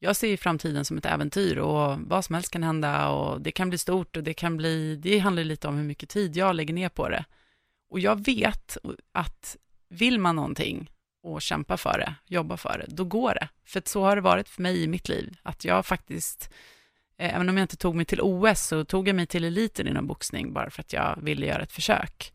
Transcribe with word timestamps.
Jag 0.00 0.16
ser 0.16 0.36
framtiden 0.36 0.84
som 0.84 0.98
ett 0.98 1.06
äventyr 1.06 1.58
och 1.58 1.98
vad 1.98 2.24
som 2.24 2.34
helst 2.34 2.50
kan 2.50 2.62
hända 2.62 3.08
och 3.08 3.40
det 3.40 3.50
kan 3.50 3.68
bli 3.68 3.78
stort 3.78 4.16
och 4.16 4.22
det 4.22 4.34
kan 4.34 4.56
bli, 4.56 4.96
det 4.96 5.18
handlar 5.18 5.44
lite 5.44 5.68
om 5.68 5.76
hur 5.76 5.84
mycket 5.84 6.08
tid 6.08 6.36
jag 6.36 6.56
lägger 6.56 6.74
ner 6.74 6.88
på 6.88 7.08
det. 7.08 7.24
Och 7.90 8.00
jag 8.00 8.24
vet 8.24 8.78
att 9.12 9.56
vill 9.88 10.18
man 10.18 10.36
någonting 10.36 10.90
och 11.22 11.42
kämpa 11.42 11.76
för 11.76 11.98
det, 11.98 12.14
jobba 12.26 12.56
för 12.56 12.78
det, 12.78 12.94
då 12.94 13.04
går 13.04 13.34
det. 13.34 13.48
För 13.64 13.82
så 13.84 14.02
har 14.04 14.16
det 14.16 14.22
varit 14.22 14.48
för 14.48 14.62
mig 14.62 14.82
i 14.82 14.86
mitt 14.86 15.08
liv, 15.08 15.36
att 15.42 15.64
jag 15.64 15.86
faktiskt, 15.86 16.50
eh, 17.18 17.34
även 17.34 17.48
om 17.48 17.56
jag 17.56 17.64
inte 17.64 17.76
tog 17.76 17.94
mig 17.94 18.04
till 18.04 18.20
OS, 18.20 18.66
så 18.66 18.84
tog 18.84 19.08
jag 19.08 19.16
mig 19.16 19.26
till 19.26 19.44
eliten 19.44 19.88
inom 19.88 20.06
boxning 20.06 20.52
bara 20.52 20.70
för 20.70 20.80
att 20.80 20.92
jag 20.92 21.18
ville 21.22 21.46
göra 21.46 21.62
ett 21.62 21.72
försök. 21.72 22.32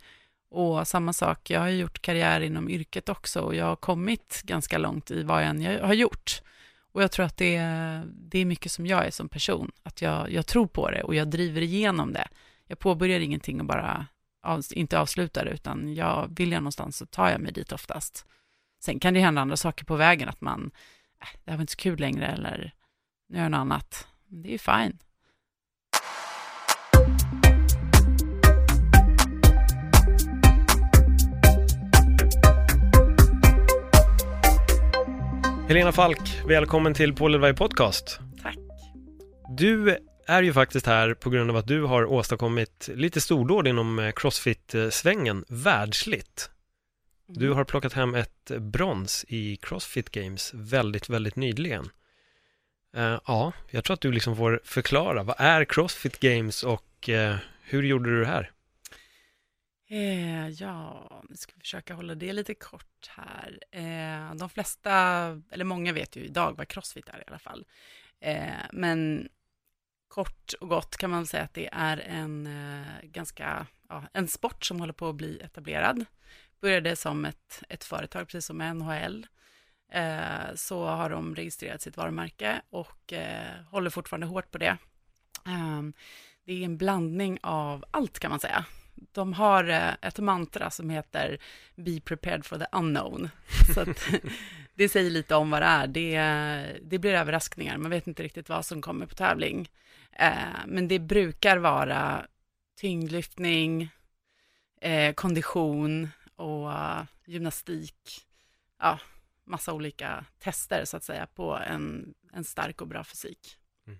Och 0.50 0.88
samma 0.88 1.14
sak, 1.14 1.50
jag 1.50 1.60
har 1.60 1.70
gjort 1.70 2.02
karriär 2.02 2.42
inom 2.42 2.70
yrket 2.70 3.10
också 3.10 3.42
och 3.42 3.56
jag 3.56 3.66
har 3.66 3.76
kommit 3.76 4.42
ganska 4.44 4.78
långt 4.78 5.12
i 5.12 5.24
vad 5.24 5.44
jag 5.44 5.50
än 5.50 5.82
har 5.82 5.94
gjort. 5.94 6.42
Och 6.94 7.04
jag 7.04 7.12
tror 7.12 7.26
att 7.26 7.38
det 7.38 7.56
är, 7.56 8.04
det 8.06 8.40
är 8.40 8.46
mycket 8.46 8.72
som 8.72 8.86
jag 8.86 9.06
är 9.06 9.12
som 9.12 9.30
person, 9.30 9.72
att 9.84 10.02
jag, 10.02 10.32
jag 10.32 10.48
tror 10.48 10.68
på 10.68 10.92
det 10.92 11.04
och 11.04 11.16
jag 11.16 11.28
driver 11.28 11.62
igenom 11.62 12.14
det. 12.14 12.28
Jag 12.68 12.80
påbörjar 12.80 13.20
ingenting 13.20 13.60
och 13.60 13.66
bara 13.66 14.08
av, 14.44 14.62
inte 14.72 15.00
avslutar 15.00 15.46
det, 15.46 15.52
utan 15.52 15.94
jag 15.94 16.36
vill 16.38 16.52
jag 16.52 16.62
någonstans 16.62 16.98
så 16.98 17.06
tar 17.06 17.30
jag 17.30 17.42
mig 17.42 17.52
dit 17.52 17.72
oftast. 17.72 18.26
Sen 18.84 19.00
kan 19.00 19.14
det 19.14 19.20
hända 19.20 19.42
andra 19.42 19.58
saker 19.58 19.86
på 19.86 19.96
vägen, 19.96 20.30
att 20.30 20.42
man, 20.42 20.72
äh, 21.22 21.28
det 21.44 21.52
här 21.52 21.58
var 21.58 21.62
inte 21.62 21.72
så 21.72 21.78
kul 21.78 22.00
längre, 22.00 22.28
eller 22.28 22.74
nu 23.30 23.38
gör 23.38 23.44
jag 23.44 23.52
något 23.52 23.58
annat. 23.58 24.08
Det 24.28 24.48
är 24.48 24.52
ju 24.52 24.58
fine. 24.58 25.00
Helena 35.68 35.92
Falk, 35.92 36.42
välkommen 36.48 36.94
till 36.94 37.14
Paul 37.14 37.34
Elvay 37.34 37.54
Podcast. 37.54 38.20
Tack. 38.42 38.58
Du 39.58 39.98
är 40.28 40.44
ju 40.44 40.54
faktiskt 40.54 40.86
här 40.86 41.14
på 41.14 41.30
grund 41.30 41.50
av 41.50 41.56
att 41.56 41.68
du 41.68 41.84
har 41.84 42.06
åstadkommit 42.06 42.90
lite 42.94 43.22
stordåd 43.22 43.68
inom 43.68 44.00
eh, 44.00 44.12
Crossfit-svängen 44.12 45.46
världsligt. 45.48 46.50
Du 47.28 47.52
har 47.52 47.64
plockat 47.64 47.94
hem 47.94 48.16
ett 48.16 48.52
brons 48.60 49.26
i 49.28 49.56
Crossfit 49.56 50.10
Games 50.10 50.52
väldigt, 50.54 51.10
väldigt 51.10 51.36
nyligen. 51.36 51.90
Eh, 52.96 53.20
ja, 53.28 53.54
jag 53.70 53.84
tror 53.84 53.94
att 53.94 54.02
du 54.02 54.12
liksom 54.12 54.36
får 54.36 54.62
förklara, 54.64 55.24
vad 55.24 55.36
är 55.40 55.66
Crossfit 55.66 56.20
Games 56.20 56.64
och 56.64 57.10
eh, 57.10 57.36
hur 57.64 57.84
gjorde 57.84 58.10
du 58.10 58.20
det 58.20 58.28
här? 58.28 58.52
Eh, 59.94 60.50
ja, 60.50 61.10
nu 61.30 61.36
ska 61.36 61.54
vi 61.56 61.60
försöka 61.60 61.94
hålla 61.94 62.16
det 62.16 62.34
lite 62.34 62.54
kort 62.54 63.10
här. 63.10 63.60
Eh, 63.72 64.36
de 64.36 64.50
flesta, 64.50 64.92
eller 65.52 65.66
många 65.66 65.94
vet 65.94 66.16
ju 66.16 66.22
idag 66.22 66.58
vad 66.58 66.68
crossfit 66.68 67.10
är 67.10 67.20
i 67.20 67.24
alla 67.28 67.40
fall. 67.40 67.66
Eh, 68.20 68.54
men 68.72 69.30
kort 70.08 70.54
och 70.60 70.70
gott 70.70 70.98
kan 70.98 71.10
man 71.10 71.26
säga 71.26 71.44
att 71.44 71.54
det 71.54 71.70
är 71.72 71.98
en 71.98 72.48
eh, 72.48 73.04
ganska, 73.04 73.68
ja, 73.90 74.04
en 74.14 74.28
sport 74.28 74.66
som 74.66 74.80
håller 74.80 74.94
på 74.94 75.10
att 75.10 75.16
bli 75.16 75.40
etablerad. 75.40 76.06
Började 76.62 76.96
som 76.96 77.26
ett, 77.26 77.64
ett 77.70 77.84
företag, 77.84 78.28
precis 78.28 78.46
som 78.46 78.58
NHL. 78.58 79.28
Eh, 79.92 80.56
så 80.56 80.86
har 80.86 81.10
de 81.10 81.36
registrerat 81.36 81.82
sitt 81.82 81.98
varumärke 81.98 82.62
och 82.70 83.14
eh, 83.14 83.64
håller 83.72 83.90
fortfarande 83.90 84.28
hårt 84.28 84.52
på 84.52 84.58
det. 84.58 84.78
Eh, 85.48 85.82
det 86.46 86.54
är 86.54 86.66
en 86.66 86.78
blandning 86.78 87.40
av 87.42 87.86
allt 87.92 88.20
kan 88.20 88.30
man 88.30 88.40
säga 88.40 88.66
de 89.12 89.34
har 89.34 89.70
eh, 89.70 89.94
ett 90.02 90.20
mantra 90.20 90.70
som 90.70 90.90
heter 90.90 91.38
Be 91.76 92.02
prepared 92.02 92.46
for 92.46 92.58
the 92.58 92.66
unknown. 92.72 93.30
Så 93.74 93.82
att, 93.82 94.10
det 94.76 94.90
säger 94.90 95.10
lite 95.10 95.36
om 95.36 95.50
vad 95.50 95.62
det 95.62 95.66
är. 95.66 95.88
Det, 95.88 96.80
det 96.82 97.00
blir 97.00 97.14
överraskningar, 97.14 97.78
man 97.78 97.92
vet 97.92 98.08
inte 98.08 98.24
riktigt 98.24 98.50
vad 98.50 98.66
som 98.66 98.82
kommer 98.82 99.06
på 99.06 99.16
tävling. 99.16 99.70
Eh, 100.12 100.66
men 100.68 100.88
det 100.88 101.00
brukar 101.00 101.58
vara 101.58 102.28
tyngdlyftning, 102.76 103.90
eh, 104.82 105.14
kondition 105.14 106.10
och 106.36 106.72
gymnastik. 107.26 108.26
Ja, 108.80 109.00
massa 109.46 109.74
olika 109.74 110.26
tester 110.40 110.86
så 110.86 110.98
att 110.98 111.04
säga 111.04 111.28
på 111.28 111.58
en, 111.58 112.14
en 112.34 112.44
stark 112.44 112.82
och 112.82 112.88
bra 112.88 113.04
fysik. 113.04 113.58
Mm. 113.88 114.00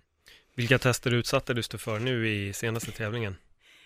Vilka 0.54 0.78
tester 0.78 1.14
utsatte 1.14 1.54
du 1.54 1.62
för 1.62 1.98
nu 1.98 2.28
i 2.28 2.52
senaste 2.52 2.90
tävlingen? 2.90 3.36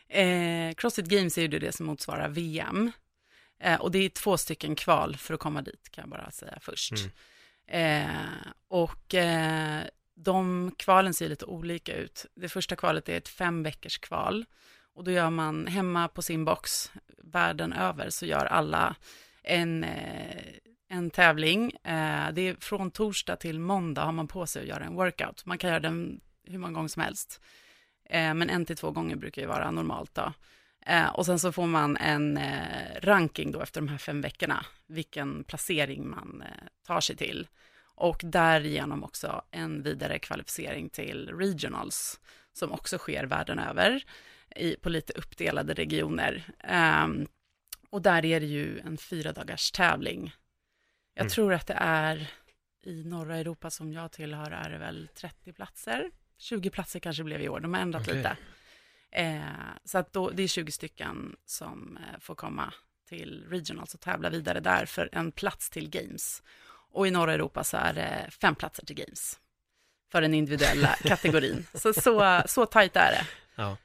Eh, 0.08 0.74
Crossfit 0.74 1.06
Games 1.06 1.38
är 1.38 1.42
ju 1.42 1.48
det 1.48 1.72
som 1.72 1.86
motsvarar 1.86 2.28
VM. 2.28 2.92
Eh, 3.60 3.80
och 3.80 3.90
det 3.90 3.98
är 3.98 4.08
två 4.08 4.36
stycken 4.36 4.74
kval 4.74 5.16
för 5.16 5.34
att 5.34 5.40
komma 5.40 5.62
dit, 5.62 5.88
kan 5.90 6.02
jag 6.02 6.10
bara 6.10 6.30
säga 6.30 6.58
först. 6.60 6.92
Mm. 6.92 8.06
Eh, 8.06 8.52
och 8.68 9.14
eh, 9.14 9.82
de 10.14 10.70
kvalen 10.78 11.14
ser 11.14 11.28
lite 11.28 11.44
olika 11.44 11.96
ut. 11.96 12.26
Det 12.34 12.48
första 12.48 12.76
kvalet 12.76 13.08
är 13.08 13.16
ett 13.16 13.28
fem 13.28 13.62
veckors 13.62 13.98
kval. 13.98 14.44
Och 14.94 15.04
då 15.04 15.10
gör 15.10 15.30
man 15.30 15.66
hemma 15.66 16.08
på 16.08 16.22
sin 16.22 16.44
box, 16.44 16.92
världen 17.18 17.72
över, 17.72 18.10
så 18.10 18.26
gör 18.26 18.44
alla 18.46 18.96
en, 19.42 19.84
eh, 19.84 20.42
en 20.88 21.10
tävling. 21.10 21.70
Eh, 21.70 22.32
det 22.32 22.40
är 22.40 22.60
från 22.60 22.90
torsdag 22.90 23.36
till 23.36 23.60
måndag 23.60 24.04
har 24.04 24.12
man 24.12 24.28
på 24.28 24.46
sig 24.46 24.62
att 24.62 24.68
göra 24.68 24.84
en 24.84 24.94
workout. 24.94 25.46
Man 25.46 25.58
kan 25.58 25.70
göra 25.70 25.80
den 25.80 26.20
hur 26.44 26.58
många 26.58 26.72
gånger 26.72 26.88
som 26.88 27.02
helst. 27.02 27.40
Eh, 28.08 28.34
men 28.34 28.50
en 28.50 28.66
till 28.66 28.76
två 28.76 28.90
gånger 28.90 29.16
brukar 29.16 29.42
ju 29.42 29.48
vara 29.48 29.70
normalt 29.70 30.14
då. 30.14 30.32
Eh, 30.86 31.08
och 31.08 31.26
sen 31.26 31.38
så 31.38 31.52
får 31.52 31.66
man 31.66 31.96
en 31.96 32.36
eh, 32.36 33.00
ranking 33.02 33.52
då 33.52 33.60
efter 33.60 33.80
de 33.80 33.88
här 33.88 33.98
fem 33.98 34.20
veckorna, 34.20 34.66
vilken 34.86 35.44
placering 35.44 36.08
man 36.08 36.44
tar 36.86 37.00
sig 37.00 37.16
till. 37.16 37.48
Och 37.94 38.20
därigenom 38.24 39.04
också 39.04 39.42
en 39.50 39.82
vidare 39.82 40.18
kvalificering 40.18 40.88
till 40.88 41.28
regionals, 41.28 42.20
som 42.52 42.72
också 42.72 42.98
sker 42.98 43.24
världen 43.24 43.58
över, 43.58 44.04
i, 44.56 44.76
på 44.76 44.88
lite 44.88 45.12
uppdelade 45.12 45.74
regioner. 45.74 46.44
Um, 47.04 47.26
och 47.90 48.02
där 48.02 48.24
är 48.24 48.40
det 48.40 48.46
ju 48.46 48.78
en 48.78 48.98
fyra 48.98 49.32
dagars 49.32 49.70
tävling. 49.70 50.34
Jag 51.14 51.22
mm. 51.22 51.30
tror 51.30 51.54
att 51.54 51.66
det 51.66 51.76
är 51.80 52.30
i 52.82 53.04
norra 53.04 53.36
Europa 53.36 53.70
som 53.70 53.92
jag 53.92 54.12
tillhör 54.12 54.50
är 54.50 54.70
det 54.70 54.78
väl 54.78 55.08
30 55.14 55.52
platser 55.52 56.10
20 56.38 56.70
platser 56.70 57.00
kanske 57.00 57.24
blev 57.24 57.42
i 57.42 57.48
år, 57.48 57.60
de 57.60 57.74
har 57.74 57.80
ändrat 57.80 58.02
okay. 58.02 58.16
lite. 58.16 58.36
Eh, 59.10 59.40
så 59.84 59.98
att 59.98 60.12
då, 60.12 60.30
det 60.30 60.42
är 60.42 60.48
20 60.48 60.72
stycken 60.72 61.36
som 61.46 61.96
eh, 61.96 62.20
får 62.20 62.34
komma 62.34 62.72
till 63.08 63.44
Regionals 63.48 63.94
och 63.94 64.00
tävla 64.00 64.30
vidare 64.30 64.60
där 64.60 64.86
för 64.86 65.08
en 65.12 65.32
plats 65.32 65.70
till 65.70 65.90
Games. 65.90 66.42
Och 66.92 67.06
i 67.06 67.10
norra 67.10 67.32
Europa 67.32 67.64
så 67.64 67.76
är 67.76 67.92
det 67.92 68.30
fem 68.30 68.54
platser 68.54 68.86
till 68.86 68.96
Games 68.96 69.40
för 70.12 70.20
den 70.20 70.34
individuella 70.34 70.88
kategorin. 71.04 71.66
Så, 71.74 71.92
så, 71.92 72.42
så 72.46 72.66
tajt 72.66 72.96
är 72.96 73.10
det. 73.10 73.26
Ja. 73.54 73.76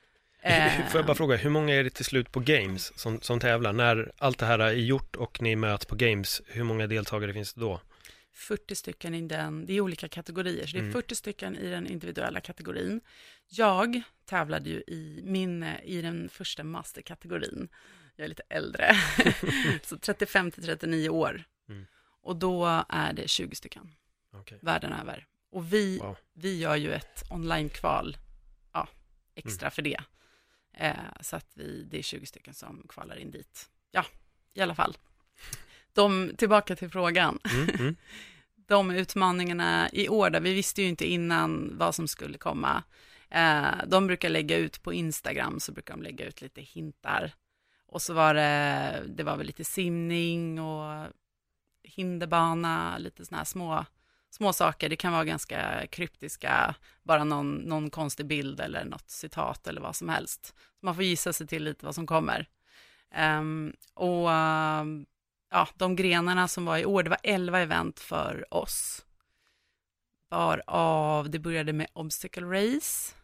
Eh, 0.41 0.87
Får 0.89 0.99
jag 0.99 1.05
bara 1.05 1.15
fråga, 1.15 1.35
hur 1.35 1.49
många 1.49 1.75
är 1.75 1.83
det 1.83 1.89
till 1.89 2.05
slut 2.05 2.31
på 2.31 2.39
Games 2.39 2.99
som, 2.99 3.21
som 3.21 3.39
tävlar? 3.39 3.73
När 3.73 4.11
allt 4.17 4.39
det 4.39 4.45
här 4.45 4.59
är 4.59 4.71
gjort 4.71 5.15
och 5.15 5.41
ni 5.41 5.55
möts 5.55 5.85
på 5.85 5.95
Games, 5.95 6.41
hur 6.47 6.63
många 6.63 6.87
deltagare 6.87 7.33
finns 7.33 7.53
det 7.53 7.61
då? 7.61 7.81
40 8.33 8.75
stycken 8.75 9.15
i 9.15 9.21
den, 9.21 9.65
det 9.65 9.73
är 9.73 9.81
olika 9.81 10.07
kategorier, 10.07 10.67
så 10.67 10.77
det 10.77 10.83
är 10.83 10.91
40 10.91 11.11
mm. 11.11 11.15
stycken 11.15 11.55
i 11.55 11.69
den 11.69 11.87
individuella 11.87 12.41
kategorin. 12.41 13.01
Jag 13.47 14.01
tävlade 14.25 14.69
ju 14.69 14.83
i, 14.87 15.21
min, 15.23 15.63
i 15.63 16.01
den 16.01 16.29
första 16.29 16.63
masterkategorin. 16.63 17.67
Jag 18.15 18.25
är 18.25 18.29
lite 18.29 18.43
äldre, 18.49 18.95
så 19.83 19.97
35 19.97 20.51
till 20.51 20.63
39 20.63 21.09
år. 21.09 21.43
Mm. 21.69 21.85
Och 22.21 22.35
då 22.35 22.85
är 22.89 23.13
det 23.13 23.29
20 23.29 23.55
stycken, 23.55 23.91
okay. 24.31 24.57
världen 24.61 24.93
över. 24.93 25.27
Och 25.51 25.73
vi, 25.73 25.99
wow. 25.99 26.17
vi 26.33 26.59
gör 26.59 26.75
ju 26.75 26.93
ett 26.93 27.23
online-kval, 27.29 28.17
ja, 28.71 28.87
extra 29.35 29.67
mm. 29.67 29.71
för 29.71 29.81
det. 29.81 29.99
Eh, 30.73 30.95
så 31.21 31.35
att 31.35 31.51
vi, 31.53 31.87
det 31.91 31.97
är 31.97 32.03
20 32.03 32.25
stycken 32.25 32.53
som 32.53 32.85
kvalar 32.89 33.15
in 33.15 33.31
dit. 33.31 33.69
Ja, 33.91 34.05
i 34.53 34.61
alla 34.61 34.75
fall 34.75 34.97
de, 35.93 36.31
tillbaka 36.37 36.75
till 36.75 36.89
frågan. 36.89 37.39
Mm, 37.53 37.69
mm. 37.69 37.95
De 38.67 38.91
utmaningarna 38.91 39.89
i 39.93 40.09
år, 40.09 40.29
där 40.29 40.39
vi 40.39 40.53
visste 40.53 40.81
ju 40.81 40.87
inte 40.87 41.05
innan 41.05 41.77
vad 41.77 41.95
som 41.95 42.07
skulle 42.07 42.37
komma. 42.37 42.83
Eh, 43.29 43.85
de 43.87 44.07
brukar 44.07 44.29
lägga 44.29 44.57
ut 44.57 44.83
på 44.83 44.93
Instagram, 44.93 45.59
så 45.59 45.71
brukar 45.71 45.93
de 45.93 46.03
lägga 46.03 46.25
ut 46.25 46.41
lite 46.41 46.61
hintar. 46.61 47.31
Och 47.87 48.01
så 48.01 48.13
var 48.13 48.33
det, 48.33 49.03
det 49.07 49.23
var 49.23 49.37
väl 49.37 49.47
lite 49.47 49.63
simning 49.63 50.59
och 50.61 51.07
hinderbana, 51.83 52.97
lite 52.97 53.25
sådana 53.25 53.37
här 53.37 53.45
små, 53.45 53.85
små 54.29 54.53
saker. 54.53 54.89
Det 54.89 54.95
kan 54.95 55.13
vara 55.13 55.25
ganska 55.25 55.87
kryptiska, 55.87 56.75
bara 57.03 57.23
någon, 57.23 57.55
någon 57.55 57.89
konstig 57.89 58.25
bild 58.25 58.59
eller 58.59 58.85
något 58.85 59.09
citat 59.09 59.67
eller 59.67 59.81
vad 59.81 59.95
som 59.95 60.09
helst. 60.09 60.55
Man 60.81 60.95
får 60.95 61.03
gissa 61.03 61.33
sig 61.33 61.47
till 61.47 61.63
lite 61.63 61.85
vad 61.85 61.95
som 61.95 62.07
kommer. 62.07 62.47
Um, 63.17 63.73
och 63.93 64.27
uh, 64.27 64.83
ja, 65.53 65.67
de 65.77 65.95
grenarna 65.95 66.47
som 66.47 66.65
var 66.65 66.77
i 66.77 66.85
år, 66.85 67.03
det 67.03 67.09
var 67.09 67.19
11 67.23 67.59
event 67.59 67.99
för 67.99 68.53
oss. 68.53 69.05
Varav 70.29 71.29
det 71.29 71.39
började 71.39 71.73
med 71.73 71.87
obstacle 71.93 72.45
race, 72.45 73.15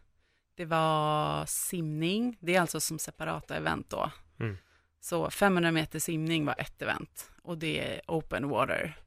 det 0.54 0.64
var 0.64 1.46
simning, 1.46 2.38
det 2.40 2.56
är 2.56 2.60
alltså 2.60 2.80
som 2.80 2.98
separata 2.98 3.56
event 3.56 3.90
då. 3.90 4.10
Mm. 4.40 4.56
Så 5.00 5.30
500 5.30 5.72
meter 5.72 5.98
simning 5.98 6.44
var 6.44 6.54
ett 6.58 6.82
event 6.82 7.30
och 7.42 7.58
det 7.58 7.94
är 7.94 8.00
open 8.06 8.48
water. 8.48 8.98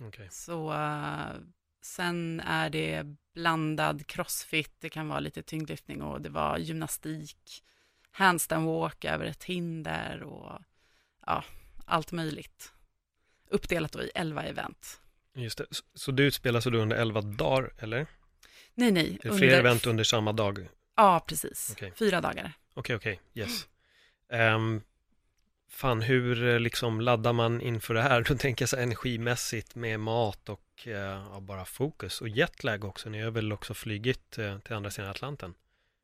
Okay. 0.00 0.28
Så 0.30 0.72
uh, 0.72 1.32
sen 1.82 2.40
är 2.40 2.70
det 2.70 3.06
blandad 3.34 4.06
crossfit, 4.06 4.74
det 4.80 4.88
kan 4.88 5.08
vara 5.08 5.20
lite 5.20 5.42
tyngdlyftning 5.42 6.02
och 6.02 6.20
det 6.20 6.30
var 6.30 6.58
gymnastik, 6.58 7.64
handstand 8.10 8.66
walk 8.66 9.04
över 9.04 9.24
ett 9.24 9.44
hinder 9.44 10.22
och 10.22 10.62
ja, 11.26 11.44
allt 11.88 12.12
möjligt. 12.12 12.72
Uppdelat 13.50 13.92
då 13.92 14.02
i 14.02 14.10
11 14.14 14.42
event. 14.42 15.00
Just 15.34 15.58
det, 15.58 15.66
så 15.94 16.10
du 16.10 16.24
utspelas 16.24 16.64
då 16.64 16.78
under 16.78 16.96
11 16.96 17.20
dagar, 17.20 17.72
eller? 17.78 18.06
Nej, 18.74 18.90
nej. 18.90 19.18
Är 19.22 19.30
det 19.30 19.38
fler 19.38 19.58
event 19.58 19.86
under 19.86 20.04
samma 20.04 20.32
dag? 20.32 20.68
Ja, 20.96 21.24
precis. 21.26 21.70
Okay. 21.72 21.92
Fyra 21.98 22.20
dagar. 22.20 22.52
Okej, 22.74 22.96
okay, 22.96 22.96
okej, 22.96 23.20
okay. 23.32 23.42
yes. 23.42 23.68
Um, 24.54 24.82
fan, 25.68 26.02
hur 26.02 26.48
eh, 26.48 26.60
liksom 26.60 27.00
laddar 27.00 27.32
man 27.32 27.60
inför 27.60 27.94
det 27.94 28.02
här? 28.02 28.22
Då 28.28 28.36
tänker 28.36 28.62
jag 28.62 28.68
så 28.68 28.76
energimässigt 28.76 29.74
med 29.74 30.00
mat 30.00 30.48
och 30.48 30.84
uh, 30.86 30.92
ja, 30.92 31.40
bara 31.40 31.64
fokus 31.64 32.20
och 32.20 32.28
jetlag 32.28 32.84
också. 32.84 33.08
Ni 33.08 33.20
har 33.20 33.30
väl 33.30 33.52
också 33.52 33.74
flygit 33.74 34.38
uh, 34.38 34.58
till 34.58 34.74
andra 34.74 34.90
sidan 34.90 35.10
Atlanten? 35.10 35.54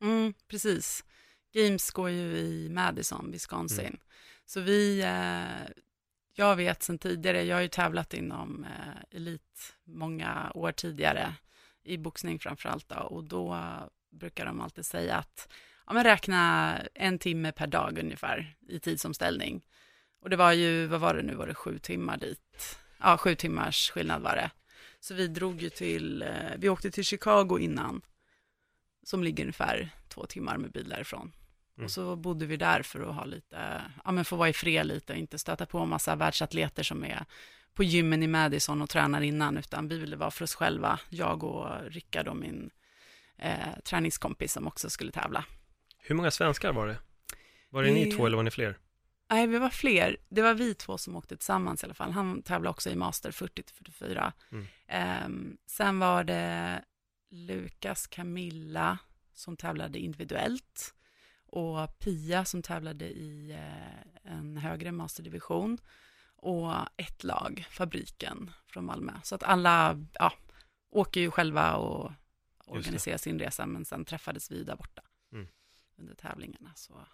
Mm, 0.01 0.33
precis. 0.47 1.05
Games 1.53 1.91
går 1.91 2.09
ju 2.09 2.37
i 2.37 2.69
Madison, 2.69 3.31
Wisconsin. 3.31 3.85
Mm. 3.85 3.99
Så 4.45 4.61
vi, 4.61 5.01
eh, 5.01 5.73
jag 6.33 6.55
vet 6.55 6.83
sedan 6.83 6.97
tidigare, 6.97 7.43
jag 7.43 7.55
har 7.55 7.61
ju 7.61 7.67
tävlat 7.67 8.13
inom 8.13 8.63
eh, 8.63 9.17
elit 9.17 9.75
många 9.83 10.51
år 10.55 10.71
tidigare, 10.71 11.33
i 11.83 11.97
boxning 11.97 12.39
framförallt 12.39 12.89
då, 12.89 12.95
och 12.95 13.23
då 13.23 13.59
brukar 14.11 14.45
de 14.45 14.61
alltid 14.61 14.85
säga 14.85 15.15
att 15.15 15.49
ja, 15.87 15.93
men 15.93 16.03
räkna 16.03 16.77
en 16.93 17.19
timme 17.19 17.51
per 17.51 17.67
dag 17.67 17.99
ungefär 17.99 18.55
i 18.67 18.79
tidsomställning. 18.79 19.65
Och 20.21 20.29
det 20.29 20.35
var 20.35 20.51
ju, 20.51 20.87
vad 20.87 20.99
var 20.99 21.13
det 21.13 21.21
nu, 21.21 21.35
var 21.35 21.47
det 21.47 21.53
sju 21.53 21.79
timmar 21.79 22.17
dit? 22.17 22.79
Ja, 22.99 23.17
sju 23.17 23.35
timmars 23.35 23.91
skillnad 23.91 24.21
var 24.21 24.35
det. 24.35 24.51
Så 24.99 25.13
vi 25.13 25.27
drog 25.27 25.61
ju 25.61 25.69
till, 25.69 26.21
eh, 26.21 26.51
vi 26.57 26.69
åkte 26.69 26.91
till 26.91 27.03
Chicago 27.03 27.59
innan, 27.59 28.01
som 29.03 29.23
ligger 29.23 29.43
ungefär 29.43 29.89
två 30.07 30.25
timmar 30.25 30.57
med 30.57 30.71
bil 30.71 30.89
därifrån. 30.89 31.31
Mm. 31.77 31.85
Och 31.85 31.91
så 31.91 32.15
bodde 32.15 32.45
vi 32.45 32.57
där 32.57 32.81
för 32.81 33.09
att 33.09 33.15
ha 33.15 33.25
lite, 33.25 33.81
ja 34.05 34.11
men 34.11 34.25
få 34.25 34.35
vara 34.35 34.49
i 34.49 34.53
fred 34.53 34.85
lite 34.85 35.13
och 35.13 35.19
inte 35.19 35.39
stöta 35.39 35.65
på 35.65 35.79
en 35.79 35.89
massa 35.89 36.15
världsatleter 36.15 36.83
som 36.83 37.03
är 37.03 37.25
på 37.73 37.83
gymmen 37.83 38.23
i 38.23 38.27
Madison 38.27 38.81
och 38.81 38.89
tränar 38.89 39.21
innan, 39.21 39.57
utan 39.57 39.87
vi 39.87 39.97
ville 39.97 40.15
vara 40.15 40.31
för 40.31 40.43
oss 40.43 40.55
själva, 40.55 40.99
jag 41.09 41.43
och 41.43 41.67
Rickard 41.87 42.27
och 42.27 42.37
min 42.37 42.69
eh, 43.37 43.79
träningskompis 43.83 44.53
som 44.53 44.67
också 44.67 44.89
skulle 44.89 45.11
tävla. 45.11 45.45
Hur 45.97 46.15
många 46.15 46.31
svenskar 46.31 46.73
var 46.73 46.87
det? 46.87 46.97
Var 47.69 47.83
det 47.83 47.91
ni 47.91 48.11
två 48.11 48.25
eller 48.25 48.37
var 48.37 48.43
ni 48.43 48.51
fler? 48.51 48.77
Nej, 49.29 49.47
vi 49.47 49.59
var 49.59 49.69
fler. 49.69 50.17
Det 50.29 50.41
var 50.41 50.53
vi 50.53 50.73
två 50.73 50.97
som 50.97 51.15
åkte 51.15 51.37
tillsammans 51.37 51.83
i 51.83 51.85
alla 51.85 51.93
fall. 51.93 52.11
Han 52.11 52.41
tävlade 52.41 52.69
också 52.69 52.89
i 52.89 52.95
Master 52.95 53.31
40-44. 53.31 54.31
Mm. 54.51 55.25
Um, 55.25 55.57
sen 55.65 55.99
var 55.99 56.23
det 56.23 56.81
Lukas 57.29 58.07
Camilla 58.07 58.97
som 59.33 59.57
tävlade 59.57 59.99
individuellt 59.99 60.94
och 61.55 61.99
Pia 61.99 62.45
som 62.45 62.61
tävlade 62.61 63.05
i 63.05 63.51
uh, 63.53 64.31
en 64.33 64.57
högre 64.57 64.91
masterdivision 64.91 65.77
och 66.35 66.71
ett 66.97 67.23
lag, 67.23 67.67
Fabriken 67.69 68.51
från 68.67 68.85
Malmö. 68.85 69.13
Så 69.23 69.35
att 69.35 69.43
alla 69.43 70.05
ja, 70.13 70.33
åker 70.89 71.21
ju 71.21 71.31
själva 71.31 71.75
och 71.75 72.11
organiserar 72.65 73.17
sin 73.17 73.39
resa, 73.39 73.65
men 73.65 73.85
sen 73.85 74.05
träffades 74.05 74.51
vi 74.51 74.63
där 74.63 74.75
borta 74.75 75.01
mm. 75.31 75.47
under 75.97 76.15
tävlingarna. 76.15 76.71
Så. 76.75 76.93
Mm. 76.93 77.05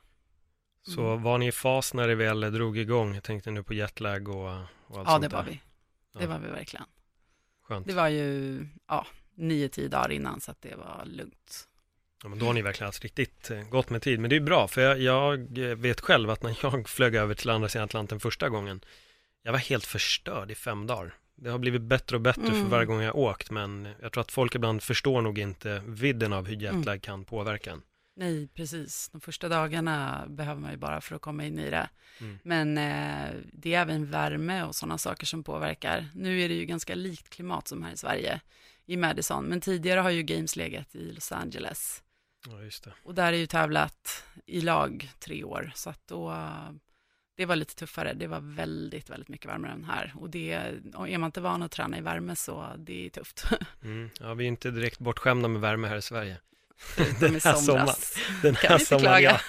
så 0.81 1.15
var 1.15 1.37
ni 1.37 1.47
i 1.47 1.51
fas 1.51 1.93
när 1.93 2.07
det 2.07 2.15
väl 2.15 2.39
drog 2.39 2.77
igång? 2.77 3.13
Jag 3.13 3.23
tänkte 3.23 3.51
nu 3.51 3.63
på 3.63 3.73
jetlag 3.73 4.27
och, 4.27 4.35
och 4.35 4.97
allt 4.97 5.05
Ja, 5.05 5.05
sånt 5.05 5.21
det 5.21 5.29
var 5.29 5.43
vi. 5.43 5.61
Det 6.13 6.23
ja. 6.23 6.29
var 6.29 6.39
vi 6.39 6.47
verkligen. 6.47 6.85
Skönt. 7.61 7.87
Det 7.87 7.93
var 7.93 8.07
ju, 8.07 8.67
ja, 8.87 9.07
nio, 9.35 9.69
tio 9.69 9.87
dagar 9.87 10.11
innan, 10.11 10.41
så 10.41 10.51
att 10.51 10.61
det 10.61 10.75
var 10.75 11.03
lugnt. 11.05 11.67
Ja, 12.23 12.29
men 12.29 12.39
då 12.39 12.45
har 12.45 12.53
ni 12.53 12.61
verkligen 12.61 12.87
haft 12.87 13.03
riktigt 13.03 13.51
eh, 13.51 13.61
gott 13.61 13.89
med 13.89 14.01
tid. 14.01 14.19
Men 14.19 14.29
det 14.29 14.35
är 14.35 14.39
bra, 14.39 14.67
för 14.67 14.81
jag, 14.81 14.99
jag, 15.57 15.75
vet 15.75 16.01
själv 16.01 16.29
att 16.29 16.43
när 16.43 16.57
jag 16.61 16.89
flög 16.89 17.15
över 17.15 17.33
till 17.33 17.49
andra 17.49 17.69
sidan 17.69 17.85
Atlanten 17.85 18.19
första 18.19 18.49
gången, 18.49 18.81
jag 19.43 19.51
var 19.51 19.59
helt 19.59 19.85
förstörd 19.85 20.51
i 20.51 20.55
fem 20.55 20.87
dagar 20.87 21.15
det 21.41 21.49
har 21.49 21.59
blivit 21.59 21.81
bättre 21.81 22.15
och 22.15 22.21
bättre 22.21 22.47
mm. 22.47 22.63
för 22.63 22.69
varje 22.69 22.85
gång 22.85 23.01
jag 23.01 23.15
åkt, 23.15 23.51
men 23.51 23.87
jag 24.01 24.11
tror 24.11 24.21
att 24.21 24.31
folk 24.31 24.55
ibland 24.55 24.83
förstår 24.83 25.21
nog 25.21 25.39
inte 25.39 25.83
vidden 25.87 26.33
av 26.33 26.47
hur 26.47 26.55
jetlag 26.55 26.87
mm. 26.87 26.99
kan 26.99 27.25
påverka 27.25 27.71
en. 27.71 27.81
Nej, 28.15 28.47
precis. 28.47 29.09
De 29.09 29.21
första 29.21 29.49
dagarna 29.49 30.25
behöver 30.27 30.61
man 30.61 30.71
ju 30.71 30.77
bara 30.77 31.01
för 31.01 31.15
att 31.15 31.21
komma 31.21 31.45
in 31.45 31.59
i 31.59 31.69
det. 31.69 31.89
Mm. 32.19 32.39
Men 32.43 32.77
eh, 32.77 33.29
det 33.53 33.73
är 33.73 33.81
även 33.81 34.11
värme 34.11 34.63
och 34.63 34.75
sådana 34.75 34.97
saker 34.97 35.25
som 35.25 35.43
påverkar. 35.43 36.07
Nu 36.15 36.41
är 36.41 36.49
det 36.49 36.55
ju 36.55 36.65
ganska 36.65 36.95
likt 36.95 37.29
klimat 37.29 37.67
som 37.67 37.83
här 37.83 37.93
i 37.93 37.97
Sverige, 37.97 38.41
i 38.85 38.97
Madison. 38.97 39.45
Men 39.45 39.61
tidigare 39.61 39.99
har 39.99 40.09
ju 40.09 40.23
Games 40.23 40.55
legat 40.55 40.95
i 40.95 41.11
Los 41.11 41.31
Angeles. 41.31 42.03
Ja, 42.47 42.61
just 42.61 42.83
det. 42.83 42.93
Och 43.03 43.15
där 43.15 43.33
är 43.33 43.37
ju 43.37 43.47
tävlat 43.47 44.23
i 44.45 44.61
lag 44.61 45.11
tre 45.19 45.43
år, 45.43 45.71
så 45.75 45.89
att 45.89 46.07
då 46.07 46.33
det 47.41 47.45
var 47.45 47.55
lite 47.55 47.75
tuffare. 47.75 48.13
Det 48.13 48.27
var 48.27 48.39
väldigt, 48.39 49.09
väldigt 49.09 49.29
mycket 49.29 49.47
varmare 49.47 49.71
än 49.71 49.83
här. 49.83 50.13
Och 50.15 50.29
det, 50.29 50.73
och 50.95 51.09
är 51.09 51.17
man 51.17 51.27
inte 51.27 51.41
van 51.41 51.63
att 51.63 51.71
träna 51.71 51.97
i 51.97 52.01
värme 52.01 52.35
så 52.35 52.73
det 52.77 53.05
är 53.05 53.09
tufft. 53.09 53.43
Mm. 53.83 54.09
Ja, 54.19 54.33
vi 54.33 54.43
är 54.43 54.47
inte 54.47 54.71
direkt 54.71 54.99
bortskämda 54.99 55.47
med 55.47 55.61
värme 55.61 55.87
här 55.87 55.95
i 55.95 56.01
Sverige. 56.01 56.37
Den 57.19 57.33
här 57.33 57.53
sommaren. 57.53 57.95
Den 58.41 58.55
här 58.55 58.77
sommaren, 58.77 59.23
ja. 59.23 59.39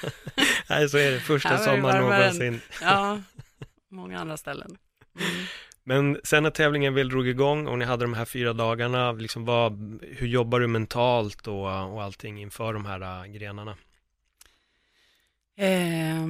Nej, 0.69 0.89
så 0.89 0.99
är 0.99 1.11
det. 1.11 1.21
Första 1.21 1.59
sommaren 1.59 2.01
någonsin. 2.01 2.61
Ja, 2.81 3.23
många 3.91 4.21
andra 4.21 4.37
ställen. 4.37 4.79
Mm. 5.19 5.47
Men 5.85 6.21
sen 6.25 6.43
när 6.43 6.51
tävlingen 6.51 6.95
väl 6.95 7.09
drog 7.09 7.29
igång 7.29 7.67
och 7.67 7.79
ni 7.79 7.85
hade 7.85 8.05
de 8.05 8.15
här 8.15 8.25
fyra 8.25 8.53
dagarna, 8.53 9.13
liksom 9.13 9.45
vad, 9.45 10.01
hur 10.03 10.27
jobbar 10.27 10.61
du 10.61 10.67
mentalt 10.67 11.47
och, 11.49 11.93
och 11.93 12.03
allting 12.03 12.43
inför 12.43 12.73
de 12.73 12.87
här 12.87 13.25
uh, 13.25 13.33
grenarna? 13.33 13.77
Eh, 15.57 16.27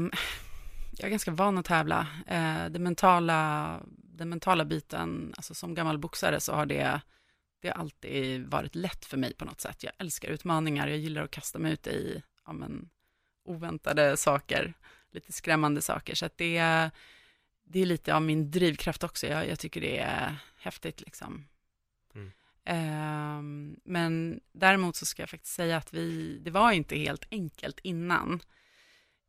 jag 0.97 1.07
är 1.07 1.09
ganska 1.09 1.31
van 1.31 1.59
att 1.59 1.65
tävla. 1.65 2.07
Eh, 2.27 2.65
det 2.71 2.79
mentala, 2.79 3.81
den 3.97 4.29
mentala 4.29 4.65
biten, 4.65 5.33
alltså 5.37 5.55
som 5.55 5.75
gammal 5.75 5.99
boxare 5.99 6.41
så 6.41 6.53
har 6.53 6.67
det, 6.67 7.01
det 7.61 7.69
har 7.69 7.75
alltid 7.75 8.47
varit 8.47 8.75
lätt 8.75 9.05
för 9.05 9.17
mig 9.17 9.35
på 9.35 9.45
något 9.45 9.61
sätt. 9.61 9.83
Jag 9.83 9.93
älskar 9.99 10.29
utmaningar, 10.29 10.89
jag 10.89 10.99
gillar 10.99 11.23
att 11.23 11.31
kasta 11.31 11.59
mig 11.59 11.73
ut 11.73 11.87
i 11.87 12.23
ja, 12.47 12.53
men, 12.53 12.89
oväntade 13.45 14.17
saker, 14.17 14.75
lite 15.13 15.33
skrämmande 15.33 15.83
saker. 15.83 16.15
Så 16.15 16.27
att 16.27 16.39
det, 16.39 16.91
det 17.73 17.81
är 17.81 17.87
lite 17.87 18.15
av 18.15 18.23
min 18.23 18.51
drivkraft 18.51 19.05
också. 19.05 19.27
Jag, 19.27 19.49
jag 19.49 19.59
tycker 19.59 19.81
det 19.81 19.99
är 19.99 20.37
häftigt 20.57 21.01
liksom. 21.01 21.47
Mm. 22.15 22.33
Eh, 22.65 23.43
men 23.85 24.41
däremot 24.53 24.97
så 24.97 25.07
ska 25.07 25.23
jag 25.23 25.31
faktiskt 25.31 25.55
säga 25.55 25.77
att 25.77 25.95
vi, 25.95 26.39
det 26.39 26.51
var 26.51 26.73
inte 26.73 26.97
helt 26.97 27.27
enkelt 27.31 27.81
innan 27.83 28.41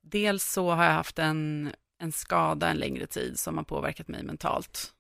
dels 0.02 0.44
så 0.44 0.72
har 0.72 0.84
jag 0.84 0.94
haft 0.94 1.20
en, 1.20 1.72
en 2.00 2.12
skada 2.12 2.70
en 2.70 2.78
längre 2.78 3.08
tid 3.08 3.40
som 3.40 3.58
har 3.58 3.64
påverkat 3.64 4.08
mig 4.08 4.24
mentalt. 4.24 4.94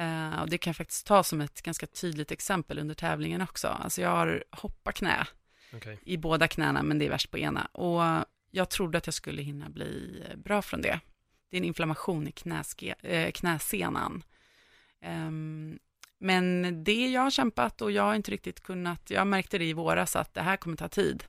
Uh, 0.00 0.40
och 0.40 0.50
det 0.50 0.58
kan 0.58 0.70
jag 0.70 0.76
faktiskt 0.76 1.06
ta 1.06 1.22
som 1.22 1.40
ett 1.40 1.62
ganska 1.62 1.86
tydligt 1.86 2.30
exempel 2.30 2.78
under 2.78 2.94
tävlingen 2.94 3.40
också. 3.40 3.68
Alltså 3.68 4.00
jag 4.00 4.10
har 4.10 4.44
hoppat 4.50 4.94
knä 4.94 5.26
okay. 5.72 5.96
i 6.02 6.16
båda 6.16 6.48
knäna, 6.48 6.82
men 6.82 6.98
det 6.98 7.06
är 7.06 7.10
värst 7.10 7.30
på 7.30 7.38
ena. 7.38 7.64
Och 7.64 8.26
jag 8.50 8.70
trodde 8.70 8.98
att 8.98 9.06
jag 9.06 9.14
skulle 9.14 9.42
hinna 9.42 9.68
bli 9.68 10.22
bra 10.36 10.62
från 10.62 10.82
det. 10.82 11.00
Det 11.50 11.56
är 11.56 11.60
en 11.60 11.64
inflammation 11.64 12.28
i 12.28 12.32
knäske, 12.32 12.94
eh, 13.02 13.22
äh, 13.22 13.30
knäsenan. 13.30 14.12
Um, 14.12 14.22
ehm, 15.10 15.78
men 16.18 16.84
det 16.84 17.10
jag 17.10 17.20
har 17.20 17.30
kämpat 17.30 17.82
och 17.82 17.92
jag 17.92 18.02
har 18.02 18.14
inte 18.14 18.30
riktigt 18.30 18.60
kunnat, 18.62 19.10
jag 19.10 19.26
märkte 19.26 19.58
det 19.58 19.64
i 19.64 19.72
våras 19.72 20.16
att 20.16 20.34
det 20.34 20.42
här 20.42 20.56
kommer 20.56 20.76
ta 20.76 20.88
tid. 20.88 21.24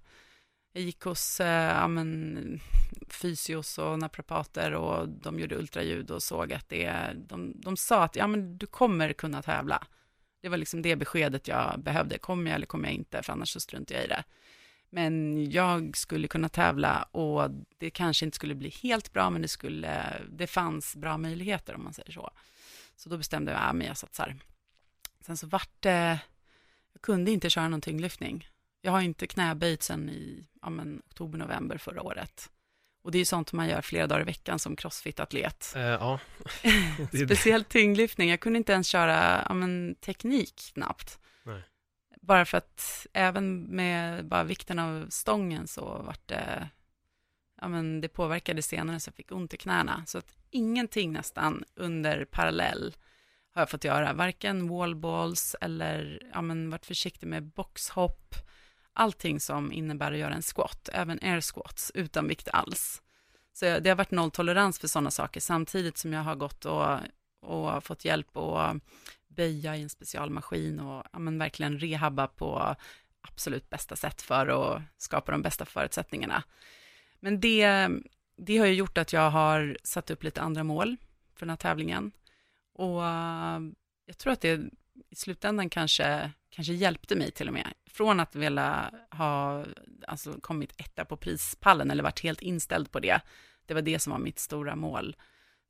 Jag 0.73 0.83
gick 0.83 1.01
hos 1.01 1.39
eh, 1.39 1.77
ja, 1.77 1.87
men, 1.87 2.59
fysios 3.09 3.77
och 3.77 3.99
naprapater 3.99 4.73
och 4.73 5.09
de 5.09 5.39
gjorde 5.39 5.55
ultraljud 5.55 6.11
och 6.11 6.23
såg 6.23 6.53
att 6.53 6.69
det, 6.69 7.13
de, 7.15 7.53
de 7.55 7.77
sa 7.77 8.03
att 8.03 8.15
ja, 8.15 8.27
men 8.27 8.57
du 8.57 8.67
kommer 8.67 9.13
kunna 9.13 9.41
tävla. 9.41 9.87
Det 10.41 10.49
var 10.49 10.57
liksom 10.57 10.81
det 10.81 10.95
beskedet 10.95 11.47
jag 11.47 11.79
behövde. 11.79 12.17
Kommer 12.17 12.51
jag 12.51 12.55
eller 12.55 12.65
kommer 12.65 12.87
jag 12.87 12.95
inte? 12.95 13.23
För 13.23 13.33
annars 13.33 13.49
så 13.49 13.59
struntar 13.59 13.95
jag 13.95 14.03
i 14.03 14.07
det. 14.07 14.23
Men 14.93 15.45
jag 15.51 15.97
skulle 15.97 16.27
kunna 16.27 16.49
tävla 16.49 17.03
och 17.03 17.51
det 17.77 17.89
kanske 17.89 18.25
inte 18.25 18.35
skulle 18.35 18.55
bli 18.55 18.69
helt 18.69 19.13
bra, 19.13 19.29
men 19.29 19.41
det, 19.41 19.47
skulle, 19.47 20.21
det 20.29 20.47
fanns 20.47 20.95
bra 20.95 21.17
möjligheter 21.17 21.75
om 21.75 21.83
man 21.83 21.93
säger 21.93 22.11
så. 22.11 22.31
Så 22.95 23.09
då 23.09 23.17
bestämde 23.17 23.51
jag, 23.51 23.61
ja 23.61 23.73
men 23.73 23.87
jag 23.87 23.97
satsar. 23.97 24.35
Sen 25.25 25.37
så 25.37 25.47
vart 25.47 25.75
det, 25.81 26.19
jag 26.93 27.01
kunde 27.01 27.31
inte 27.31 27.49
köra 27.49 27.67
någon 27.67 27.81
tyngdlyftning. 27.81 28.47
Jag 28.81 28.91
har 28.91 29.01
inte 29.01 29.27
knäböjt 29.27 29.83
sen 29.83 30.09
i 30.09 30.47
ja, 30.61 30.69
men, 30.69 31.01
oktober, 31.05 31.37
november 31.37 31.77
förra 31.77 32.01
året. 32.01 32.49
Och 33.03 33.11
det 33.11 33.17
är 33.17 33.19
ju 33.19 33.25
sånt 33.25 33.53
man 33.53 33.69
gör 33.69 33.81
flera 33.81 34.07
dagar 34.07 34.21
i 34.21 34.25
veckan 34.25 34.59
som 34.59 34.75
crossfit-atlet. 34.75 35.73
Eh, 35.75 35.81
ja. 35.81 36.19
Speciellt 37.25 37.69
tyngdlyftning. 37.69 38.29
Jag 38.29 38.39
kunde 38.39 38.57
inte 38.57 38.73
ens 38.73 38.87
köra 38.87 39.45
ja, 39.47 39.53
men, 39.53 39.95
teknik 39.95 40.71
knappt. 40.73 41.19
Bara 42.21 42.45
för 42.45 42.57
att 42.57 43.07
även 43.13 43.61
med 43.61 44.25
bara 44.25 44.43
vikten 44.43 44.79
av 44.79 45.07
stången 45.09 45.67
så 45.67 46.01
vart 46.05 46.27
det, 46.27 46.69
ja 47.61 47.67
men 47.67 48.01
det 48.01 48.07
påverkade 48.07 48.61
senare 48.61 48.99
så 48.99 49.07
jag 49.07 49.15
fick 49.15 49.31
ont 49.31 49.53
i 49.53 49.57
knäna. 49.57 50.03
Så 50.07 50.17
att 50.17 50.37
ingenting 50.49 51.11
nästan 51.11 51.63
under 51.75 52.25
parallell 52.25 52.95
har 53.53 53.61
jag 53.61 53.69
fått 53.69 53.83
göra. 53.83 54.13
Varken 54.13 54.67
wallballs 54.67 55.55
eller, 55.61 56.21
ja 56.33 56.41
men 56.41 56.69
varit 56.69 56.85
försiktig 56.85 57.27
med 57.27 57.43
boxhopp. 57.43 58.35
Allting 58.93 59.39
som 59.39 59.71
innebär 59.71 60.11
att 60.11 60.17
göra 60.17 60.33
en 60.33 60.41
squat, 60.41 60.89
även 60.93 61.19
air 61.21 61.41
squats, 61.41 61.91
utan 61.95 62.27
vikt 62.27 62.49
alls. 62.53 63.01
Så 63.53 63.79
det 63.79 63.89
har 63.89 63.95
varit 63.95 64.11
nolltolerans 64.11 64.79
för 64.79 64.87
sådana 64.87 65.11
saker, 65.11 65.39
samtidigt 65.39 65.97
som 65.97 66.13
jag 66.13 66.23
har 66.23 66.35
gått 66.35 66.65
och, 66.65 66.97
och 67.41 67.83
fått 67.83 68.05
hjälp 68.05 68.37
och 68.37 68.75
böja 69.35 69.77
i 69.77 69.81
en 69.81 69.89
specialmaskin 69.89 70.79
och 70.79 71.03
ja, 71.13 71.19
men 71.19 71.37
verkligen 71.37 71.79
rehabba 71.79 72.27
på 72.27 72.75
absolut 73.21 73.69
bästa 73.69 73.95
sätt 73.95 74.21
för 74.21 74.47
att 74.47 74.81
skapa 74.97 75.31
de 75.31 75.41
bästa 75.41 75.65
förutsättningarna. 75.65 76.43
Men 77.19 77.39
det, 77.39 77.89
det 78.37 78.57
har 78.57 78.65
ju 78.65 78.73
gjort 78.73 78.97
att 78.97 79.13
jag 79.13 79.29
har 79.29 79.77
satt 79.83 80.11
upp 80.11 80.23
lite 80.23 80.41
andra 80.41 80.63
mål 80.63 80.97
för 81.35 81.45
den 81.45 81.49
här 81.49 81.57
tävlingen. 81.57 82.11
Och 82.73 83.01
jag 84.05 84.17
tror 84.17 84.33
att 84.33 84.41
det 84.41 84.61
i 85.09 85.15
slutändan 85.15 85.69
kanske, 85.69 86.31
kanske 86.49 86.73
hjälpte 86.73 87.15
mig 87.15 87.31
till 87.31 87.47
och 87.47 87.53
med. 87.53 87.73
Från 87.85 88.19
att 88.19 88.35
vilja 88.35 88.91
ha 89.11 89.65
alltså, 90.07 90.41
kommit 90.41 90.73
etta 90.77 91.05
på 91.05 91.17
prispallen 91.17 91.91
eller 91.91 92.03
varit 92.03 92.19
helt 92.19 92.41
inställd 92.41 92.91
på 92.91 92.99
det. 92.99 93.21
Det 93.65 93.73
var 93.73 93.81
det 93.81 93.99
som 93.99 94.11
var 94.11 94.19
mitt 94.19 94.39
stora 94.39 94.75
mål. 94.75 95.15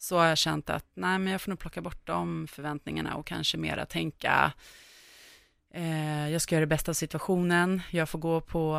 Så 0.01 0.17
har 0.17 0.25
jag 0.25 0.37
känt 0.37 0.69
att 0.69 0.85
nej, 0.93 1.19
men 1.19 1.31
jag 1.31 1.41
får 1.41 1.51
nog 1.51 1.59
plocka 1.59 1.81
bort 1.81 2.07
de 2.07 2.47
förväntningarna 2.47 3.15
och 3.15 3.27
kanske 3.27 3.57
mera 3.57 3.85
tänka 3.85 4.53
eh, 5.73 6.29
jag 6.29 6.41
ska 6.41 6.55
göra 6.55 6.65
det 6.65 6.67
bästa 6.67 6.91
av 6.91 6.93
situationen. 6.93 7.81
Jag 7.91 8.09
får 8.09 8.19
gå 8.19 8.41
på 8.41 8.73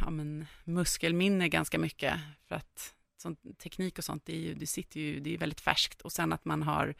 ja, 0.00 0.10
men, 0.10 0.46
muskelminne 0.64 1.48
ganska 1.48 1.78
mycket 1.78 2.14
för 2.48 2.54
att 2.54 2.94
sånt, 3.16 3.58
teknik 3.58 3.98
och 3.98 4.04
sånt, 4.04 4.26
det, 4.26 4.32
är 4.32 4.40
ju, 4.40 4.54
det 4.54 4.66
sitter 4.66 5.00
ju, 5.00 5.20
det 5.20 5.34
är 5.34 5.38
väldigt 5.38 5.60
färskt 5.60 6.02
och 6.02 6.12
sen 6.12 6.32
att 6.32 6.44
man 6.44 6.62
har 6.62 6.94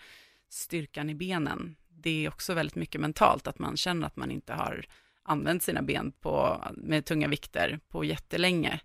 styrkan 0.49 1.11
i 1.11 1.15
benen. 1.15 1.77
Det 1.89 2.25
är 2.25 2.29
också 2.29 2.55
väldigt 2.55 2.77
mycket 2.77 3.01
mentalt, 3.01 3.47
att 3.47 3.59
man 3.59 3.77
känner 3.77 4.07
att 4.07 4.17
man 4.17 4.31
inte 4.31 4.53
har 4.53 4.87
använt 5.23 5.63
sina 5.63 5.83
ben 5.83 6.13
på, 6.21 6.65
med 6.77 7.05
tunga 7.05 7.29
vikter 7.29 7.81
på 7.89 8.05
jättelänge. 8.05 8.81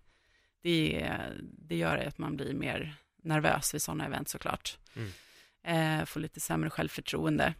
Det, 0.61 1.11
det 1.41 1.75
gör 1.75 1.97
att 1.97 2.17
man 2.17 2.35
blir 2.35 2.53
mer 2.53 2.97
nervös 3.27 3.73
vid 3.73 3.81
sådana 3.81 4.05
event 4.05 4.29
såklart. 4.29 4.77
Mm. 4.95 5.11
Eh, 5.63 6.05
får 6.05 6.19
lite 6.19 6.39
sämre 6.39 6.69
självförtroende. 6.69 7.53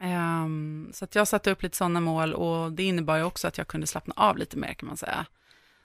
Um, 0.00 0.90
så 0.92 1.04
att 1.04 1.14
jag 1.14 1.28
satte 1.28 1.50
upp 1.50 1.62
lite 1.62 1.76
sådana 1.76 2.00
mål 2.00 2.34
och 2.34 2.72
det 2.72 2.82
innebar 2.82 3.16
ju 3.16 3.22
också 3.22 3.48
att 3.48 3.58
jag 3.58 3.68
kunde 3.68 3.86
slappna 3.86 4.14
av 4.16 4.38
lite 4.38 4.56
mer 4.56 4.74
kan 4.74 4.86
man 4.86 4.96
säga. 4.96 5.26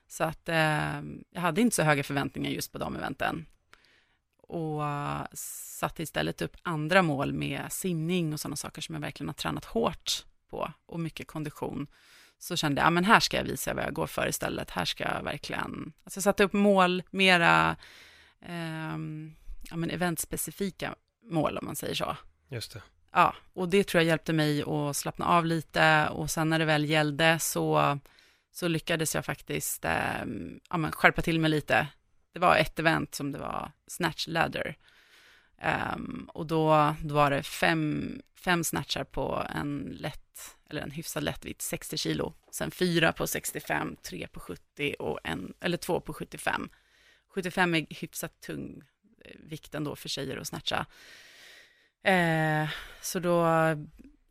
Så 0.07 0.23
att 0.23 0.49
eh, 0.49 1.01
jag 1.29 1.41
hade 1.41 1.61
inte 1.61 1.75
så 1.75 1.83
höga 1.83 2.03
förväntningar 2.03 2.49
just 2.49 2.71
på 2.71 2.77
de 2.77 2.95
eventen. 2.95 3.45
Och 4.37 4.81
satte 5.33 6.03
istället 6.03 6.41
upp 6.41 6.57
andra 6.63 7.01
mål 7.01 7.33
med 7.33 7.65
simning 7.69 8.33
och 8.33 8.39
sådana 8.39 8.55
saker 8.55 8.81
som 8.81 8.95
jag 8.95 9.01
verkligen 9.01 9.29
har 9.29 9.33
tränat 9.33 9.65
hårt 9.65 10.25
på 10.49 10.71
och 10.85 10.99
mycket 10.99 11.27
kondition. 11.27 11.87
Så 12.39 12.55
kände 12.55 12.81
jag, 12.81 12.85
ja 12.85 12.89
men 12.89 13.05
här 13.05 13.19
ska 13.19 13.37
jag 13.37 13.43
visa 13.43 13.73
vad 13.73 13.83
jag 13.83 13.93
går 13.93 14.07
för 14.07 14.27
istället. 14.27 14.69
Här 14.69 14.85
ska 14.85 15.03
jag 15.03 15.23
verkligen, 15.23 15.93
alltså 16.03 16.17
jag 16.17 16.23
satte 16.23 16.43
upp 16.43 16.53
mål, 16.53 17.03
mera 17.09 17.75
eh, 18.41 18.97
ja, 19.69 19.75
men 19.75 19.89
eventspecifika 19.89 20.95
mål 21.23 21.57
om 21.57 21.65
man 21.65 21.75
säger 21.75 21.95
så. 21.95 22.17
Just 22.49 22.73
det. 22.73 22.81
Ja, 23.11 23.35
och 23.53 23.69
det 23.69 23.83
tror 23.83 24.01
jag 24.01 24.07
hjälpte 24.07 24.33
mig 24.33 24.63
att 24.63 24.95
slappna 24.97 25.25
av 25.25 25.45
lite 25.45 26.09
och 26.09 26.31
sen 26.31 26.49
när 26.49 26.59
det 26.59 26.65
väl 26.65 26.85
gällde 26.85 27.39
så, 27.39 27.99
så 28.51 28.67
lyckades 28.67 29.15
jag 29.15 29.25
faktiskt 29.25 29.85
eh, 29.85 30.25
ja, 30.69 30.77
men 30.77 30.91
skärpa 30.91 31.21
till 31.21 31.39
mig 31.39 31.51
lite. 31.51 31.87
Det 32.33 32.39
var 32.39 32.55
ett 32.55 32.79
event 32.79 33.15
som 33.15 33.31
det 33.31 33.39
var 33.39 33.71
snatch 33.87 34.27
ladder. 34.27 34.77
Um, 35.95 36.29
och 36.33 36.45
då, 36.47 36.95
då 37.03 37.15
var 37.15 37.31
det 37.31 37.43
fem, 37.43 38.21
fem 38.35 38.63
snatchar 38.63 39.03
på 39.03 39.45
en 39.55 39.97
lätt, 39.99 40.57
eller 40.69 40.81
en 40.81 40.91
hyfsad 40.91 41.23
lättvikt, 41.23 41.61
60 41.61 41.97
kilo. 41.97 42.33
Sen 42.51 42.71
fyra 42.71 43.13
på 43.13 43.27
65, 43.27 43.95
tre 44.03 44.27
på 44.27 44.39
70 44.39 44.95
och 44.99 45.19
en, 45.23 45.53
eller 45.59 45.77
två 45.77 45.99
på 45.99 46.13
75. 46.13 46.69
75 47.39 47.75
är 47.75 47.85
hyfsat 47.89 48.41
tung 48.41 48.81
vikt 49.39 49.75
ändå 49.75 49.95
för 49.95 50.09
tjejer 50.09 50.37
att 50.37 50.47
snatcha. 50.47 50.85
Eh, 52.03 52.69
så 53.01 53.19
då 53.19 53.45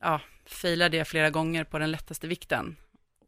ja, 0.01 0.21
failade 0.47 0.97
jag 0.97 1.09
flera 1.09 1.31
gånger 1.31 1.65
på 1.65 1.79
den 1.79 1.91
lättaste 1.91 2.27
vikten. 2.27 2.77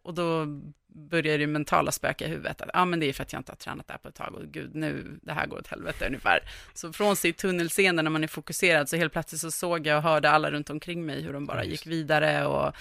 Och 0.02 0.14
då 0.14 0.46
började 0.86 1.38
det 1.38 1.46
mentala 1.46 1.92
spöka 1.92 2.24
i 2.24 2.28
huvudet. 2.28 2.60
Att, 2.60 2.70
ja, 2.72 2.84
men 2.84 3.00
det 3.00 3.06
är 3.06 3.12
för 3.12 3.22
att 3.22 3.32
jag 3.32 3.40
inte 3.40 3.52
har 3.52 3.56
tränat 3.56 3.86
det 3.86 3.92
här 3.92 3.98
på 3.98 4.08
ett 4.08 4.14
tag 4.14 4.34
och 4.34 4.44
gud, 4.46 4.74
nu, 4.74 5.18
det 5.22 5.32
här 5.32 5.46
går 5.46 5.58
åt 5.58 5.66
helvete 5.66 6.06
ungefär. 6.06 6.40
Så 6.74 6.92
från 6.92 7.16
sitt 7.16 7.38
tunnelseende 7.38 8.02
när 8.02 8.10
man 8.10 8.24
är 8.24 8.28
fokuserad 8.28 8.88
så 8.88 8.96
helt 8.96 9.12
plötsligt 9.12 9.40
så 9.40 9.50
såg 9.50 9.86
jag 9.86 9.96
och 9.96 10.02
hörde 10.02 10.30
alla 10.30 10.50
runt 10.50 10.70
omkring 10.70 11.06
mig 11.06 11.22
hur 11.22 11.32
de 11.32 11.46
bara 11.46 11.64
gick 11.64 11.86
vidare 11.86 12.46
och, 12.46 12.74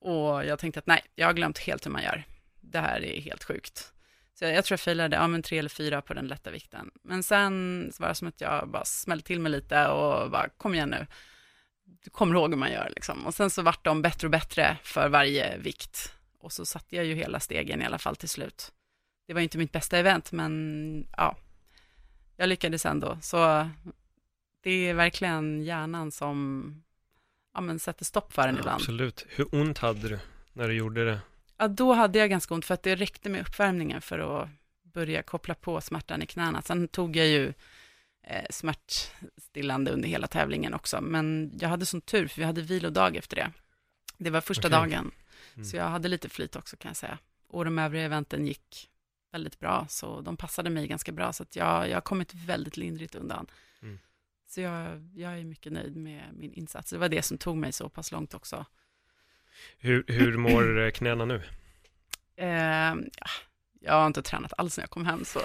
och 0.00 0.44
jag 0.44 0.58
tänkte 0.58 0.78
att 0.78 0.86
nej, 0.86 1.02
jag 1.14 1.26
har 1.26 1.34
glömt 1.34 1.58
helt 1.58 1.86
hur 1.86 1.90
man 1.90 2.02
gör. 2.02 2.24
Det 2.60 2.78
här 2.78 3.04
är 3.04 3.20
helt 3.20 3.44
sjukt. 3.44 3.92
Så 4.34 4.44
jag, 4.44 4.54
jag 4.54 4.64
tror 4.64 4.72
jag 4.72 4.80
failade, 4.80 5.16
ja 5.16 5.28
men 5.28 5.42
tre 5.42 5.58
eller 5.58 5.68
fyra 5.68 6.02
på 6.02 6.14
den 6.14 6.26
lätta 6.26 6.50
vikten. 6.50 6.90
Men 7.02 7.22
sen 7.22 7.92
var 7.98 8.08
det 8.08 8.14
som 8.14 8.28
att 8.28 8.40
jag 8.40 8.68
bara 8.68 8.84
smällde 8.84 9.24
till 9.24 9.40
mig 9.40 9.52
lite 9.52 9.86
och 9.86 10.30
bara, 10.30 10.48
kom 10.48 10.74
igen 10.74 10.88
nu. 10.88 11.06
Du 12.04 12.10
kommer 12.10 12.34
ihåg 12.34 12.50
hur 12.50 12.56
man 12.56 12.72
gör 12.72 12.92
liksom. 12.96 13.26
Och 13.26 13.34
sen 13.34 13.50
så 13.50 13.62
vart 13.62 13.84
de 13.84 14.02
bättre 14.02 14.26
och 14.26 14.30
bättre 14.30 14.76
för 14.82 15.08
varje 15.08 15.58
vikt. 15.58 16.14
Och 16.38 16.52
så 16.52 16.66
satte 16.66 16.96
jag 16.96 17.04
ju 17.04 17.14
hela 17.14 17.40
stegen 17.40 17.82
i 17.82 17.84
alla 17.84 17.98
fall 17.98 18.16
till 18.16 18.28
slut. 18.28 18.72
Det 19.26 19.32
var 19.32 19.40
ju 19.40 19.44
inte 19.44 19.58
mitt 19.58 19.72
bästa 19.72 19.98
event, 19.98 20.32
men 20.32 21.06
ja, 21.16 21.36
jag 22.36 22.48
lyckades 22.48 22.86
ändå. 22.86 23.18
Så 23.22 23.68
det 24.62 24.70
är 24.70 24.94
verkligen 24.94 25.62
hjärnan 25.62 26.12
som 26.12 26.82
ja, 27.54 27.60
men 27.60 27.78
sätter 27.78 28.04
stopp 28.04 28.32
för 28.32 28.48
en 28.48 28.54
ja, 28.54 28.60
ibland. 28.60 28.80
Absolut. 28.80 29.26
Hur 29.28 29.54
ont 29.54 29.78
hade 29.78 30.08
du 30.08 30.18
när 30.52 30.68
du 30.68 30.74
gjorde 30.74 31.04
det? 31.04 31.20
Ja, 31.56 31.68
då 31.68 31.92
hade 31.92 32.18
jag 32.18 32.30
ganska 32.30 32.54
ont 32.54 32.64
för 32.64 32.74
att 32.74 32.82
det 32.82 32.96
räckte 32.96 33.28
med 33.28 33.40
uppvärmningen 33.40 34.00
för 34.00 34.18
att 34.18 34.48
börja 34.82 35.22
koppla 35.22 35.54
på 35.54 35.80
smärtan 35.80 36.22
i 36.22 36.26
knäna. 36.26 36.62
Sen 36.62 36.88
tog 36.88 37.16
jag 37.16 37.26
ju 37.26 37.52
eh, 38.22 38.46
smärtstillande 38.50 39.90
under 39.90 40.08
hela 40.08 40.26
tävlingen 40.26 40.74
också, 40.74 41.00
men 41.00 41.52
jag 41.60 41.68
hade 41.68 41.86
sån 41.86 42.00
tur 42.00 42.28
för 42.28 42.40
vi 42.40 42.44
hade 42.44 42.62
vilodag 42.62 43.16
efter 43.16 43.36
det. 43.36 43.52
Det 44.18 44.30
var 44.30 44.40
första 44.40 44.68
okay. 44.68 44.78
dagen, 44.78 45.10
mm. 45.54 45.64
så 45.64 45.76
jag 45.76 45.88
hade 45.88 46.08
lite 46.08 46.28
flyt 46.28 46.56
också 46.56 46.76
kan 46.76 46.88
jag 46.88 46.96
säga. 46.96 47.18
Och 47.48 47.64
de 47.64 47.78
övriga 47.78 48.04
eventen 48.04 48.46
gick 48.46 48.90
väldigt 49.32 49.58
bra, 49.58 49.86
så 49.88 50.20
de 50.20 50.36
passade 50.36 50.70
mig 50.70 50.86
ganska 50.86 51.12
bra, 51.12 51.32
så 51.32 51.42
att 51.42 51.56
jag, 51.56 51.88
jag 51.88 51.96
har 51.96 52.00
kommit 52.00 52.34
väldigt 52.34 52.76
lindrigt 52.76 53.14
undan. 53.14 53.46
Mm. 53.82 53.98
Så 54.46 54.60
jag, 54.60 55.10
jag 55.14 55.38
är 55.38 55.44
mycket 55.44 55.72
nöjd 55.72 55.96
med 55.96 56.22
min 56.32 56.52
insats. 56.52 56.90
Det 56.90 56.98
var 56.98 57.08
det 57.08 57.22
som 57.22 57.38
tog 57.38 57.56
mig 57.56 57.72
så 57.72 57.88
pass 57.88 58.12
långt 58.12 58.34
också. 58.34 58.66
Hur, 59.78 60.04
hur 60.06 60.36
mår 60.36 60.90
knäna 60.94 61.24
nu? 61.24 61.42
Eh, 62.36 62.94
jag 63.80 63.94
har 63.94 64.06
inte 64.06 64.22
tränat 64.22 64.52
alls 64.58 64.76
när 64.76 64.82
jag 64.82 64.90
kom 64.90 65.06
hem, 65.06 65.24
så 65.24 65.40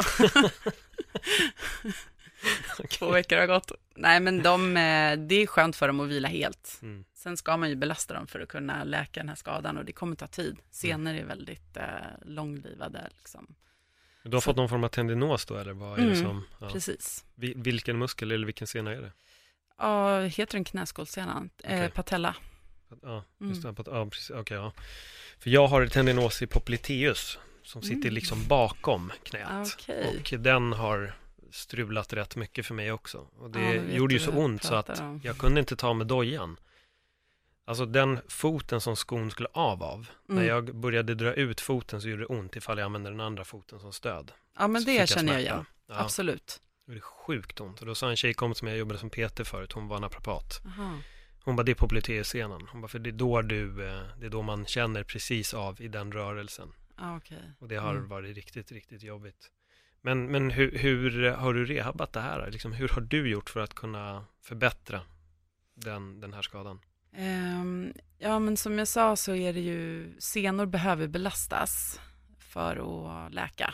okay. 2.74 2.88
två 2.98 3.12
veckor 3.12 3.38
har 3.38 3.48
gått. 3.48 3.72
Nej, 3.96 4.20
men 4.20 4.44
de, 4.44 4.78
eh, 4.78 5.18
det 5.18 5.36
är 5.36 5.48
skönt 5.48 5.76
för 5.76 5.88
dem 5.88 6.00
att 6.00 6.10
vila 6.10 6.28
helt. 6.28 6.80
Mm. 6.82 7.06
Sen 7.14 7.38
ska 7.38 7.58
man 7.58 7.70
ju 7.70 7.76
belasta 7.76 8.14
dem 8.14 8.28
för 8.28 8.40
att 8.40 8.50
kunna 8.50 8.84
läka 8.84 9.20
den 9.20 9.30
här 9.30 9.36
skadan 9.36 9.78
och 9.78 9.86
det 9.86 9.92
kommer 9.92 10.16
ta 10.16 10.28
tid. 10.28 10.58
Senor 10.72 11.14
är 11.14 11.26
väldigt 11.26 11.78
eh, 11.78 11.84
långlivade. 12.26 13.10
Liksom. 13.18 13.56
Du 14.24 14.32
har 14.36 14.42
så. 14.42 14.46
fått 14.46 14.58
någon 14.58 14.70
form 14.70 14.84
av 14.84 14.88
tendinos 14.88 15.46
då, 15.46 15.56
eller 15.58 15.74
vad 15.74 15.94
är 15.94 15.98
mm, 15.98 16.10
det 16.10 16.16
som? 16.16 16.44
Ja. 16.60 16.70
Precis. 16.70 17.26
Vilken 17.36 17.98
muskel 17.98 18.32
eller 18.32 18.46
vilken 18.46 18.68
sena 18.68 18.92
är 18.92 19.02
det? 19.02 19.12
Ja, 19.78 20.22
heter 20.22 20.54
den 20.54 20.64
knäskålssenan? 20.64 21.50
Okay. 21.58 21.80
Eh, 21.80 21.90
patella. 21.92 22.36
Ja, 23.02 23.24
just 23.42 23.62
det. 23.62 23.68
Mm. 23.68 23.84
Ja, 23.86 24.10
precis. 24.12 24.30
Okay, 24.30 24.58
ja. 24.58 24.72
För 25.40 25.50
jag 25.50 25.68
har 25.68 25.88
tendinosi 25.88 26.48
popliteus 26.48 27.40
som 27.64 27.82
sitter 27.82 28.02
mm. 28.02 28.14
liksom 28.14 28.48
bakom 28.48 29.12
knät. 29.24 29.76
Okay. 29.76 30.18
Och 30.18 30.40
den 30.40 30.74
har 30.74 31.14
strulat 31.52 32.14
rätt 32.14 32.36
mycket 32.36 32.66
för 32.66 32.74
mig 32.74 32.92
också. 32.92 33.28
Och 33.40 33.52
det 33.52 33.76
ja, 33.76 33.82
gjorde 33.84 34.14
ju 34.14 34.20
så 34.20 34.32
ont 34.32 34.64
så 34.64 34.76
att 34.76 35.00
om. 35.00 35.22
jag 35.24 35.38
kunde 35.38 35.60
inte 35.60 35.76
ta 35.76 35.94
med 35.94 36.08
dojan. 36.08 36.60
Alltså 37.66 37.86
den 37.86 38.20
foten 38.28 38.82
som 38.82 38.96
skon 38.96 39.32
skulle 39.32 39.50
av 39.52 39.84
av. 39.84 40.08
Mm. 40.30 40.42
När 40.42 40.50
jag 40.50 40.76
började 40.76 41.16
dra 41.16 41.34
ut 41.34 41.62
foten 41.62 42.02
så 42.02 42.10
gjorde 42.10 42.22
det 42.22 42.26
ont 42.26 42.56
ifall 42.56 42.78
jag 42.78 42.86
använde 42.86 43.10
den 43.10 43.20
andra 43.20 43.46
foten 43.46 43.80
som 43.80 43.94
stöd. 43.94 44.32
Ja 44.58 44.68
men 44.68 44.82
så 44.82 44.90
det 44.90 45.10
känner 45.10 45.34
jag 45.34 45.42
igen. 45.42 45.66
Ja. 45.88 45.96
Absolut. 46.00 46.62
Det 46.86 46.92
gjorde 46.92 47.02
sjukt 47.02 47.62
ont. 47.62 47.80
Och 47.80 47.86
då 47.86 47.96
sa 47.96 48.10
en 48.10 48.16
tjejkompis 48.16 48.60
som 48.60 48.68
jag 48.68 48.78
jobbade 48.78 49.00
som 49.00 49.10
PT 49.10 49.48
förut, 49.48 49.72
hon 49.72 49.88
var 49.88 50.00
naprapat. 50.00 50.62
Aha 50.66 50.94
Hon 51.48 51.56
bara, 51.56 51.64
det 51.64 51.72
är 51.72 51.76
på 51.76 51.88
Polyteus-scenen. 51.88 52.68
Hon 52.72 52.82
bara, 52.82 52.88
för 52.88 53.00
det 53.00 53.10
är 53.10 53.12
då 53.12 53.42
du, 53.42 53.88
eh, 53.88 54.02
det 54.20 54.26
är 54.26 54.30
då 54.30 54.42
man 54.42 54.66
känner 54.66 55.04
precis 55.04 55.54
av 55.54 55.82
i 55.82 55.88
den 55.88 56.12
rörelsen. 56.12 56.74
Ah, 56.96 57.18
okay. 57.18 57.38
Och 57.60 57.68
det 57.68 57.76
har 57.76 57.92
Mm. 57.96 58.08
varit 58.08 58.36
riktigt, 58.36 58.72
riktigt 58.72 59.04
jobbigt. 59.04 59.52
Men, 60.02 60.32
men 60.32 60.50
hur, 60.52 60.78
hur 60.78 61.32
har 61.32 61.54
du 61.54 61.66
rehabbat 61.66 62.14
det 62.14 62.20
här? 62.22 62.52
Liksom, 62.52 62.74
hur 62.74 62.88
har 62.90 63.02
du 63.02 63.30
gjort 63.30 63.50
för 63.50 63.60
att 63.60 63.74
kunna 63.74 64.26
förbättra 64.42 65.02
den, 65.76 66.20
den 66.20 66.34
här 66.34 66.42
skadan? 66.42 66.80
Ehm, 67.16 67.94
ja, 68.18 68.40
men 68.40 68.58
som 68.58 68.78
jag 68.80 68.88
sa 68.88 69.16
så 69.16 69.36
är 69.36 69.54
det 69.54 69.60
ju, 69.60 70.12
senor 70.20 70.66
behöver 70.66 71.08
belastas 71.08 72.02
för 72.40 72.76
att 72.76 73.34
läka. 73.34 73.74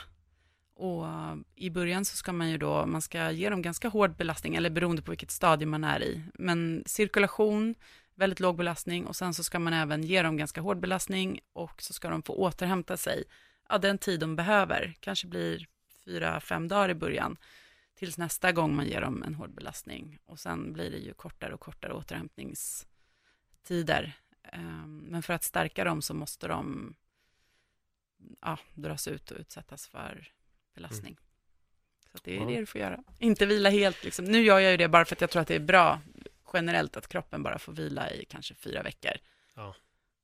Och 0.75 1.07
eh, 1.07 1.35
i 1.55 1.69
början 1.69 2.05
så 2.05 2.17
ska 2.17 2.33
man 2.33 2.49
ju 2.49 2.57
då, 2.57 2.85
man 2.85 3.01
ska 3.01 3.31
ge 3.31 3.49
dem 3.49 3.61
ganska 3.61 3.89
hård 3.89 4.15
belastning, 4.15 4.55
eller 4.55 4.69
beroende 4.69 5.01
på 5.01 5.11
vilket 5.11 5.31
stadie 5.31 5.65
man 5.65 5.83
är 5.83 6.03
i. 6.03 6.23
Men 6.33 6.83
cirkulation, 6.85 7.75
väldigt 8.15 8.39
låg 8.39 8.57
belastning 8.57 9.05
och 9.05 9.15
sen 9.15 9.33
så 9.33 9.43
ska 9.43 9.59
man 9.59 9.73
även 9.73 10.03
ge 10.03 10.21
dem 10.21 10.37
ganska 10.37 10.61
hård 10.61 10.79
belastning 10.79 11.39
och 11.53 11.81
så 11.81 11.93
ska 11.93 12.09
de 12.09 12.23
få 12.23 12.33
återhämta 12.33 12.97
sig, 12.97 13.23
ja, 13.69 13.77
den 13.77 13.97
tid 13.97 14.19
de 14.19 14.35
behöver. 14.35 14.95
Kanske 14.99 15.27
blir 15.27 15.67
fyra, 16.05 16.39
fem 16.39 16.67
dagar 16.67 16.89
i 16.89 16.95
början 16.95 17.37
tills 17.95 18.17
nästa 18.17 18.51
gång 18.51 18.75
man 18.75 18.85
ger 18.85 19.01
dem 19.01 19.23
en 19.23 19.35
hård 19.35 19.53
belastning. 19.53 20.19
Och 20.25 20.39
sen 20.39 20.73
blir 20.73 20.91
det 20.91 20.97
ju 20.97 21.13
kortare 21.13 21.53
och 21.53 21.59
kortare 21.59 21.93
återhämtningstider. 21.93 24.17
Ehm, 24.43 24.97
men 24.97 25.23
för 25.23 25.33
att 25.33 25.43
stärka 25.43 25.83
dem 25.83 26.01
så 26.01 26.13
måste 26.13 26.47
de 26.47 26.93
ja, 28.41 28.57
dras 28.73 29.07
ut 29.07 29.31
och 29.31 29.39
utsättas 29.39 29.87
för 29.87 30.33
belastning. 30.75 31.17
Så 32.11 32.17
att 32.17 32.23
det 32.23 32.35
är 32.37 32.39
Ja. 32.39 32.45
det 32.45 32.59
du 32.59 32.65
får 32.65 32.81
göra. 32.81 32.99
Inte 33.19 33.45
vila 33.45 33.69
helt. 33.69 34.03
Liksom. 34.03 34.25
Nu 34.25 34.43
gör 34.43 34.59
jag 34.59 34.71
ju 34.71 34.77
det 34.77 34.87
bara 34.87 35.05
för 35.05 35.15
att 35.15 35.21
jag 35.21 35.29
tror 35.29 35.41
att 35.41 35.47
det 35.47 35.55
är 35.55 35.59
bra 35.59 36.01
generellt 36.53 36.97
att 36.97 37.07
kroppen 37.07 37.43
bara 37.43 37.59
får 37.59 37.73
vila 37.73 38.11
i 38.11 38.25
kanske 38.29 38.53
fyra 38.55 38.83
veckor. 38.83 39.11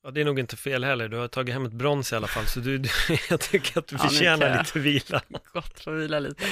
Ja, 0.03 0.12
det 0.12 0.22
är 0.22 0.25
nog 0.25 0.39
inte 0.39 0.58
fel 0.58 0.84
heller. 0.84 1.08
Du 1.10 1.18
har 1.18 1.27
tagit 1.27 1.53
hem 1.53 1.65
ett 1.65 1.74
brons 1.74 2.13
i 2.13 2.15
alla 2.15 2.27
fall, 2.27 2.46
så 2.46 2.60
du, 2.60 2.77
du, 2.77 2.89
jag 3.29 3.39
tycker 3.39 3.79
att 3.79 3.88
du 3.88 3.96
Ja, 3.96 4.00
förtjänar 4.10 4.60
lite 4.60 4.79
vila. 4.79 5.22
Gott 5.53 5.88
att 5.88 5.94
vila 5.94 6.20
lite. 6.20 6.44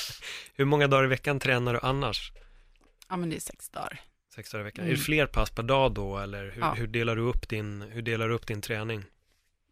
Hur 0.54 0.64
många 0.64 0.86
dagar 0.88 1.04
i 1.04 1.06
veckan 1.06 1.40
tränar 1.40 1.72
du 1.74 1.80
annars? 1.82 2.32
Ja, 3.08 3.16
men 3.16 3.30
det 3.30 3.36
är 3.36 3.40
sex 3.40 3.68
dagar. 3.70 4.00
Sex 4.34 4.50
dagar 4.50 4.60
i 4.60 4.64
veckan. 4.64 4.84
Mm. 4.84 4.92
Är 4.92 4.96
det 4.96 5.02
fler 5.02 5.26
pass 5.26 5.50
per 5.50 5.62
dag 5.62 5.92
då, 5.92 6.18
eller 6.18 6.50
hur, 6.50 6.60
Ja. 6.60 6.74
hur, 6.74 6.86
delar, 6.86 7.16
du 7.16 7.22
upp 7.22 7.48
din, 7.48 7.82
hur 7.82 8.02
delar 8.02 8.28
du 8.28 8.34
upp 8.34 8.46
din 8.46 8.60
träning? 8.62 9.04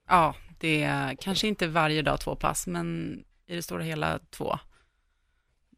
Ja, 0.08 0.34
det 0.60 0.82
är 0.82 1.14
kanske 1.20 1.48
inte 1.48 1.66
varje 1.66 2.02
dag 2.02 2.20
två 2.20 2.36
pass, 2.36 2.66
men 2.66 3.18
i 3.48 3.56
det 3.56 3.62
stora 3.62 3.82
hela 3.82 4.18
två. 4.30 4.58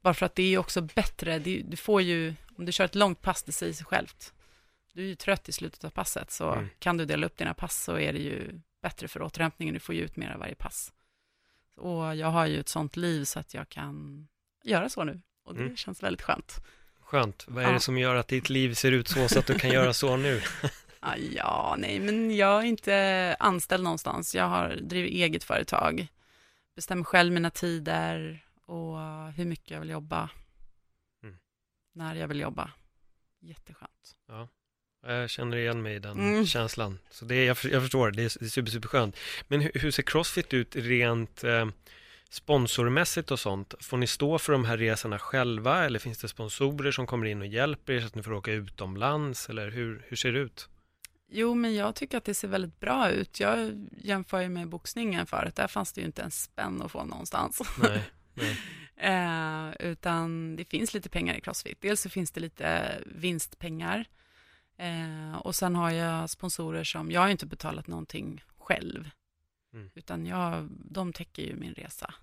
Bara 0.03 0.15
för 0.15 0.27
att 0.27 0.35
det 0.35 0.55
är 0.55 0.59
också 0.59 0.81
bättre, 0.81 1.39
du 1.39 1.77
får 1.77 2.03
ju, 2.03 2.35
om 2.59 2.65
du 2.67 2.73
kör 2.73 2.85
ett 2.85 2.95
långt 2.95 3.23
pass, 3.23 3.43
det 3.43 3.53
säger 3.53 3.73
sig 3.73 3.87
självt. 3.87 4.33
Du 4.93 5.03
är 5.03 5.07
ju 5.07 5.15
trött 5.15 5.49
i 5.49 5.53
slutet 5.53 5.85
av 5.85 5.91
passet, 5.91 6.31
så 6.31 6.53
Mm. 6.53 6.69
kan 6.79 6.97
du 6.97 7.05
dela 7.05 7.27
upp 7.27 7.37
dina 7.37 7.55
pass 7.55 7.83
så 7.85 7.99
är 7.99 8.13
det 8.13 8.19
ju 8.19 8.61
bättre 8.83 9.09
för 9.09 9.23
återhämtningen, 9.23 9.75
du 9.75 9.81
får 9.81 9.95
ju 9.95 10.01
ut 10.03 10.17
mer 10.17 10.31
av 10.31 10.39
varje 10.41 10.55
pass. 10.55 10.93
Och 11.77 12.17
jag 12.17 12.27
har 12.27 12.47
ju 12.47 12.61
ett 12.61 12.69
sånt 12.69 12.97
liv 12.97 13.25
så 13.25 13.39
att 13.41 13.55
jag 13.55 13.69
kan 13.69 14.29
göra 14.65 14.89
så 14.89 15.05
nu, 15.05 15.21
och 15.45 15.55
det 15.55 15.63
Mm. 15.63 15.77
känns 15.77 16.03
väldigt 16.03 16.23
skönt. 16.23 16.57
Skönt. 17.01 17.45
Vad 17.49 17.65
är 17.65 17.69
Ja. 17.69 17.75
det 17.75 17.81
som 17.81 17.99
gör 17.99 18.15
att 18.15 18.29
ditt 18.29 18.49
liv 18.51 18.75
ser 18.75 18.93
ut 18.93 19.09
så, 19.09 19.29
så 19.29 19.39
att 19.39 19.47
du 19.47 19.59
kan 19.59 19.71
göra 19.71 19.93
så 19.93 20.17
nu? 20.17 20.41
Ah, 21.03 21.17
ja, 21.17 21.75
nej, 21.79 22.01
men 22.01 22.37
jag 22.37 22.63
är 22.63 22.67
inte 22.67 23.37
anställd 23.39 23.85
någonstans. 23.85 24.35
Jag 24.35 24.49
har 24.49 24.69
driver 24.83 25.09
eget 25.09 25.45
företag, 25.45 26.07
bestämmer 26.77 27.05
själv 27.05 27.33
mina 27.33 27.51
tider 27.51 28.45
och 28.67 28.99
hur 29.33 29.45
mycket 29.45 29.71
jag 29.71 29.81
vill 29.81 29.91
jobba, 29.91 30.31
Mm. 31.23 31.37
när 31.93 32.15
jag 32.15 32.29
vill 32.29 32.41
jobba. 32.41 32.71
Jätteskönt. 33.41 34.17
Jag 35.07 35.31
känner 35.31 35.57
igen 35.57 35.83
mig 35.83 35.95
i 35.95 35.99
den 35.99 36.19
Mm. 36.19 36.47
känslan. 36.47 36.99
Så 37.11 37.25
det 37.25 37.35
är, 37.35 37.47
jag, 37.47 37.57
jag 37.73 37.83
förstår, 37.83 38.11
det 38.11 38.23
är, 38.23 38.39
det 38.41 38.45
är 38.45 38.49
super, 38.49 38.71
super 38.71 38.89
skönt. 38.89 39.17
Men 39.49 39.61
hur, 39.61 39.71
hur 39.75 39.91
ser 39.91 40.03
Crossfit 40.03 40.55
ut 40.55 40.77
rent 40.77 41.45
eh, 41.45 41.69
sponsormässigt 42.31 43.31
och 43.31 43.41
sånt? 43.41 43.75
Får 43.81 43.97
ni 43.97 44.07
stå 44.07 44.39
för 44.39 44.53
de 44.53 44.65
här 44.65 44.77
resorna 44.77 45.19
själva 45.19 45.85
eller 45.85 45.99
finns 45.99 46.19
det 46.19 46.29
sponsorer 46.29 46.93
som 46.93 47.07
kommer 47.07 47.27
in 47.27 47.41
och 47.41 47.47
hjälper 47.47 47.93
er 47.93 48.01
så 48.01 48.07
att 48.07 48.15
ni 48.15 48.23
får 48.23 48.33
åka 48.33 48.53
utomlands? 48.53 49.49
Eller 49.49 49.71
hur, 49.71 50.05
hur 50.09 50.17
ser 50.17 50.33
det 50.33 50.39
ut? 50.39 50.69
Jo, 51.33 51.55
men 51.55 51.75
jag 51.75 51.95
tycker 51.95 52.19
att 52.19 52.25
det 52.25 52.35
ser 52.35 52.49
väldigt 52.49 52.81
bra 52.81 53.11
ut. 53.11 53.41
Jag 53.41 53.89
jämför 53.99 54.41
ju 54.41 54.49
med 54.49 54.69
boxningen 54.69 55.27
förut. 55.27 55.57
Där 55.57 55.69
fanns 55.69 55.93
det 55.93 56.01
ju 56.01 56.07
inte 56.07 56.23
en 56.23 56.31
spänn 56.31 56.83
att 56.83 56.93
få 56.93 57.05
någonstans. 57.05 57.63
Nej, 57.83 58.03
nej. 58.35 58.59
Eh, 58.97 59.91
utan 59.91 60.57
det 60.57 60.65
finns 60.65 60.95
lite 60.95 61.09
pengar 61.09 61.35
i 61.35 61.41
Crossfit. 61.41 61.81
Dels 61.81 62.01
så 62.01 62.09
finns 62.09 62.31
det 62.31 62.41
lite 62.41 62.99
vinstpengar. 63.07 64.05
Eh, 64.77 65.37
och 65.37 65.55
sen 65.55 65.75
har 65.77 65.91
jag 65.91 66.31
sponsorer 66.31 66.85
som, 66.85 67.11
jag 67.11 67.21
har 67.21 67.29
ju 67.29 67.33
inte 67.33 67.47
betalat 67.47 67.87
någonting 67.87 68.45
själv. 68.59 69.11
Mm. 69.73 69.91
Utan 69.95 70.27
jag, 70.27 70.69
de 70.71 71.13
täcker 71.13 71.43
ju 71.43 71.57
min 71.57 71.75
resa. 71.75 72.15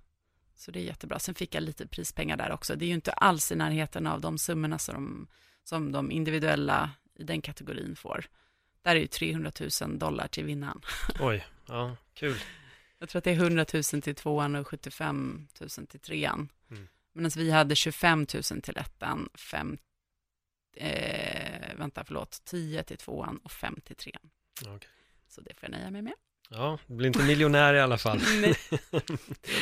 Så 0.55 0.71
det 0.71 0.79
är 0.79 0.83
jättebra. 0.83 1.19
Sen 1.19 1.35
fick 1.35 1.55
jag 1.55 1.63
lite 1.63 1.87
prispengar 1.87 2.37
där 2.37 2.51
också. 2.51 2.75
Det 2.75 2.85
är 2.85 2.87
ju 2.87 2.93
inte 2.93 3.11
alls 3.11 3.51
i 3.51 3.55
närheten 3.55 4.07
av 4.07 4.21
de 4.21 4.37
summorna 4.37 4.79
som 4.79 4.95
de, 4.95 5.27
som 5.63 5.91
de 5.91 6.11
individuella 6.11 6.91
i 7.15 7.23
den 7.23 7.41
kategorin 7.41 7.95
får. 7.95 8.25
Där 8.81 8.95
är 8.95 8.99
ju 8.99 9.07
300 9.07 9.51
000 9.81 9.99
dollar 9.99 10.27
till 10.27 10.45
vinnaren. 10.45 10.81
Oj, 11.19 11.45
ja, 11.67 11.95
kul. 12.13 12.37
Jag 12.99 13.09
tror 13.09 13.17
att 13.17 13.23
det 13.23 13.31
är 13.31 13.35
100 13.35 13.65
000 13.73 13.83
till 13.83 14.15
tvåan 14.15 14.55
och 14.55 14.67
75 14.67 15.47
000 15.59 15.69
till 15.87 15.99
trean. 15.99 16.49
Mm. 16.71 16.87
Medan 17.13 17.31
vi 17.35 17.51
hade 17.51 17.75
25 17.75 18.27
000 18.33 18.61
till 18.61 18.77
ettan, 18.77 19.29
fem, 19.33 19.77
eh, 20.75 21.75
vänta 21.77 22.03
förlåt, 22.03 22.41
10 22.45 22.83
till 22.83 22.97
tvåan 22.97 23.37
och 23.43 23.51
5 23.51 23.79
till 23.83 23.95
trean. 23.95 24.29
Okej. 24.61 24.89
Så 25.27 25.41
det 25.41 25.53
får 25.53 25.69
jag 25.69 25.71
nöja 25.71 25.91
mig 25.91 26.01
med. 26.01 26.13
Ja, 26.49 26.79
du 26.87 26.95
blir 26.95 27.07
inte 27.07 27.23
miljonär 27.23 27.73
i 27.73 27.81
alla 27.81 27.97
fall. 27.97 28.21
Nej, 28.41 28.55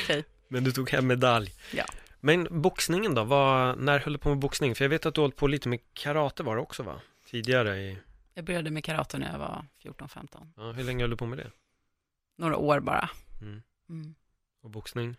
okej. 0.03 0.23
Men 0.47 0.63
du 0.63 0.71
tog 0.71 0.89
hem 0.89 1.07
medalj. 1.07 1.53
Ja. 1.73 1.85
Men 2.19 2.61
boxningen 2.61 3.15
då? 3.15 3.23
Vad, 3.23 3.77
när 3.77 3.99
höll 3.99 4.13
du 4.13 4.19
på 4.19 4.29
med 4.29 4.37
boxning? 4.37 4.75
För 4.75 4.85
jag 4.85 4.89
vet 4.89 5.05
att 5.05 5.15
du 5.15 5.21
hållit 5.21 5.35
på 5.35 5.47
lite 5.47 5.69
med 5.69 5.79
karate 5.93 6.43
var 6.43 6.55
det 6.55 6.61
också 6.61 6.83
va? 6.83 7.01
Tidigare 7.31 7.77
i... 7.77 7.97
Jag 8.37 8.45
började 8.45 8.71
med 8.71 8.83
karate 8.83 9.17
när 9.17 9.31
jag 9.31 9.39
var 9.39 9.65
14-15. 9.83 10.47
Ja, 10.57 10.71
hur 10.71 10.83
länge 10.83 11.03
höll 11.03 11.09
du 11.09 11.17
på 11.17 11.25
med 11.25 11.37
det? 11.37 11.51
Några 12.37 12.57
år 12.57 12.79
bara. 12.79 13.09
Mm. 13.41 13.61
Mm. 13.89 14.15
Och 14.63 14.69
boxning? 14.69 15.15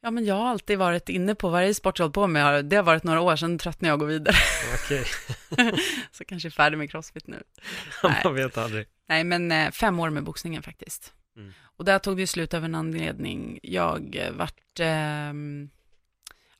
Ja, 0.00 0.10
men 0.10 0.24
jag 0.24 0.34
har 0.34 0.48
alltid 0.48 0.78
varit 0.78 1.08
inne 1.08 1.34
på 1.34 1.48
varje 1.48 1.74
sport 1.74 1.98
jag 1.98 2.04
hållit 2.04 2.14
på 2.14 2.26
med. 2.26 2.64
Det 2.64 2.76
har 2.76 2.82
varit 2.82 3.04
några 3.04 3.20
år 3.20 3.36
sedan 3.36 3.58
tröttnade 3.58 3.88
jag 3.88 3.94
och 3.94 4.00
går 4.00 4.06
vidare. 4.06 4.36
Okej, 4.74 5.04
Så 6.12 6.24
kanske 6.24 6.48
är 6.48 6.50
färdig 6.50 6.78
med 6.78 6.90
crossfit 6.90 7.26
nu. 7.26 7.42
Nej. 8.02 8.20
man 8.24 8.34
vet 8.34 8.58
aldrig. 8.58 8.86
Nej, 9.06 9.24
men 9.24 9.52
eh, 9.52 9.70
fem 9.70 10.00
år 10.00 10.10
med 10.10 10.24
boxningen 10.24 10.62
faktiskt. 10.62 11.14
Mm. 11.36 11.52
Och 11.60 11.84
där 11.84 11.98
tog 11.98 12.16
det 12.16 12.26
slut 12.26 12.54
av 12.54 12.64
en 12.64 12.74
anledning. 12.74 13.58
Jag 13.62 14.16
eh, 14.16 14.32
vart, 14.32 14.80
ehm, 14.80 15.70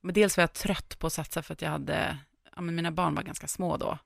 men 0.01 0.15
dels 0.15 0.37
var 0.37 0.43
jag 0.43 0.53
trött 0.53 0.99
på 0.99 1.07
att 1.07 1.13
satsa 1.13 1.43
för 1.43 1.53
att 1.53 1.63
jag 1.63 1.71
hade, 1.71 2.19
ja 2.57 2.61
men 2.61 2.75
mina 2.75 2.91
barn 2.91 3.15
var 3.15 3.23
ganska 3.23 3.49
små 3.49 3.77
då. 3.77 3.99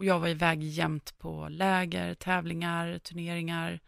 Och 0.00 0.06
jag 0.06 0.20
var 0.20 0.28
iväg 0.28 0.62
jämt 0.62 1.18
på 1.18 1.48
läger, 1.48 2.14
tävlingar, 2.14 2.98
turneringar. 2.98 3.80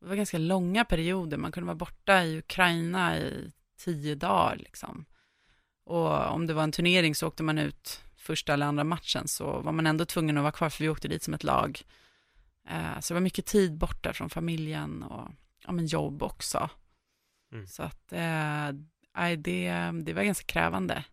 Det 0.00 0.06
var 0.06 0.16
ganska 0.16 0.38
långa 0.38 0.84
perioder, 0.84 1.36
man 1.36 1.52
kunde 1.52 1.66
vara 1.66 1.76
borta 1.76 2.24
i 2.24 2.38
Ukraina 2.38 3.18
i 3.18 3.52
tio 3.78 4.14
dagar 4.14 4.56
liksom. 4.56 5.04
Och 5.84 6.30
om 6.30 6.46
det 6.46 6.54
var 6.54 6.62
en 6.62 6.72
turnering 6.72 7.14
så 7.14 7.28
åkte 7.28 7.42
man 7.42 7.58
ut 7.58 8.02
första 8.16 8.54
eller 8.54 8.66
andra 8.66 8.84
matchen 8.84 9.28
så 9.28 9.60
var 9.60 9.72
man 9.72 9.86
ändå 9.86 10.04
tvungen 10.04 10.36
att 10.36 10.42
vara 10.42 10.52
kvar 10.52 10.70
för 10.70 10.84
vi 10.84 10.88
åkte 10.88 11.08
dit 11.08 11.22
som 11.22 11.34
ett 11.34 11.44
lag. 11.44 11.80
Eh, 12.68 13.00
Så 13.00 13.14
det 13.14 13.16
var 13.16 13.24
mycket 13.24 13.46
tid 13.46 13.78
borta 13.78 14.12
från 14.12 14.30
familjen 14.30 15.02
och 15.02 15.28
ja, 15.64 15.72
men 15.72 15.86
jobb 15.86 16.22
också. 16.22 16.70
Mm. 17.52 17.66
Så 17.66 17.82
att 17.82 18.12
eh, 18.12 19.36
det, 19.36 19.90
det 20.02 20.12
var 20.12 20.22
ganska 20.22 20.46
krävande. 20.46 21.04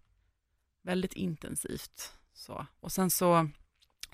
Väldigt 0.83 1.13
intensivt. 1.13 2.13
Så. 2.33 2.65
Och 2.79 2.91
sen 2.91 3.09
så 3.09 3.49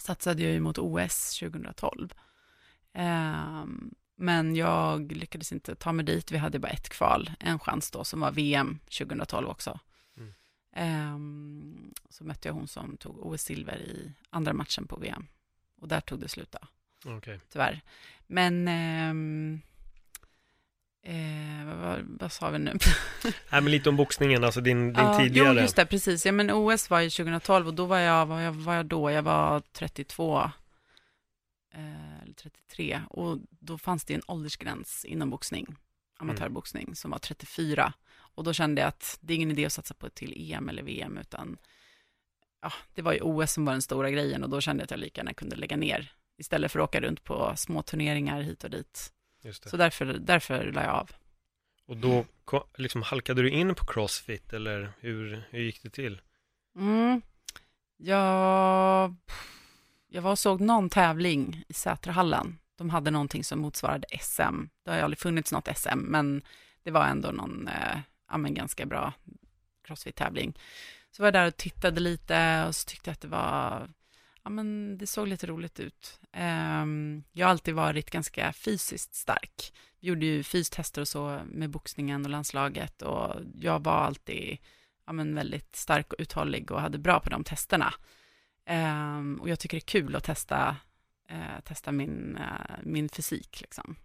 satsade 0.01 0.43
jag 0.43 0.51
ju 0.51 0.59
mot 0.59 0.77
OS 0.77 1.39
2012. 1.39 2.13
Ehm, 2.93 3.93
men 4.15 4.55
jag 4.55 5.11
lyckades 5.11 5.51
inte 5.51 5.75
ta 5.75 5.91
mig 5.91 6.05
dit. 6.05 6.31
Vi 6.31 6.37
hade 6.37 6.59
bara 6.59 6.71
ett 6.71 6.89
kval, 6.89 7.31
en 7.39 7.59
chans 7.59 7.91
då, 7.91 8.03
som 8.03 8.19
var 8.19 8.31
VM 8.31 8.79
2012 8.97 9.47
också. 9.47 9.79
Mm. 10.17 10.33
Ehm, 10.73 11.93
så 12.09 12.23
mötte 12.23 12.47
jag 12.47 12.53
hon 12.53 12.67
som 12.67 12.97
tog 12.97 13.25
OS-silver 13.25 13.77
i 13.77 14.11
andra 14.29 14.53
matchen 14.53 14.87
på 14.87 14.95
VM. 14.95 15.27
Och 15.81 15.87
där 15.87 16.01
tog 16.01 16.19
det 16.19 16.29
slut 16.29 16.51
då 16.51 16.67
Okej. 17.17 17.39
tyvärr. 17.49 17.81
Men, 18.27 18.67
ehm, 18.67 19.61
eh, 21.05 21.65
vad, 21.65 21.99
vad, 22.19 22.31
sa 22.31 22.49
vi 22.49 22.59
nu? 22.59 22.73
Nej, 23.23 23.61
men 23.61 23.71
lite 23.71 23.89
om 23.89 23.95
boxningen, 23.95 24.43
alltså 24.43 24.61
din, 24.61 24.93
din 24.93 25.03
Ja, 25.03 25.17
tidigare. 25.17 25.53
Jo, 25.53 25.61
just 25.61 25.75
det, 25.75 25.85
precis. 25.85 26.25
Ja, 26.25 26.31
men 26.31 26.51
OS 26.51 26.89
var 26.89 26.99
ju 26.99 27.09
2012 27.09 27.67
och 27.67 27.73
då 27.73 27.85
var 27.85 27.99
jag, 27.99 28.25
vad 28.25 28.45
jag, 28.45 28.51
var 28.51 28.75
jag 28.75 28.85
då? 28.85 29.11
Jag 29.11 29.23
var 29.23 29.59
32, 29.59 30.51
eh, 31.73 32.23
eller 32.23 32.33
33. 32.33 33.01
Och 33.09 33.37
då 33.49 33.77
fanns 33.77 34.05
det 34.05 34.13
en 34.13 34.21
åldersgräns 34.27 35.05
inom 35.05 35.29
boxning, 35.29 35.75
amatörboxning, 36.17 36.95
som 36.95 37.11
var 37.11 37.19
34. 37.19 37.93
Och 38.35 38.43
då 38.43 38.53
kände 38.53 38.81
jag 38.81 38.87
att 38.87 39.17
det 39.21 39.33
är 39.33 39.35
ingen 39.35 39.51
idé 39.51 39.65
att 39.65 39.73
satsa 39.73 39.93
på 39.93 40.07
ett 40.07 40.15
till 40.15 40.51
EM 40.53 40.69
eller 40.69 40.83
VM, 40.83 41.17
utan 41.17 41.57
ja, 42.61 42.71
det 42.93 43.01
var 43.01 43.13
ju 43.13 43.19
OS 43.21 43.53
som 43.53 43.65
var 43.65 43.73
den 43.73 43.81
stora 43.81 44.09
grejen 44.09 44.43
och 44.43 44.49
då 44.49 44.61
kände 44.61 44.81
jag 44.81 44.85
att 44.85 44.91
jag 44.91 44.99
lika 44.99 45.19
gärna 45.19 45.33
kunde 45.33 45.55
lägga 45.55 45.77
ner 45.77 46.11
istället 46.37 46.71
för 46.71 46.79
att 46.79 46.89
åka 46.89 47.01
runt 47.01 47.23
på 47.23 47.53
små 47.55 47.81
turneringar 47.81 48.41
hit 48.41 48.63
och 48.63 48.69
dit. 48.69 49.11
Så 49.53 49.77
därför, 49.77 50.05
därför 50.05 50.71
la 50.71 50.83
jag 50.83 50.95
av. 50.95 51.11
Och 51.85 51.97
då 51.97 52.25
liksom 52.75 53.01
halkade 53.01 53.41
du 53.41 53.49
in 53.49 53.75
på 53.75 53.85
Crossfit 53.85 54.53
eller 54.53 54.91
hur, 54.99 55.43
hur 55.49 55.59
gick 55.59 55.83
det 55.83 55.89
till? 55.89 56.21
Mm. 56.75 57.21
Jag, 57.97 59.15
jag 60.07 60.21
var 60.21 60.31
och 60.31 60.39
såg 60.39 60.61
någon 60.61 60.89
tävling 60.89 61.63
i 61.67 61.73
Sätrahallen. 61.73 62.57
De 62.75 62.89
hade 62.89 63.11
någonting 63.11 63.43
som 63.43 63.59
motsvarade 63.59 64.07
SM. 64.21 64.65
Det 64.83 64.91
har 64.91 64.97
ju 64.97 65.03
aldrig 65.03 65.19
funnits 65.19 65.51
något 65.51 65.77
SM, 65.77 65.99
men 65.99 66.41
det 66.83 66.91
var 66.91 67.05
ändå 67.05 67.31
någon 67.31 67.67
eh, 67.67 67.99
ja, 68.31 68.37
ganska 68.37 68.85
bra 68.85 69.13
crossfit-tävling. 69.83 70.59
Så 71.11 71.23
var 71.23 71.27
jag 71.27 71.33
där 71.33 71.47
och 71.47 71.57
tittade 71.57 71.99
lite 71.99 72.65
och 72.67 72.75
så 72.75 72.85
tyckte 72.85 73.09
jag 73.09 73.13
att 73.13 73.21
det 73.21 73.27
var, 73.27 73.89
ja 74.45 74.49
men 74.49 74.97
det 74.97 75.07
såg 75.07 75.27
lite 75.27 75.47
roligt 75.47 75.79
ut. 75.79 76.19
Ehm, 76.31 77.23
jag 77.31 77.45
har 77.45 77.51
alltid 77.51 77.73
varit 77.73 78.09
ganska 78.09 78.53
fysiskt 78.53 79.15
stark. 79.15 79.73
Vi 79.99 80.07
gjorde 80.07 80.25
ju 80.25 80.43
fystester 80.43 81.01
och 81.01 81.07
så 81.07 81.41
med 81.45 81.69
boxningen 81.69 82.25
och 82.25 82.31
landslaget 82.31 83.01
och 83.01 83.35
jag 83.55 83.83
var 83.83 83.97
alltid 83.97 84.57
ja, 85.05 85.13
men 85.13 85.35
väldigt 85.35 85.75
stark 85.75 86.13
och 86.13 86.19
uthållig 86.19 86.71
och 86.71 86.81
hade 86.81 86.97
bra 86.97 87.19
på 87.19 87.29
de 87.29 87.43
testerna. 87.43 87.93
Ehm, 88.65 89.41
och 89.41 89.49
jag 89.49 89.59
tycker 89.59 89.77
det 89.77 89.83
är 89.83 90.01
kul 90.01 90.15
att 90.15 90.23
testa, 90.23 90.75
eh, 91.29 91.61
testa 91.63 91.91
min, 91.91 92.37
eh, 92.37 92.75
min 92.83 93.09
fysik. 93.09 93.61
Liksom. 93.61 93.95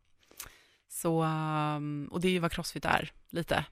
Så, 0.89 1.23
ehm, 1.23 2.09
och 2.13 2.21
det 2.21 2.29
är 2.29 2.33
ju 2.33 2.39
vad 2.39 2.53
crossfit 2.53 2.85
är, 2.85 3.13
lite. 3.31 3.65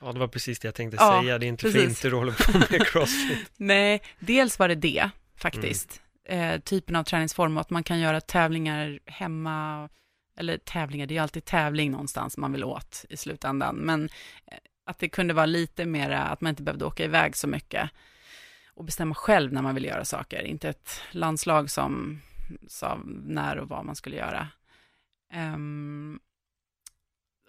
Ja, 0.00 0.12
det 0.12 0.18
var 0.18 0.28
precis 0.28 0.58
det 0.58 0.68
jag 0.68 0.74
tänkte 0.74 0.96
Ja, 1.00 1.20
säga. 1.22 1.38
Det 1.38 1.46
är 1.46 1.48
inte 1.48 1.62
för 1.62 1.72
precis. 1.72 1.88
inte 1.88 2.08
du 2.08 2.16
håller 2.16 2.32
på 2.32 2.58
med 2.58 2.86
Crossfit. 2.92 3.50
Nej, 3.56 4.02
dels 4.20 4.58
var 4.58 4.68
det 4.68 4.74
det 4.74 5.10
faktiskt. 5.36 6.02
Eh, 6.24 6.60
typen 6.60 6.96
av 6.96 7.04
träningsform 7.04 7.56
och 7.56 7.60
att 7.60 7.70
man 7.70 7.84
kan 7.84 8.00
göra 8.00 8.20
tävlingar 8.20 9.00
hemma. 9.06 9.88
Eller 10.36 10.58
tävlingar, 10.58 11.06
det 11.06 11.12
är 11.12 11.16
ju 11.16 11.22
alltid 11.22 11.44
tävling 11.44 11.90
någonstans 11.90 12.36
man 12.36 12.52
vill 12.52 12.64
åt 12.64 13.04
i 13.08 13.16
slutändan. 13.16 13.76
Men 13.76 14.04
eh, 14.46 14.58
att 14.84 14.98
det 14.98 15.08
kunde 15.08 15.34
vara 15.34 15.46
lite 15.46 15.84
mera, 15.84 16.22
att 16.22 16.40
man 16.40 16.50
inte 16.50 16.62
behövde 16.62 16.84
åka 16.84 17.04
iväg 17.04 17.36
så 17.36 17.48
mycket. 17.48 17.90
Och 18.74 18.84
bestämma 18.84 19.14
själv 19.14 19.52
när 19.52 19.62
man 19.62 19.74
vill 19.74 19.84
göra 19.84 20.04
saker. 20.04 20.42
Inte 20.42 20.68
ett 20.68 21.00
landslag 21.10 21.70
som 21.70 22.20
sa 22.68 23.00
när 23.24 23.58
och 23.58 23.68
vad 23.68 23.84
man 23.84 23.96
skulle 23.96 24.16
göra. 24.16 24.48
Um, 25.34 26.20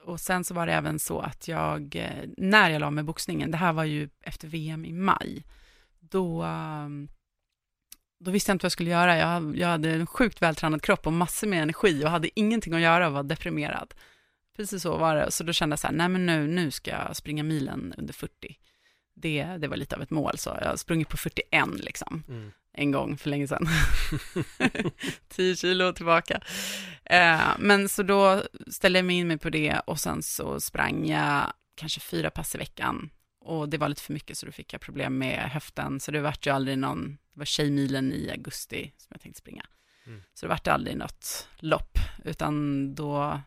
och 0.05 0.19
sen 0.19 0.43
så 0.43 0.53
var 0.53 0.67
det 0.67 0.73
även 0.73 0.99
så 0.99 1.19
att 1.19 1.47
jag, 1.47 1.95
eh, 1.95 2.29
när 2.37 2.69
jag 2.69 2.79
la 2.79 2.91
med 2.91 3.05
boxningen, 3.05 3.51
det 3.51 3.57
här 3.57 3.73
var 3.73 3.83
ju 3.83 4.09
efter 4.21 4.47
VM 4.47 4.85
i 4.85 4.93
maj, 4.93 5.43
då, 5.99 6.43
um, 6.43 7.09
då 8.23 8.31
visste 8.31 8.49
jag 8.51 8.55
inte 8.55 8.63
vad 8.63 8.65
jag 8.67 8.71
skulle 8.71 8.89
göra. 8.89 9.17
Jag, 9.17 9.57
jag 9.57 9.67
hade 9.67 9.89
en 9.89 10.07
sjukt 10.07 10.41
vältränad 10.41 10.81
kropp 10.81 11.07
och 11.07 11.13
massor 11.13 11.47
med 11.47 11.61
energi 11.63 12.05
och 12.05 12.09
hade 12.09 12.39
ingenting 12.39 12.73
att 12.73 12.81
göra 12.81 13.07
och 13.07 13.13
var 13.13 13.23
deprimerad. 13.23 13.93
Precis 14.55 14.81
så 14.81 14.97
var 14.97 15.15
det. 15.15 15.31
Så 15.31 15.43
då 15.43 15.53
kände 15.53 15.73
jag 15.73 15.79
så 15.79 15.87
här, 15.87 15.93
nej 15.93 16.09
men 16.09 16.25
nu, 16.25 16.47
nu 16.47 16.71
ska 16.71 16.91
jag 16.91 17.15
springa 17.15 17.43
milen 17.43 17.93
under 17.97 18.13
40. 18.13 18.31
Det, 19.15 19.43
det 19.43 19.67
var 19.67 19.77
lite 19.77 19.95
av 19.95 20.01
ett 20.01 20.09
mål, 20.09 20.37
så 20.37 20.57
jag 20.61 20.69
har 20.69 20.75
sprungit 20.75 21.09
på 21.09 21.17
41 21.17 21.65
liksom 21.75 22.23
Mm. 22.27 22.51
en 22.73 22.91
gång 22.91 23.17
för 23.17 23.29
länge 23.29 23.47
sedan. 23.47 23.67
10 25.29 25.55
kilo 25.55 25.93
tillbaka. 25.93 26.41
Eh, 27.05 27.41
men 27.59 27.89
så 27.89 28.03
då 28.03 28.41
ställde 28.71 28.99
jag 28.99 29.05
mig 29.05 29.15
in 29.15 29.27
mig 29.27 29.37
på 29.37 29.49
det 29.49 29.79
och 29.87 29.99
sen 29.99 30.23
så 30.23 30.59
sprang 30.59 31.07
jag 31.07 31.53
kanske 31.75 31.99
fyra 31.99 32.29
pass 32.29 32.55
i 32.55 32.57
veckan. 32.57 33.09
Och 33.43 33.69
det 33.69 33.77
var 33.77 33.89
lite 33.89 34.01
för 34.01 34.13
mycket 34.13 34.37
så 34.37 34.45
då 34.45 34.51
fick 34.51 34.73
jag 34.73 34.81
problem 34.81 35.17
med 35.17 35.49
höften. 35.49 35.99
Så 35.99 36.11
det 36.11 36.21
vart 36.21 36.47
ju 36.47 36.51
aldrig 36.51 36.77
någon, 36.77 37.17
det 37.33 37.39
var 37.39 37.45
Tjejmilen 37.45 38.13
i 38.13 38.29
augusti 38.31 38.93
som 38.97 39.07
jag 39.09 39.21
tänkte 39.21 39.39
springa. 39.39 39.65
Mm. 40.05 40.21
Så 40.33 40.45
det 40.45 40.49
vart 40.49 40.67
aldrig 40.67 40.97
något 40.97 41.47
lopp, 41.57 41.97
utan 42.23 42.95
då, 42.95 43.41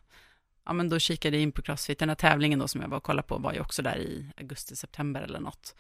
ja 0.65 0.73
men 0.73 0.89
då 0.89 0.99
kikade 0.99 1.37
jag 1.37 1.43
in 1.43 1.53
på 1.53 1.63
Crossfit. 1.63 1.99
Den 1.99 2.09
här 2.09 2.17
tävlingen 2.17 2.59
då 2.59 2.69
som 2.69 2.81
jag 2.81 2.89
var 2.89 2.97
och 2.97 3.03
kollade 3.03 3.29
på 3.29 3.39
var 3.39 3.53
ju 3.53 3.61
också 3.61 3.83
där 3.83 3.99
i 3.99 4.31
augusti, 4.37 4.77
september 4.77 5.23
eller 5.23 5.41
något. 5.41 5.75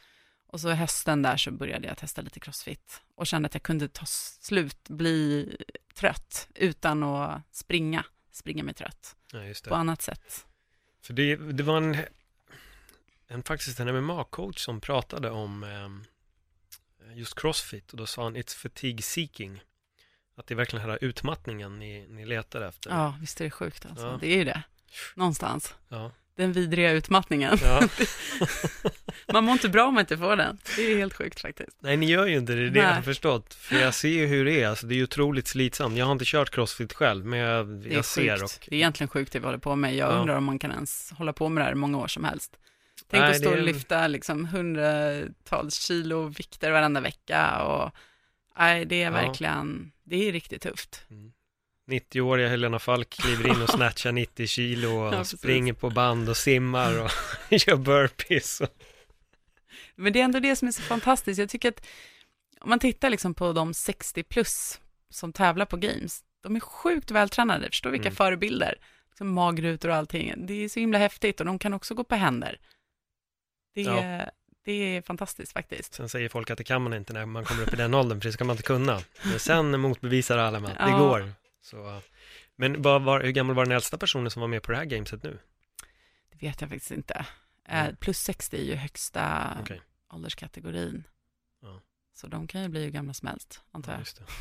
Och 0.46 0.60
så 0.60 0.70
hösten 0.70 1.22
där 1.22 1.36
så 1.36 1.50
började 1.50 1.88
jag 1.88 1.98
testa 1.98 2.22
lite 2.22 2.40
crossfit 2.40 3.02
och 3.14 3.26
kände 3.26 3.46
att 3.46 3.54
jag 3.54 3.62
kunde 3.62 3.88
ta 3.88 4.06
slut, 4.06 4.88
bli 4.88 5.56
trött 5.94 6.48
utan 6.54 7.02
att 7.02 7.56
springa, 7.56 8.04
springa 8.30 8.62
mig 8.62 8.74
trött 8.74 9.16
Ja, 9.32 9.40
på 9.68 9.74
annat 9.74 10.02
sätt. 10.02 10.46
För 11.02 11.12
det, 11.12 11.36
det 11.36 11.62
var 11.62 11.76
en, 11.76 11.96
en 13.28 13.42
faktiskt 13.42 13.80
en 13.80 13.88
MMA-coach 13.88 14.58
som 14.58 14.80
pratade 14.80 15.30
om 15.30 15.64
ehm, 15.64 16.04
just 17.14 17.40
Crossfit 17.40 17.90
och 17.90 17.96
då 17.96 18.06
sa 18.06 18.22
han 18.22 18.36
It's 18.36 18.56
fatigue 18.56 19.02
seeking. 19.02 19.60
Att 20.36 20.46
det 20.46 20.54
är 20.54 20.56
verkligen 20.56 20.82
den 20.82 20.90
här 20.90 20.98
utmattningen 21.04 21.78
ni, 21.78 22.06
ni 22.10 22.26
letar 22.26 22.60
efter. 22.60 22.90
Ja, 22.90 23.16
visst 23.20 23.40
är 23.40 23.44
det 23.44 23.50
sjukt 23.50 23.86
alltså. 23.86 24.06
Ja. 24.06 24.18
Det 24.20 24.26
är 24.26 24.36
ju 24.36 24.44
det, 24.44 24.62
någonstans. 25.14 25.74
Ja. 25.88 26.10
Den 26.36 26.52
vidriga 26.52 26.90
utmattningen. 26.92 27.58
ja. 27.62 27.82
Man 29.32 29.44
mår 29.44 29.52
inte 29.52 29.68
bra 29.68 29.84
om 29.86 29.94
man 29.94 30.00
inte 30.00 30.18
får 30.18 30.36
den. 30.36 30.58
Det 30.76 30.82
är 30.92 30.96
helt 30.96 31.14
sjukt 31.14 31.40
faktiskt. 31.40 31.76
Nej, 31.80 31.96
ni 31.96 32.06
gör 32.06 32.26
ju 32.26 32.36
inte 32.36 32.52
det, 32.52 32.70
det 32.70 32.78
jag 32.78 32.86
har 32.86 32.94
Nej. 32.94 33.02
förstått. 33.02 33.54
För 33.54 33.76
jag 33.76 33.94
ser 33.94 34.08
ju 34.08 34.26
hur 34.26 34.44
det 34.44 34.62
är, 34.62 34.68
alltså, 34.68 34.86
det 34.86 34.94
är 34.94 34.96
ju 34.96 35.02
otroligt 35.04 35.46
slitsamt. 35.48 35.96
Jag 35.98 36.04
har 36.06 36.12
inte 36.12 36.24
kört 36.24 36.50
Crossfit 36.50 36.92
själv, 36.92 37.26
men 37.26 37.38
jag, 37.38 37.66
Det 37.68 37.90
är 37.90 37.94
jag 37.94 38.04
ser 38.04 38.44
och... 38.44 38.50
Det 38.68 38.74
är 38.74 38.78
egentligen 38.78 39.08
sjukt 39.08 39.32
det 39.32 39.38
vi 39.38 39.44
håller 39.44 39.58
på 39.58 39.76
med. 39.76 39.94
Jag 39.96 40.12
Ja. 40.12 40.16
undrar 40.18 40.36
om 40.36 40.44
man 40.44 40.58
kan 40.58 40.70
ens 40.72 41.10
hålla 41.16 41.32
på 41.32 41.48
med 41.48 41.60
det 41.60 41.64
här 41.64 41.72
i 41.72 41.74
många 41.74 41.98
år 41.98 42.08
som 42.08 42.24
helst. 42.24 42.56
Tänk 43.08 43.20
Nej, 43.20 43.30
att 43.30 43.36
stå 43.36 43.50
och 43.50 43.62
lyfta 43.62 44.06
liksom 44.06 44.44
hundratals 44.44 45.74
kilo 45.80 46.22
vikter 46.28 46.70
varenda 46.70 47.00
vecka 47.00 47.62
och 47.62 47.90
nej, 48.58 48.84
det 48.84 48.96
är 49.02 49.04
Ja. 49.04 49.10
verkligen, 49.10 49.92
det 50.04 50.28
är 50.28 50.32
riktigt 50.32 50.62
tufft. 50.62 51.06
90-åriga 51.90 52.48
Helena 52.48 52.78
Falk 52.78 53.10
kliver 53.10 53.48
in 53.50 53.62
och 53.62 53.70
snatchar 53.70 54.12
90 54.12 54.46
kilo 54.46 54.88
och 54.90 55.14
Ja, 55.14 55.24
springer 55.24 55.72
på 55.72 55.90
band 55.90 56.28
och 56.28 56.36
simmar 56.36 57.02
och 57.04 57.10
gör 57.50 57.76
burpees. 57.76 58.60
Och... 58.60 58.68
Men 59.94 60.12
det 60.12 60.20
är 60.20 60.24
ändå 60.24 60.40
det 60.40 60.56
som 60.56 60.68
är 60.68 60.72
så 60.72 60.82
fantastiskt. 60.82 61.38
Jag 61.38 61.48
tycker 61.48 61.68
att 61.68 61.86
om 62.60 62.70
man 62.70 62.78
tittar 62.78 63.10
liksom 63.10 63.34
på 63.34 63.52
de 63.52 63.74
60 63.74 64.22
plus 64.22 64.80
som 65.10 65.32
tävlar 65.32 65.66
på 65.66 65.76
games, 65.76 66.24
de 66.42 66.56
är 66.56 66.60
sjukt 66.60 67.10
vältränade. 67.10 67.66
Förstår 67.70 67.90
vilka 67.90 68.08
Mm. 68.08 68.16
förebilder. 68.16 68.74
Liksom 69.08 69.28
magrutor 69.32 69.88
och 69.88 69.96
allting. 69.96 70.46
Det 70.46 70.64
är 70.64 70.68
så 70.68 70.80
himla 70.80 70.98
häftigt 70.98 71.40
och 71.40 71.46
de 71.46 71.58
kan 71.58 71.74
också 71.74 71.94
gå 71.94 72.04
på 72.04 72.14
händer. 72.14 72.58
Det 73.84 73.90
är, 73.90 74.30
det 74.64 74.72
är 74.72 75.02
fantastiskt 75.02 75.52
faktiskt. 75.52 75.94
Sen 75.94 76.08
säger 76.08 76.28
folk 76.28 76.50
att 76.50 76.58
det 76.58 76.64
kan 76.64 76.82
man 76.82 76.94
inte 76.94 77.12
när 77.12 77.26
man 77.26 77.44
kommer 77.44 77.62
upp 77.62 77.72
i 77.72 77.76
den 77.76 77.94
åldern, 77.94 78.20
för 78.20 78.28
det 78.28 78.32
ska 78.32 78.44
man 78.44 78.54
inte 78.54 78.62
kunna. 78.62 79.00
Men 79.24 79.38
sen 79.38 79.80
motbevisar 79.80 80.38
alla 80.38 80.60
med 80.60 80.70
att 80.70 80.78
det 80.78 80.90
Ja. 80.90 80.98
går. 80.98 81.32
Så, 81.62 82.00
men 82.56 82.82
vad 82.82 83.02
var, 83.02 83.20
hur 83.22 83.30
gammal 83.30 83.56
var 83.56 83.64
den 83.64 83.72
äldsta 83.72 83.98
personen 83.98 84.30
som 84.30 84.40
var 84.40 84.48
med 84.48 84.62
på 84.62 84.72
det 84.72 84.78
här 84.78 84.84
gameset 84.84 85.22
nu? 85.22 85.38
Det 86.32 86.46
vet 86.46 86.60
jag 86.60 86.70
faktiskt 86.70 86.90
inte. 86.90 87.14
Eh, 87.68 87.80
Mm. 87.84 87.96
plus 87.96 88.18
60 88.18 88.56
är 88.56 88.62
ju 88.64 88.74
högsta 88.74 89.56
Okej. 89.62 89.80
ålderskategorin. 90.12 91.04
Ja. 91.62 91.80
Så 92.14 92.26
de 92.26 92.46
kan 92.46 92.62
ju 92.62 92.68
bli 92.68 92.84
hur 92.84 92.90
gamla 92.90 93.14
som 93.14 93.28
helst, 93.28 93.60
antar 93.72 93.92
Ja, 93.92 93.98
jag. 93.98 94.06
det. 94.26 94.32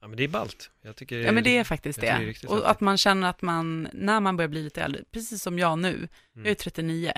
Ja, 0.00 0.08
men 0.08 0.16
det 0.16 0.24
är 0.24 0.28
ballt. 0.28 0.70
Jag 0.82 0.96
tycker 0.96 1.18
Ja, 1.18 1.32
men 1.32 1.44
det 1.44 1.58
är 1.58 1.64
faktiskt 1.64 2.00
det. 2.00 2.06
det 2.40 2.44
är 2.44 2.50
och 2.50 2.70
att 2.70 2.80
man 2.80 2.98
känner 2.98 3.30
att 3.30 3.42
man, 3.42 3.88
när 3.92 4.20
man 4.20 4.36
börjar 4.36 4.48
bli 4.48 4.62
lite 4.62 4.82
äldre, 4.82 5.04
precis 5.10 5.42
som 5.42 5.58
jag 5.58 5.78
nu, 5.78 6.08
jag 6.32 6.40
är 6.40 6.46
Mm. 6.46 6.54
39, 6.56 7.12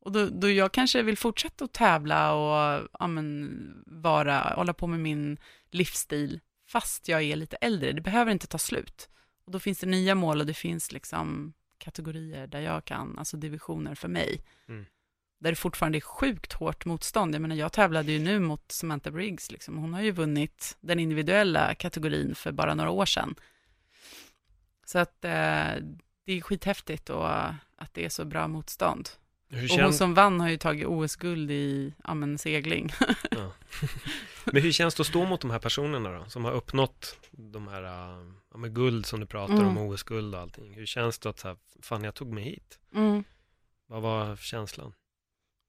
och 0.00 0.12
då, 0.12 0.26
då 0.26 0.50
jag 0.50 0.72
kanske 0.72 1.02
vill 1.02 1.18
fortsätta 1.18 1.64
att 1.64 1.72
tävla 1.72 2.32
och 2.32 2.88
ja, 2.98 3.06
men, 3.06 3.84
vara, 3.86 4.38
hålla 4.40 4.74
på 4.74 4.86
med 4.86 5.00
min 5.00 5.38
livsstil, 5.70 6.40
fast 6.68 7.08
jag 7.08 7.22
är 7.22 7.36
lite 7.36 7.56
äldre. 7.56 7.92
Det 7.92 8.00
behöver 8.00 8.32
inte 8.32 8.46
ta 8.46 8.58
slut. 8.58 9.08
Och 9.44 9.52
då 9.52 9.58
finns 9.58 9.78
det 9.78 9.86
nya 9.86 10.14
mål 10.14 10.40
och 10.40 10.46
det 10.46 10.54
finns 10.54 10.92
liksom 10.92 11.52
kategorier 11.78 12.46
där 12.46 12.60
jag 12.60 12.84
kan, 12.84 13.18
alltså 13.18 13.36
divisioner 13.36 13.94
för 13.94 14.08
mig. 14.08 14.40
Mm. 14.68 14.86
Där 15.40 15.50
det 15.50 15.56
fortfarande 15.56 15.98
är 15.98 16.00
sjukt 16.00 16.52
hårt 16.52 16.84
motstånd. 16.84 17.34
Jag 17.34 17.42
menar, 17.42 17.56
jag 17.56 17.72
tävlade 17.72 18.12
ju 18.12 18.18
nu 18.18 18.38
mot 18.38 18.72
Samantha 18.72 19.10
Briggs, 19.10 19.50
liksom. 19.50 19.78
hon 19.78 19.94
har 19.94 20.02
ju 20.02 20.10
vunnit 20.10 20.76
den 20.80 20.98
individuella 20.98 21.74
kategorin 21.74 22.34
för 22.34 22.52
bara 22.52 22.74
några 22.74 22.90
år 22.90 23.06
sedan. 23.06 23.34
Så 24.86 24.98
att 24.98 25.24
eh, 25.24 25.74
det 26.24 26.32
är 26.32 26.40
skithäftigt 26.40 27.10
och 27.10 27.30
att 27.76 27.94
det 27.94 28.04
är 28.04 28.08
så 28.08 28.24
bra 28.24 28.48
motstånd. 28.48 29.08
Och 29.52 29.80
hon 29.82 29.92
som 29.92 30.14
vann 30.14 30.40
har 30.40 30.48
ju 30.48 30.56
tagit 30.56 30.86
OS-guld 30.86 31.50
i 31.50 31.94
ja, 32.04 32.14
men, 32.14 32.38
segling. 32.38 32.92
ja. 33.30 33.52
men 34.44 34.62
hur 34.62 34.72
känns 34.72 34.94
det 34.94 35.00
att 35.00 35.06
stå 35.06 35.24
mot 35.24 35.40
de 35.40 35.50
här 35.50 35.58
personerna 35.58 36.12
då? 36.18 36.24
Som 36.28 36.44
har 36.44 36.52
uppnått 36.52 37.18
de 37.30 37.68
här, 37.68 37.82
ja, 38.50 38.56
med 38.58 38.74
guld 38.74 39.06
som 39.06 39.20
du 39.20 39.26
pratar 39.26 39.54
Mm. 39.54 39.68
om, 39.68 39.78
OS-guld 39.78 40.34
och 40.34 40.40
allting. 40.40 40.74
Hur 40.74 40.86
känns 40.86 41.18
det 41.18 41.28
att 41.28 41.38
så 41.38 41.48
här, 41.48 41.56
fan 41.82 42.04
jag 42.04 42.14
tog 42.14 42.32
mig 42.32 42.44
hit? 42.44 42.78
Mm. 42.94 43.24
Vad 43.86 44.02
var 44.02 44.36
känslan? 44.36 44.92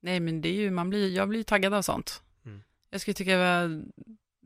Nej, 0.01 0.19
men 0.19 0.41
det 0.41 0.49
är 0.49 0.53
ju, 0.53 0.71
man 0.71 0.89
blir, 0.89 1.15
jag 1.15 1.29
blir 1.29 1.39
ju 1.39 1.43
taggad 1.43 1.73
av 1.73 1.81
sånt. 1.81 2.23
Mm. 2.45 2.63
Jag 2.89 3.01
skulle 3.01 3.15
tycka 3.15 3.31
det 3.31 3.37
var 3.37 3.83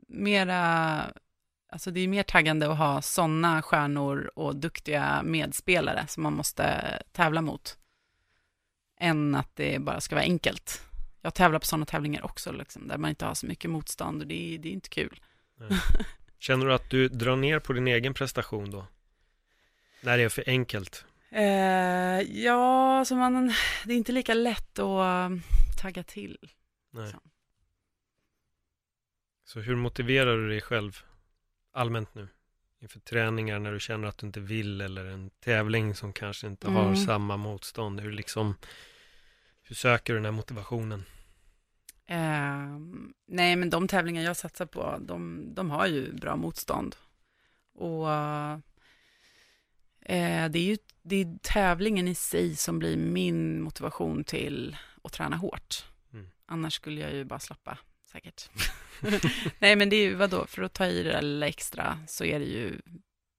mera, 0.07 1.01
alltså 1.71 1.91
det 1.91 1.99
är 1.99 2.07
mer 2.07 2.23
taggande 2.23 2.71
att 2.71 2.77
ha 2.77 3.01
sådana 3.01 3.61
stjärnor 3.61 4.31
och 4.35 4.55
duktiga 4.55 5.21
medspelare 5.23 6.05
som 6.07 6.23
man 6.23 6.33
måste 6.33 6.81
tävla 7.11 7.41
mot, 7.41 7.77
än 8.99 9.35
att 9.35 9.55
det 9.55 9.79
bara 9.79 10.01
ska 10.01 10.15
vara 10.15 10.25
enkelt. 10.25 10.81
jag 11.21 11.33
tävlar 11.33 11.59
på 11.59 11.65
sådana 11.65 11.85
tävlingar 11.85 12.25
också, 12.25 12.51
liksom, 12.51 12.87
där 12.87 12.97
man 12.97 13.09
inte 13.09 13.25
har 13.25 13.33
så 13.33 13.45
mycket 13.45 13.69
motstånd 13.69 14.21
och 14.21 14.27
det, 14.27 14.57
det 14.57 14.69
är 14.69 14.73
inte 14.73 14.89
kul. 14.89 15.19
Känner 16.39 16.65
du 16.65 16.73
att 16.73 16.89
du 16.89 17.07
drar 17.07 17.35
ner 17.35 17.59
på 17.59 17.73
din 17.73 17.87
egen 17.87 18.13
prestation 18.13 18.71
då? 18.71 18.87
När 20.01 20.17
det 20.17 20.23
är 20.23 20.29
för 20.29 20.43
enkelt? 20.47 21.05
Eh, 21.31 22.21
ja, 22.21 22.99
alltså 22.99 23.15
man, 23.15 23.53
det 23.85 23.93
är 23.93 23.97
inte 23.97 24.11
lika 24.11 24.33
lätt 24.33 24.79
att 24.79 25.31
uh, 25.31 25.37
tagga 25.81 26.03
till. 26.03 26.37
Nej. 26.91 27.11
Så. 27.11 27.17
Så 29.45 29.59
hur 29.59 29.75
motiverar 29.75 30.37
du 30.37 30.49
dig 30.49 30.61
själv 30.61 31.03
allmänt 31.71 32.15
nu? 32.15 32.27
Inför 32.85 32.99
träningar 32.99 33.59
när 33.59 33.71
du 33.71 33.79
känner 33.79 34.07
att 34.07 34.17
du 34.17 34.27
inte 34.27 34.39
vill 34.39 34.81
eller 34.81 35.05
en 35.05 35.29
tävling 35.29 35.95
som 35.95 36.13
kanske 36.13 36.47
inte 36.47 36.69
har 36.69 36.83
Mm. 36.83 36.95
samma 36.95 37.37
motstånd. 37.37 37.99
Hur 38.01 38.11
liksom 38.11 38.55
Hur 39.63 39.75
söker 39.75 40.13
du 40.13 40.17
den 40.19 40.25
här 40.25 40.31
motivationen? 40.31 41.03
Eh, 42.05 42.79
nej, 43.27 43.55
men 43.55 43.69
de 43.69 43.87
tävlingar 43.87 44.23
jag 44.23 44.37
satsar 44.37 44.65
på, 44.65 44.97
de, 45.01 45.45
de 45.55 45.71
har 45.71 45.87
ju 45.87 46.13
bra 46.13 46.35
motstånd. 46.35 46.95
Och 47.73 48.11
eh, 48.11 48.59
det 50.49 50.59
är 50.59 50.63
ju 50.63 50.77
det 51.01 51.15
är 51.15 51.37
tävlingen 51.41 52.07
i 52.07 52.15
sig 52.15 52.55
som 52.55 52.79
blir 52.79 52.97
min 52.97 53.61
motivation 53.61 54.23
till 54.23 54.77
att 55.03 55.13
träna 55.13 55.35
hårt. 55.35 55.85
Mm. 56.13 56.27
Annars 56.45 56.73
skulle 56.73 57.01
jag 57.01 57.13
ju 57.13 57.23
bara 57.23 57.39
slappa, 57.39 57.77
säkert. 58.11 58.49
nej, 59.59 59.75
men 59.75 59.89
det 59.89 59.95
är 59.95 60.03
ju, 60.03 60.15
vadå, 60.15 60.45
för 60.47 60.61
att 60.61 60.73
ta 60.73 60.85
i 60.85 61.03
det 61.03 61.11
där 61.11 61.21
lilla 61.21 61.47
extra 61.47 61.99
så 62.07 62.25
är 62.25 62.39
det 62.39 62.45
ju, 62.45 62.81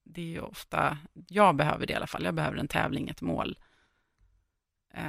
det 0.05 0.21
är 0.21 0.27
ju 0.27 0.41
ofta, 0.41 0.99
jag 1.29 1.57
behöver 1.57 1.87
det 1.87 1.93
i 1.93 1.97
alla 1.97 2.07
fall, 2.07 2.25
jag 2.25 2.35
behöver 2.35 2.57
en 2.59 2.69
tävling, 2.69 3.09
ett 3.09 3.21
mål 3.21 3.59
eh, 4.95 5.03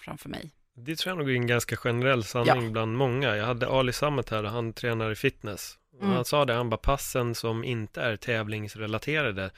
framför 0.00 0.28
mig. 0.28 0.50
Det 0.74 0.96
tror 0.96 1.10
jag 1.10 1.18
nog 1.18 1.30
är 1.30 1.34
en 1.34 1.46
ganska 1.46 1.76
generell 1.76 2.24
sanning 2.24 2.64
Ja. 2.64 2.70
bland 2.70 2.96
många. 2.96 3.36
Jag 3.36 3.46
hade 3.46 3.68
Ali 3.68 3.92
Sammet 3.92 4.28
här 4.28 4.44
han 4.44 4.72
tränar 4.72 5.10
i 5.10 5.14
fitness. 5.14 5.78
Mm. 6.00 6.14
Han 6.14 6.24
sa 6.24 6.44
det, 6.44 6.54
han 6.54 6.70
bara 6.70 6.76
passen 6.76 7.34
som 7.34 7.64
inte 7.64 8.02
är 8.02 8.16
tävlingsrelaterade, 8.16 9.50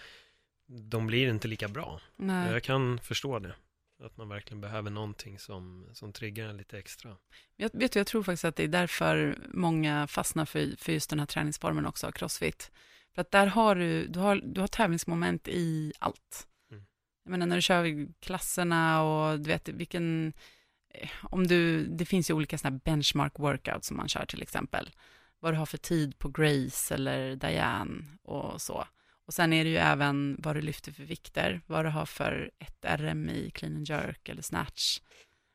de 0.67 1.07
blir 1.07 1.29
inte 1.29 1.49
lika 1.49 1.69
bra. 1.69 2.01
Nej. 2.17 2.53
Jag 2.53 2.63
kan 2.63 2.99
förstå 2.99 3.39
det. 3.39 3.55
Att 4.05 4.17
man 4.17 4.29
verkligen 4.29 4.61
behöver 4.61 4.91
någonting 4.91 5.39
som, 5.39 5.89
som 5.93 6.13
triggar 6.13 6.49
en 6.49 6.57
lite 6.57 6.79
extra. 6.79 7.17
Jag, 7.57 7.71
vet 7.73 7.93
du, 7.93 7.99
jag 7.99 8.07
tror 8.07 8.23
faktiskt 8.23 8.45
att 8.45 8.57
det 8.57 8.65
är 8.65 8.69
därför 8.69 9.39
många 9.53 10.07
fastnar 10.07 10.45
för, 10.45 10.75
för 10.79 10.93
just 10.93 11.11
den 11.11 11.19
här 11.19 11.27
träningsformen 11.27 11.87
också, 11.87 12.13
crossfit. 12.13 12.71
För 13.15 13.21
att 13.21 13.31
där 13.31 13.47
har 13.47 13.75
du, 13.75 14.07
du 14.07 14.19
har, 14.19 14.37
du 14.37 14.61
har 14.61 14.69
tävlingsmoment 14.69 15.49
i 15.49 15.93
allt. 15.99 16.47
Mm. 16.71 16.85
Jag 17.25 17.31
menar 17.31 17.47
när 17.47 17.57
du 17.57 17.63
kör 17.63 18.09
klasserna 18.21 19.03
och 19.03 19.41
du 19.41 19.51
vet 19.51 19.69
vilken, 19.69 20.33
eh, 20.95 21.11
om 21.23 21.47
du, 21.47 21.87
det 21.87 22.05
finns 22.05 22.31
ju 22.31 22.35
olika 22.35 22.59
sådana 22.59 22.75
här 22.75 22.81
benchmark 22.85 23.39
workouts 23.39 23.89
som 23.89 23.97
man 23.97 24.09
kör 24.09 24.27
till 24.27 24.43
exempel. 24.43 24.91
Vad 25.41 25.53
du 25.53 25.59
har 25.59 25.67
för 25.67 25.79
tid 25.79 26.19
på 26.19 26.29
Grace 26.29 26.95
eller 26.95 27.37
Diane 27.37 28.05
och 28.23 28.63
så. 28.63 28.87
Och 29.27 29.35
sen 29.35 29.53
är 29.53 29.65
det 29.65 29.71
ju 29.71 29.77
även 29.77 30.37
vad 30.39 30.57
du 30.57 30.61
lyfter 30.61 30.93
för 30.93 31.05
vikter, 31.05 31.61
vad 31.67 31.85
du 31.85 31.89
har 31.89 32.07
för 32.07 32.51
ett 32.59 32.85
RM 33.01 33.29
i 33.29 33.51
clean 33.51 33.77
and 33.77 33.89
jerk 33.89 34.29
eller 34.29 34.43
snatch. 34.43 35.01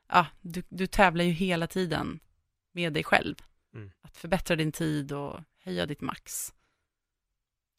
Ja, 0.10 0.28
du, 0.42 0.64
du 0.70 0.88
tävlar 0.88 1.26
ju 1.26 1.32
hela 1.32 1.68
tiden 1.68 2.20
med 2.74 2.94
dig 2.94 3.04
själv. 3.04 3.36
Mm. 3.74 3.92
Att 4.02 4.18
förbättra 4.18 4.56
din 4.56 4.72
tid 4.72 5.12
och 5.12 5.40
höja 5.64 5.86
ditt 5.86 6.02
max. 6.02 6.54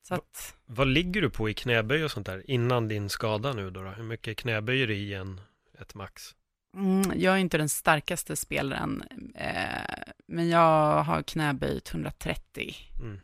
Så 0.03 0.15
att, 0.15 0.57
Vad 0.65 0.89
ligger 0.89 1.23
du 1.23 1.31
på 1.31 1.49
i 1.49 1.55
knäböj 1.55 2.05
och 2.05 2.11
sånt 2.11 2.27
där 2.27 2.51
innan 2.51 2.89
din 2.89 3.09
skada 3.09 3.53
nu 3.53 3.71
då? 3.71 3.83
då? 3.83 3.91
Hur 3.91 4.05
mycket 4.05 4.37
knäböjer 4.37 4.87
du 4.87 4.95
i 4.95 5.15
en, 5.15 5.41
ett 5.81 5.95
max? 5.95 6.35
mm, 6.77 7.13
jag 7.21 7.35
är 7.35 7.39
inte 7.39 7.59
den 7.59 7.69
starkaste 7.69 8.37
spelaren, 8.37 9.03
eh, 9.35 10.13
men 10.27 10.49
jag 10.49 11.03
har 11.03 11.23
knäböjt 11.23 11.91
130. 11.95 12.75
Mm. 13.01 13.21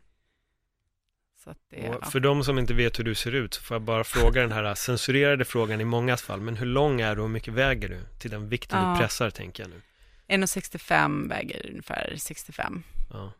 Det, 1.69 1.89
Och 1.89 1.95
ja. 2.01 2.09
för 2.09 2.19
de 2.19 2.43
som 2.43 2.59
inte 2.59 2.73
vet 2.73 2.99
hur 2.99 3.03
du 3.03 3.15
ser 3.15 3.35
ut 3.35 3.53
så 3.53 3.61
får 3.61 3.75
jag 3.75 3.81
bara 3.81 4.03
fråga 4.03 4.41
den 4.41 4.51
här 4.51 4.75
censurerade 4.75 5.45
frågan 5.45 5.81
i 5.81 5.85
mångas 5.85 6.21
fall. 6.21 6.41
Men 6.41 6.57
hur 6.57 6.65
lång 6.65 7.01
är 7.01 7.15
du 7.15 7.21
och 7.21 7.27
hur 7.27 7.33
mycket 7.33 7.53
väger 7.53 7.89
du 7.89 7.99
till 8.19 8.31
den 8.31 8.49
vikten 8.49 8.79
Ja. 8.83 8.93
du 8.93 8.99
pressar 8.99 9.29
tänker 9.29 9.63
jag 9.63 9.69
nu? 9.69 9.81
1,65 10.27 11.29
väger 11.29 11.69
ungefär 11.69 12.13
65. 12.17 12.83
Ja. 13.09 13.33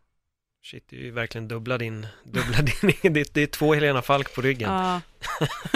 Shit, 0.63 0.85
det 0.89 0.95
är 0.95 1.01
ju 1.01 1.11
verkligen 1.11 1.47
dubbla 1.47 1.77
din, 1.77 2.07
dubbla 2.23 2.57
din, 2.81 3.13
det, 3.13 3.33
det 3.33 3.41
är 3.41 3.47
två 3.47 3.73
Helena 3.73 4.01
Falk 4.01 4.35
på 4.35 4.41
ryggen. 4.41 4.71
Ja. 4.71 5.01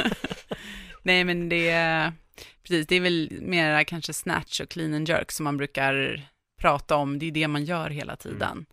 Nej, 1.03 1.23
men 1.23 1.49
det 1.49 1.69
är, 1.69 2.13
precis, 2.63 2.87
det 2.87 2.95
är 2.95 2.99
väl 3.01 3.29
mera 3.41 3.83
kanske 3.83 4.13
snatch 4.13 4.61
och 4.61 4.69
clean 4.69 4.93
and 4.93 5.09
jerk 5.09 5.31
som 5.31 5.43
man 5.43 5.57
brukar 5.57 6.21
prata 6.59 6.95
om. 6.95 7.19
Det 7.19 7.25
är 7.25 7.31
det 7.31 7.47
man 7.47 7.65
gör 7.65 7.89
hela 7.89 8.15
tiden. 8.15 8.65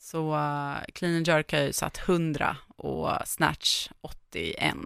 Så 0.00 0.34
uh, 0.34 0.76
clean 0.94 1.16
and 1.16 1.28
jerk 1.28 1.52
har 1.52 1.58
jag 1.58 1.66
ju 1.66 1.72
satt 1.72 2.08
100 2.08 2.56
och 2.78 3.10
snatch 3.26 3.88
81. 4.00 4.76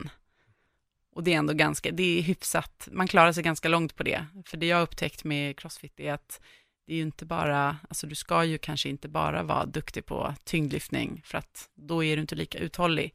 Och 1.14 1.22
det 1.24 1.33
är 1.35 1.38
ändå 1.38 1.52
ganska, 1.52 1.90
det 1.90 2.18
är 2.18 2.22
hyfsat, 2.22 2.88
man 2.92 3.09
klarar 3.09 3.33
sig 3.33 3.42
ganska 3.42 3.68
långt 3.68 3.96
på 3.96 4.02
det. 4.02 4.26
För 4.46 4.57
det 4.57 4.66
jag 4.66 4.76
har 4.76 4.83
upptäckt 4.83 5.24
med 5.24 5.59
crossfit 5.59 6.00
är 6.00 6.12
att 6.12 6.40
det 6.87 6.92
är 6.92 6.96
ju 6.96 7.02
inte 7.02 7.24
bara, 7.26 7.76
alltså 7.88 8.07
du 8.07 8.14
ska 8.14 8.44
ju 8.44 8.59
kanske 8.59 8.88
inte 8.88 9.09
bara 9.09 9.42
vara 9.42 9.66
duktig 9.66 10.07
på 10.07 10.35
tyngdlyftning, 10.44 11.22
för 11.24 11.38
att 11.38 11.70
då 11.74 12.05
är 12.05 12.16
du 12.16 12.20
inte 12.20 12.35
lika 12.35 12.59
uthållig. 12.59 13.14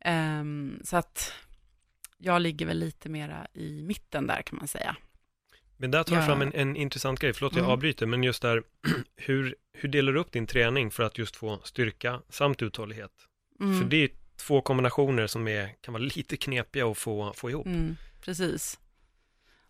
Ehm, 0.00 0.80
så 0.84 0.96
att 0.96 1.32
jag 2.18 2.42
ligger 2.42 2.66
väl 2.66 2.78
lite 2.78 3.08
mera 3.08 3.46
i 3.54 3.82
mitten 3.82 4.26
där 4.26 4.42
kan 4.42 4.58
man 4.58 4.68
säga. 4.68 4.96
Men 5.76 5.90
där 5.90 6.02
tar 6.04 6.14
jag 6.14 6.22
Ja. 6.22 6.26
fram 6.26 6.42
en, 6.42 6.52
en 6.54 6.76
intressant 6.76 7.20
grej, 7.20 7.32
förlåt 7.32 7.52
jag 7.52 7.58
Mm. 7.60 7.70
avbryter, 7.72 8.06
men 8.06 8.22
just 8.22 8.42
där, 8.42 8.62
hur, 9.16 9.54
hur 9.72 9.88
delar 9.88 10.12
du 10.12 10.20
upp 10.20 10.32
din 10.32 10.46
träning 10.46 10.90
för 10.90 11.02
att 11.02 11.18
just 11.18 11.36
få 11.36 11.60
styrka 11.64 12.22
samt 12.28 12.62
uthållighet? 12.62 13.12
Mm, 13.62 13.78
För 13.80 13.88
det 13.88 13.96
är 13.96 14.10
två 14.36 14.60
kombinationer 14.60 15.26
som 15.26 15.48
är, 15.48 15.74
kan 15.80 15.94
vara 15.94 16.02
lite 16.16 16.36
knepiga 16.36 16.86
att 16.86 16.98
få, 16.98 17.32
få 17.32 17.50
ihop. 17.50 17.66
mm, 17.66 17.96
precis. 18.20 18.78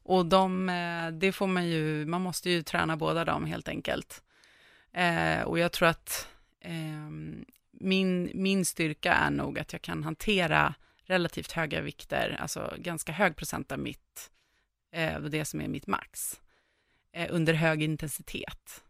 Och 0.04 0.26
de, 0.26 0.68
eh, 0.68 1.08
det 1.10 1.32
får 1.32 1.46
man 1.46 1.68
ju, 1.68 2.06
man 2.06 2.20
måste 2.22 2.50
ju 2.50 2.62
träna 2.62 2.96
båda 2.96 3.24
dem 3.24 3.44
helt 3.46 3.68
enkelt. 3.68 4.22
Eh, 4.92 5.40
och 5.42 5.58
jag 5.58 5.72
tror 5.72 5.88
att 5.88 6.28
ehm, 6.60 7.44
min, 7.70 8.30
min 8.34 8.64
styrka 8.64 9.12
är 9.14 9.30
nog 9.30 9.58
att 9.58 9.72
jag 9.72 9.82
kan 9.82 10.02
hantera 10.04 10.74
relativt 11.04 11.52
höga 11.52 11.80
vikter, 11.80 12.36
alltså 12.40 12.74
ganska 12.78 13.12
hög 13.12 13.36
procent 13.36 13.72
av 13.72 13.78
mitt, 13.78 14.30
eh, 14.92 15.20
det 15.20 15.44
som 15.44 15.60
är 15.60 15.68
mitt 15.68 15.86
max, 15.86 16.40
eh, 17.12 17.26
under 17.30 17.54
hög 17.54 17.82
intensitet. 17.82 18.84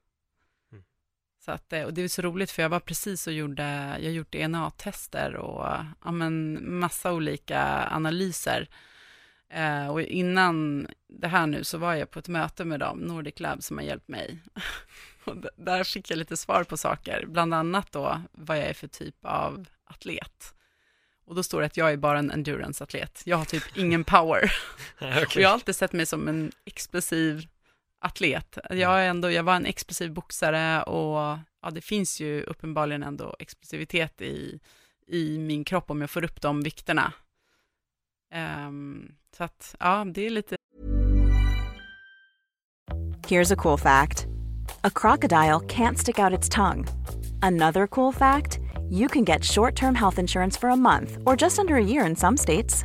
Så 1.45 1.51
att, 1.53 1.73
eh, 1.73 1.83
och 1.83 1.95
det 1.95 2.03
är 2.03 2.09
så 2.09 2.23
roligt 2.23 2.51
för 2.51 2.63
jag 2.63 2.69
var 2.69 2.81
precis 2.81 3.27
och 3.27 3.33
gjorde, 3.33 3.63
jag 3.99 4.05
har 4.05 4.17
gjort 4.17 4.33
DNA-tester 4.33 5.37
och 5.37 5.67
ja, 6.05 6.13
men, 6.13 6.59
massa 6.79 7.13
olika 7.13 7.89
analyser. 7.91 8.69
Eh, 9.51 9.89
och 9.89 10.03
innan 10.03 10.87
det 11.09 11.29
här 11.29 11.47
nu 11.47 11.65
så 11.65 11.79
var 11.79 11.95
jag 11.95 12.11
på 12.11 12.19
ett 12.19 12.29
möte 12.29 12.65
med 12.65 12.81
dem, 12.81 12.99
Nordic 12.99 13.41
Lab, 13.41 13.63
som 13.63 13.79
har 13.79 13.85
hjälpt 13.85 14.09
mig. 14.09 14.39
och 15.25 15.37
där 15.57 15.85
fick 15.85 16.11
jag 16.11 16.19
lite 16.19 16.37
svar 16.37 16.65
på 16.65 16.77
saker, 16.77 17.25
bland 17.27 17.55
annat 17.55 17.93
då 17.93 18.23
vad 18.33 18.59
jag 18.59 18.67
är 18.67 18.75
för 18.75 18.89
typ 18.89 19.25
av 19.25 19.67
atlet. 19.85 20.55
Och 21.25 21.35
då 21.35 21.43
står 21.43 21.61
det 21.61 21.67
att 21.67 21.77
jag 21.77 21.93
är 21.93 21.97
bara 21.97 22.19
en 22.19 22.31
endurance-atlet. 22.31 23.23
Jag 23.25 23.37
har 23.37 23.45
typ 23.45 23.65
ingen 23.77 24.05
power. 24.05 24.53
Okej. 25.01 25.25
Och 25.25 25.37
jag 25.37 25.49
har 25.49 25.55
alltid 25.55 25.77
sett 25.77 25.93
mig 25.93 26.07
som 26.07 26.29
en 26.29 26.53
explosiv 26.65 27.49
atlet. 28.03 28.59
Jag, 28.71 29.05
är 29.05 29.09
ändå, 29.09 29.31
jag 29.31 29.43
var 29.43 29.57
en 29.57 29.67
explosiv 29.67 30.13
boxare 30.13 30.83
och 30.83 31.39
ja, 31.63 31.71
det 31.73 31.81
finns 31.81 32.21
ju 32.21 32.43
uppenbarligen 32.43 33.03
ändå 33.03 33.37
explosivitet 33.39 34.23
i, 34.23 34.61
i 35.07 35.39
min 35.39 35.65
kropp 35.65 35.91
om 35.91 36.01
jag 36.01 36.11
får 36.11 36.25
upp 36.25 36.41
de 36.41 36.63
vikterna. 36.63 37.13
Ehm, 38.33 39.15
så 39.37 39.45
att, 39.45 39.77
ja, 39.81 40.05
det 40.05 40.27
är 40.27 40.31
lite 40.31 40.57
Here's 43.29 43.53
a 43.53 43.57
cool 43.57 43.79
fact 43.79 44.27
a 44.85 44.91
crocodile 44.91 45.61
can't 45.61 45.99
stick 45.99 46.19
out 46.19 46.39
its 46.39 46.49
tongue. 46.49 46.87
Another 47.43 47.87
cool 47.87 48.13
fact 48.13 48.59
you 48.91 49.09
can 49.09 49.25
get 49.25 49.45
short 49.45 49.77
term 49.77 49.95
health 49.95 50.19
insurance 50.19 50.61
for 50.61 50.71
a 50.71 50.77
month 50.77 51.19
or 51.25 51.43
just 51.43 51.59
under 51.59 51.77
a 51.77 51.85
year 51.85 52.07
in 52.07 52.17
some 52.17 52.37
states. 52.37 52.85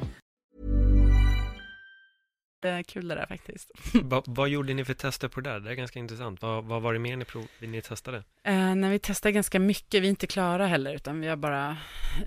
Det 2.61 2.69
är 2.69 2.83
kul 2.83 3.07
det 3.07 3.15
där 3.15 3.25
faktiskt. 3.25 3.71
Va, 4.03 4.23
vad 4.25 4.49
gjorde 4.49 4.73
ni 4.73 4.85
för 4.85 4.93
tester 4.93 5.27
på 5.27 5.41
det 5.41 5.49
där? 5.49 5.59
Det 5.59 5.71
är 5.71 5.75
ganska 5.75 5.99
intressant. 5.99 6.41
Vad, 6.41 6.63
vad 6.63 6.81
var 6.81 6.93
det 6.93 6.99
mer 6.99 7.17
ni, 7.17 7.25
prov, 7.25 7.47
ni 7.59 7.81
testade? 7.81 8.23
Eh, 8.43 8.75
när 8.75 8.89
vi 8.89 8.99
testar 8.99 9.29
ganska 9.29 9.59
mycket, 9.59 10.03
vi 10.03 10.07
är 10.07 10.09
inte 10.09 10.27
klara 10.27 10.67
heller, 10.67 10.95
utan 10.95 11.21
vi 11.21 11.27
har 11.27 11.35
bara 11.35 11.77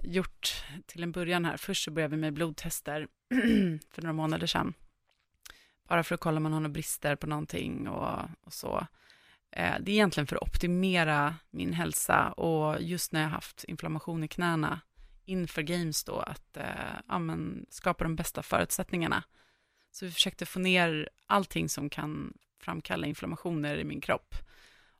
gjort 0.03 0.65
till 0.87 1.03
en 1.03 1.13
början 1.13 1.45
här. 1.45 1.57
Först 1.57 1.85
så 1.85 1.91
började 1.91 2.17
vi 2.17 2.21
med 2.21 2.33
blodtester 2.33 3.09
för 3.91 4.03
några 4.03 4.13
månader 4.13 4.47
sedan. 4.47 4.75
Bara 5.89 6.05
för 6.05 6.15
att 6.15 6.21
kolla 6.21 6.37
om 6.37 6.43
man 6.43 6.53
har 6.53 6.61
några 6.61 6.73
brister 6.73 7.17
på 7.17 7.27
någonting 7.27 7.89
och, 7.89 8.21
och 8.45 8.53
så. 8.53 8.87
Eh, 9.51 9.75
det 9.81 9.91
är 9.91 9.95
egentligen 9.95 10.27
för 10.27 10.37
att 10.37 10.43
optimera 10.43 11.35
min 11.51 11.73
hälsa 11.73 12.33
och 12.33 12.83
just 12.83 13.13
när 13.13 13.23
jag 13.23 13.29
haft 13.29 13.65
inflammation 13.65 14.25
i 14.25 14.29
knäna 14.29 14.81
inför 15.25 15.63
games 15.63 16.05
då, 16.05 16.19
att 16.19 16.57
eh, 16.57 16.65
ja, 17.09 17.21
skapa 17.71 18.05
de 18.05 18.17
bästa 18.17 18.43
förutsättningarna. 18.43 19.23
Så 19.95 20.05
vi 20.05 20.13
försökte 20.13 20.47
få 20.47 20.59
ner 20.59 21.09
allting 21.27 21.69
som 21.69 21.91
kan 21.91 22.35
framkalla 22.61 23.07
inflammationer 23.07 23.77
i 23.77 23.85
min 23.85 24.01
kropp. 24.01 24.35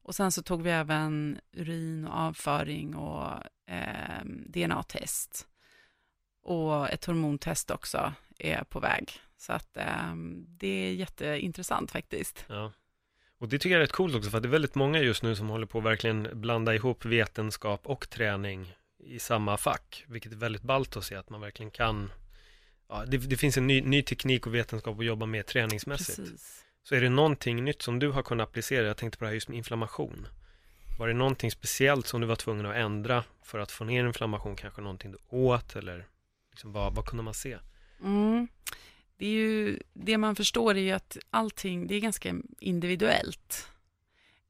Och 0.03 0.15
sen 0.15 0.33
så 0.33 0.43
tog 0.43 0.63
vi 0.63 0.71
även 0.71 1.41
urin 1.53 2.07
och 2.07 2.15
avföring 2.15 2.97
och 2.97 3.33
eh, 3.67 4.25
DNA-test. 4.25 5.47
Och 6.43 6.91
ett 6.91 7.05
hormontest 7.05 7.71
också 7.71 8.13
är 8.39 8.65
på 8.65 8.81
väg. 8.81 9.13
Så 9.37 9.53
att 9.53 9.77
eh, 9.77 10.15
det 10.47 10.69
är 10.69 10.93
jätteintressant 10.93 11.91
faktiskt. 11.91 12.45
Ja. 12.49 12.73
Och 13.39 13.49
det 13.49 13.59
tycker 13.59 13.71
jag 13.71 13.79
är 13.79 13.87
rätt 13.87 13.93
coolt 13.93 14.15
också, 14.15 14.31
för 14.31 14.37
att 14.37 14.43
det 14.43 14.49
är 14.49 14.51
väldigt 14.51 14.75
många 14.75 14.99
just 14.99 15.23
nu 15.23 15.37
som 15.37 15.49
håller 15.49 15.67
på 15.67 15.79
att 15.79 15.85
verkligen 15.85 16.29
blanda 16.33 16.75
ihop 16.75 17.05
vetenskap 17.05 17.87
och 17.87 18.11
träning 18.11 18.75
i 18.99 19.19
samma 19.19 19.57
fack, 19.57 20.05
vilket 20.09 20.33
är 20.33 20.37
väldigt 20.37 20.63
ballt 20.63 20.97
att 20.97 21.05
se 21.05 21.15
att 21.15 21.31
man 21.31 21.41
verkligen 21.41 21.71
kan 21.71 22.11
ja, 22.95 23.05
det, 23.07 23.19
det, 23.19 23.37
finns 23.37 23.57
en 23.57 23.67
ny, 23.67 23.81
ny, 23.81 24.03
teknik 24.03 24.47
och 24.47 24.55
vetenskap 24.55 24.99
att 24.99 25.05
jobba 25.05 25.27
med 25.27 25.47
träningsmässigt. 25.47 26.19
Precis. 26.19 26.65
Så 26.83 26.95
är 26.95 27.01
det 27.01 27.09
någonting 27.09 27.65
nytt 27.65 27.83
som 27.83 27.99
du 27.99 28.11
har 28.11 28.23
kunnat 28.23 28.49
applicera, 28.49 28.87
jag 28.87 28.97
tänkte 28.97 29.19
på 29.19 29.25
det 29.25 29.29
här 29.29 29.35
just 29.35 29.49
med 29.49 29.59
inflammation. 29.59 30.27
Var 30.99 31.09
det 31.09 31.15
någonting 31.15 31.51
speciellt 31.51 32.07
som 32.07 32.21
du 32.21 32.27
var 32.27 32.37
tvungen 32.37 32.67
att 32.67 32.77
ändra 32.77 33.25
för 33.43 33.59
att 33.59 33.71
få 33.71 33.85
ner 33.85 34.07
inflammation, 34.07 34.57
kanske 34.57 34.83
någonting 34.83 35.13
du 35.13 35.19
åt 35.29 35.77
eller 35.77 36.07
liksom 36.51 36.73
vad, 36.73 36.95
vad 36.95 37.07
kunde 37.07 37.23
man 37.23 37.35
se? 37.35 37.59
Mm. 38.03 38.49
Det, 39.17 39.27
är 39.27 39.31
ju, 39.31 39.79
det 39.93 40.19
man 40.19 40.37
förstår 40.37 40.75
är 40.75 40.81
ju 40.81 40.91
att 40.91 41.19
allting, 41.31 41.87
det 41.87 41.95
är 41.95 42.01
ganska 42.01 42.35
individuellt. 42.59 43.69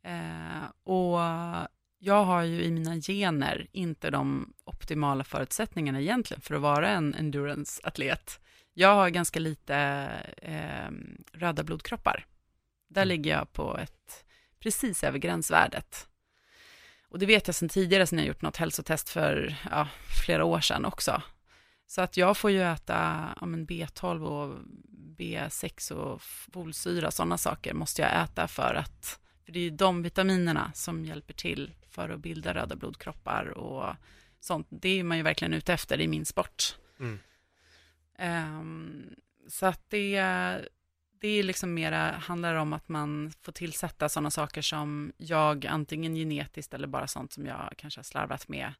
Eh, 0.02 0.64
och 0.85 1.18
jag 2.05 2.25
har 2.25 2.43
ju 2.43 2.62
i 2.62 2.71
mina 2.71 2.97
gener 2.97 3.67
inte 3.73 4.11
de 4.11 4.53
optimala 4.64 5.25
förutsättningarna 5.25 6.01
egentligen 6.01 6.40
för 6.40 6.55
att 6.55 6.61
vara 6.61 6.88
en 6.88 7.14
endurance-atlet. 7.14 8.40
Jag 8.75 8.95
har 8.95 9.11
ganska 9.11 9.40
lite 9.40 9.77
eh, 10.43 10.90
röda 11.33 11.62
blodkroppar. 11.62 12.27
Där 12.88 13.03
mm. 13.03 13.09
ligger 13.09 13.31
jag 13.31 13.53
på 13.53 13.79
ett 13.79 14.25
precis 14.61 15.05
över 15.05 15.19
gränsvärdet. 15.19 16.09
Och 17.09 17.19
det 17.19 17.27
vet 17.27 17.49
jag 17.49 17.55
sedan 17.55 17.69
tidigare, 17.69 18.07
sen 18.07 18.19
jag 18.19 18.29
gjort 18.29 18.43
något 18.43 18.57
hälsotest 18.57 19.09
för 19.09 19.57
ja, 19.71 19.88
flera 20.25 20.45
år 20.45 20.61
sedan 20.61 20.85
också. 20.85 21.23
Så 21.87 22.01
att 22.01 22.17
jag 22.17 22.37
får 22.37 22.51
ju 22.51 22.62
äta 22.62 23.29
ja, 23.40 23.47
men 23.47 23.67
B12 23.67 24.23
och 24.23 24.59
B6 25.19 25.93
och 25.93 26.23
folsyra, 26.23 27.11
sådana 27.11 27.38
saker 27.38 27.75
måste 27.75 28.03
jag 28.03 28.23
äta 28.23 28.49
för 28.49 28.75
att, 28.75 29.21
för 29.45 29.53
det 29.53 29.59
är 29.59 29.64
ju 29.64 29.71
de 29.71 30.03
vitaminerna 30.03 30.73
som 30.75 31.05
hjälper 31.05 31.35
till 31.35 31.73
för 31.94 32.09
att 32.09 32.20
bilda 32.20 32.54
röda 32.54 32.76
blodkroppar 32.76 33.46
och 33.46 33.96
sånt. 34.40 34.66
Det 34.70 35.00
är 35.00 35.04
man 35.04 35.16
ju 35.16 35.22
verkligen 35.22 35.54
ute 35.54 35.72
efter 35.72 36.00
i 36.00 36.09
min 36.09 36.24
sport. 36.24 36.76
Mm. 37.00 37.18
Um, 38.18 39.14
så 39.48 39.66
att 39.66 39.90
det, 39.90 40.20
det 41.20 41.28
är 41.28 41.42
liksom 41.42 41.74
mera, 41.74 42.12
handlar 42.12 42.54
om 42.54 42.72
att 42.72 42.88
man 42.88 43.33
får 43.42 43.52
tillsätta 43.52 44.09
sådana 44.09 44.30
saker 44.30 44.62
som 44.62 45.12
jag 45.16 45.66
antingen 45.66 46.14
genetiskt 46.14 46.74
eller 46.74 46.87
bara 46.87 47.07
sånt 47.07 47.33
som 47.33 47.46
jag 47.46 47.74
kanske 47.76 47.98
har 47.98 48.04
slarvat 48.04 48.48
med. 48.48 48.72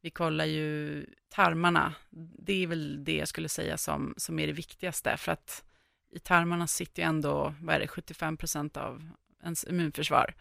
Vi 0.00 0.10
kollar 0.10 0.44
ju 0.44 1.06
tarmarna, 1.28 1.94
det 2.38 2.62
är 2.62 2.66
väl 2.66 3.04
det 3.04 3.16
jag 3.16 3.28
skulle 3.28 3.48
säga 3.48 3.78
som, 3.78 4.14
som 4.16 4.38
är 4.38 4.46
det 4.46 4.52
viktigaste, 4.52 5.16
för 5.16 5.32
att 5.32 5.64
i 6.10 6.18
tarmarna 6.18 6.66
sitter 6.66 7.02
ju 7.02 7.08
ändå, 7.08 7.54
vad 7.60 7.74
är 7.74 7.80
det, 7.80 7.88
75 7.88 8.36
procent 8.36 8.76
av 8.76 9.10
ens 9.42 9.64
immunförsvar. 9.64 10.34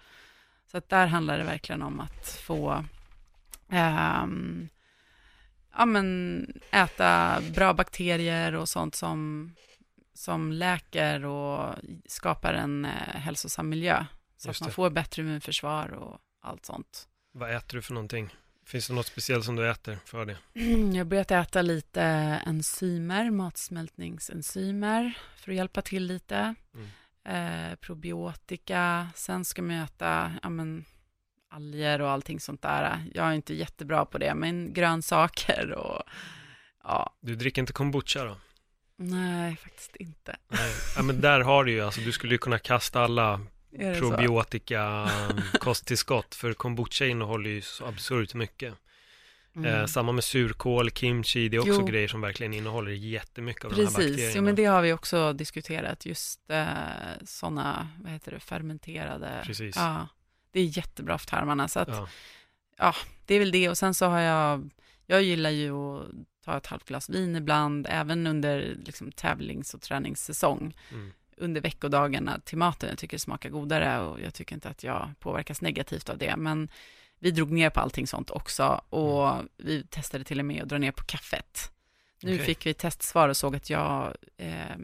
Så 0.72 0.78
att 0.78 0.90
där 0.90 1.08
handlar 1.08 1.38
det 1.38 1.44
verkligen 1.44 1.82
om 1.82 2.00
att 2.00 2.28
få 2.28 2.86
um, 3.70 4.70
ja, 5.78 5.86
men 5.86 6.46
äta 6.72 7.42
bra 7.56 7.74
bakterier 7.74 8.56
och 8.56 8.70
sånt 8.70 8.96
som, 8.96 9.52
som 10.14 10.52
läker 10.52 11.26
och 11.26 11.76
skapar 12.06 12.54
en 12.54 12.86
eh, 12.86 12.92
hälsosam 12.92 13.70
miljö. 13.70 14.06
Så 14.38 14.50
Just 14.50 14.62
att 14.62 14.66
man 14.66 14.70
det. 14.70 14.74
får 14.74 14.90
bättre 14.90 15.22
immunförsvar 15.22 15.94
och 15.94 16.20
allt 16.42 16.66
sånt. 16.66 17.08
Vad 17.32 17.56
äter 17.56 17.76
du 17.76 17.82
för 17.82 17.94
någonting? 17.94 18.36
Finns 18.66 18.88
det 18.88 18.94
något 18.94 19.08
speciellt 19.08 19.46
som 19.46 19.56
du 19.56 19.70
äter 19.70 20.00
för 20.06 20.26
det? 20.26 20.38
Jag 20.94 20.98
har 20.98 21.04
börjat 21.04 21.32
äta 21.32 21.62
lite 21.62 22.02
enzymer, 22.46 23.32
matsmältningsenzymer, 23.32 25.14
för 25.36 25.52
att 25.52 25.56
hjälpa 25.56 25.82
till 25.82 26.06
lite. 26.06 26.56
Mm 26.74 26.90
eh, 27.26 27.76
probiotika, 27.76 29.08
sen 29.16 29.46
ska 29.46 29.62
man 29.62 29.76
äta 29.76 30.32
ja, 30.44 30.50
men, 30.50 30.86
alger 31.50 32.02
och 32.02 32.10
allting 32.10 32.40
sånt 32.40 32.62
där. 32.62 33.06
Jag 33.14 33.28
är 33.28 33.34
inte 33.34 33.54
jättebra 33.54 34.06
på 34.06 34.18
det, 34.18 34.36
men 34.36 34.74
grönsaker 34.74 35.72
och 35.72 36.04
ja. 36.84 37.16
Du 37.22 37.36
dricker 37.36 37.62
inte 37.62 37.74
kombucha 37.74 38.24
då? 38.24 38.38
Nej, 38.96 39.56
faktiskt 39.56 39.96
inte. 39.96 40.36
Nej. 40.48 40.74
Ja, 40.96 41.02
men 41.02 41.22
där 41.22 41.40
har 41.40 41.64
du 41.64 41.72
ju, 41.72 41.82
alltså 41.82 42.02
du 42.02 42.12
skulle 42.12 42.34
ju 42.34 42.38
kunna 42.38 42.60
kasta 42.60 43.02
alla 43.02 43.42
probiotika 44.00 45.10
kosttillskott, 45.60 46.36
för 46.36 46.54
kombucha 46.54 47.06
innehåller 47.06 47.50
ju 47.50 47.62
så 47.62 47.86
absurt 47.86 48.34
mycket. 48.34 48.74
Mm. 49.56 49.74
Eh, 49.74 49.86
samma 49.86 50.12
med 50.12 50.24
surkål, 50.24 50.92
kimchi, 50.92 51.50
det 51.50 51.58
är 51.58 51.62
också 51.62 51.72
jo. 51.72 51.86
grejer 51.86 52.08
som 52.08 52.22
verkligen 52.22 52.54
innehåller 52.54 52.92
jättemycket 52.92 53.66
av 53.66 53.70
Precis. 53.70 53.86
de 53.86 54.02
här 54.02 54.10
bakterierna. 54.10 54.28
Precis, 54.28 54.42
men 54.42 54.56
det 54.56 54.66
har 54.66 54.82
vi 54.82 54.94
också 54.94 55.34
diskuterat, 55.34 56.06
just 56.06 56.50
eh, 56.50 56.66
sådana, 57.26 57.90
vad 58.04 58.12
heter 58.12 58.32
det, 58.32 58.40
fermenterade. 58.40 59.42
Precis. 59.46 59.76
Ja, 59.76 60.08
det 60.52 60.60
är 60.60 60.78
jättebra 60.78 61.18
för 61.18 61.28
tarmarna, 61.28 61.68
så 61.68 61.80
att, 61.80 61.88
ja. 61.88 62.08
ja, 62.78 62.96
det 63.26 63.36
är 63.36 63.40
väl 63.40 63.52
det. 63.52 63.70
Och 63.70 63.78
sen 63.78 63.94
så 63.94 64.06
har 64.06 64.20
jag, 64.20 64.70
jag 65.06 65.24
gillar 65.24 65.50
ju 65.50 65.72
att 65.72 66.06
ta 66.46 66.58
ett 66.58 66.68
halvt 66.68 66.86
glas 66.86 67.10
vin 67.10 67.36
ibland, 67.36 67.88
även 67.90 68.28
under 68.28 68.76
liksom, 68.86 69.12
tävlings 69.12 69.74
och 69.74 69.82
träningssäsong. 69.82 70.78
Mm 70.92 71.12
under 71.42 71.62
veckodagarna 71.62 72.40
till 72.40 72.58
maten. 72.58 72.90
Jag 72.90 72.98
tycker 72.98 73.18
det 73.18 73.22
smakar 73.22 73.50
godare 73.50 74.00
och 74.00 74.22
jag 74.22 74.34
tycker 74.34 74.56
inte 74.56 74.70
att 74.70 74.84
jag 74.84 75.10
påverkas 75.20 75.62
negativt 75.62 76.10
av 76.10 76.18
det. 76.18 76.36
Men 76.38 76.70
vi 77.22 77.32
drog 77.32 77.52
ner 77.52 77.70
på 77.70 77.80
allting 77.80 78.08
sånt 78.08 78.30
också 78.30 78.82
och 78.90 79.34
mm. 79.34 79.50
vi 79.58 79.84
testade 79.84 80.24
till 80.24 80.40
och 80.40 80.46
med 80.46 80.64
att 80.64 80.70
dra 80.70 80.78
ner 80.78 80.92
på 80.92 81.04
kaffet. 81.04 81.72
Nu 82.22 82.34
okay. 82.34 82.46
fick 82.46 82.66
vi 82.66 82.74
testsvar 82.74 83.30
och 83.30 83.38
såg 83.38 83.56
att 83.56 83.70
jag, 83.70 84.16
eh, 84.38 84.78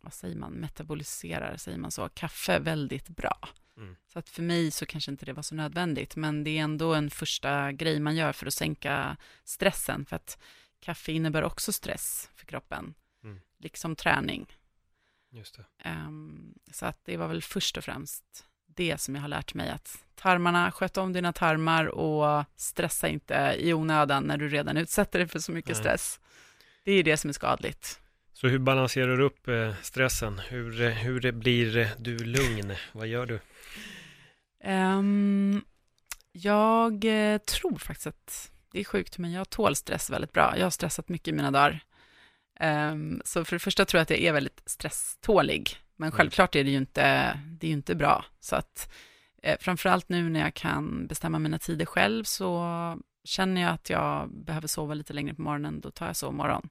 vad 0.00 0.14
säger 0.14 0.36
man, 0.36 0.52
metaboliserar, 0.52 1.56
säger 1.56 1.78
man 1.78 1.90
så, 1.90 2.08
kaffe 2.08 2.58
väldigt 2.58 3.08
bra. 3.08 3.48
Mm. 3.76 3.96
Så 4.06 4.18
att 4.18 4.28
för 4.28 4.42
mig 4.42 4.70
så 4.70 4.86
kanske 4.86 5.10
inte 5.10 5.26
det 5.26 5.32
var 5.32 5.42
så 5.42 5.54
nödvändigt, 5.54 6.16
men 6.16 6.44
det 6.44 6.58
är 6.58 6.62
ändå 6.62 6.94
en 6.94 7.10
första 7.10 7.72
grej 7.72 8.00
man 8.00 8.16
gör 8.16 8.32
för 8.32 8.46
att 8.46 8.54
sänka 8.54 9.16
stressen, 9.44 10.06
för 10.06 10.16
att 10.16 10.38
kaffe 10.80 11.12
innebär 11.12 11.42
också 11.42 11.72
stress 11.72 12.30
för 12.34 12.46
kroppen, 12.46 12.94
mm. 13.24 13.40
liksom 13.58 13.96
träning. 13.96 14.46
Just 15.30 15.56
det. 15.56 15.90
Um, 15.90 16.54
så 16.72 16.86
att 16.86 17.04
det 17.04 17.16
var 17.16 17.28
väl 17.28 17.42
först 17.42 17.76
och 17.76 17.84
främst 17.84 18.46
det 18.76 19.00
som 19.00 19.14
jag 19.14 19.22
har 19.22 19.28
lärt 19.28 19.54
mig, 19.54 19.70
att 19.70 19.98
tarmarna, 20.14 20.72
sköt 20.72 20.96
om 20.96 21.12
dina 21.12 21.32
tarmar 21.32 21.86
och 21.86 22.44
stressa 22.56 23.08
inte 23.08 23.56
i 23.58 23.72
onödan 23.72 24.24
när 24.24 24.36
du 24.36 24.48
redan 24.48 24.76
utsätter 24.76 25.18
dig 25.18 25.28
för 25.28 25.38
så 25.38 25.52
mycket 25.52 25.70
Nej. 25.70 25.78
stress. 25.78 26.20
Det 26.84 26.92
är 26.92 27.02
det 27.02 27.16
som 27.16 27.28
är 27.28 27.32
skadligt. 27.32 28.00
Så 28.32 28.48
hur 28.48 28.58
balanserar 28.58 29.16
du 29.16 29.24
upp 29.24 29.48
eh, 29.48 29.74
stressen? 29.82 30.38
Hur, 30.38 30.82
eh, 30.82 30.90
hur 30.90 31.32
blir 31.32 31.90
du 31.98 32.18
lugn? 32.18 32.74
Vad 32.92 33.06
gör 33.06 33.26
du? 33.26 33.40
Um, 34.64 35.64
jag 36.32 37.04
eh, 37.04 37.38
tror 37.38 37.78
faktiskt 37.78 38.06
att 38.06 38.50
det 38.72 38.80
är 38.80 38.84
sjukt, 38.84 39.18
men 39.18 39.32
jag 39.32 39.50
tål 39.50 39.76
stress 39.76 40.10
väldigt 40.10 40.32
bra. 40.32 40.54
Jag 40.56 40.66
har 40.66 40.70
stressat 40.70 41.08
mycket 41.08 41.28
i 41.28 41.32
mina 41.32 41.50
dagar. 41.50 41.80
Um, 42.60 43.22
så 43.24 43.44
för 43.44 43.56
det 43.56 43.60
första 43.60 43.84
tror 43.84 43.98
jag 43.98 44.02
att 44.02 44.10
jag 44.10 44.20
är 44.20 44.32
väldigt 44.32 44.62
stresstålig. 44.66 45.76
Men 45.96 46.06
mm. 46.06 46.16
självklart 46.16 46.54
är 46.54 46.64
det 46.64 46.70
ju 46.70 46.76
inte, 46.76 47.38
det 47.48 47.66
är 47.66 47.72
inte 47.72 47.94
bra. 47.94 48.24
Så 48.40 48.56
att 48.56 48.92
eh, 49.42 49.58
framförallt 49.60 50.08
nu 50.08 50.30
när 50.30 50.40
jag 50.40 50.54
kan 50.54 51.06
bestämma 51.06 51.38
mina 51.38 51.58
tider 51.58 51.86
själv 51.86 52.24
så 52.24 52.64
känner 53.24 53.60
jag 53.60 53.70
att 53.70 53.90
jag 53.90 54.30
behöver 54.30 54.68
sova 54.68 54.94
lite 54.94 55.12
längre 55.12 55.34
på 55.34 55.42
morgonen, 55.42 55.80
då 55.80 55.90
tar 55.90 56.06
jag 56.06 56.16
sovmorgon. 56.16 56.68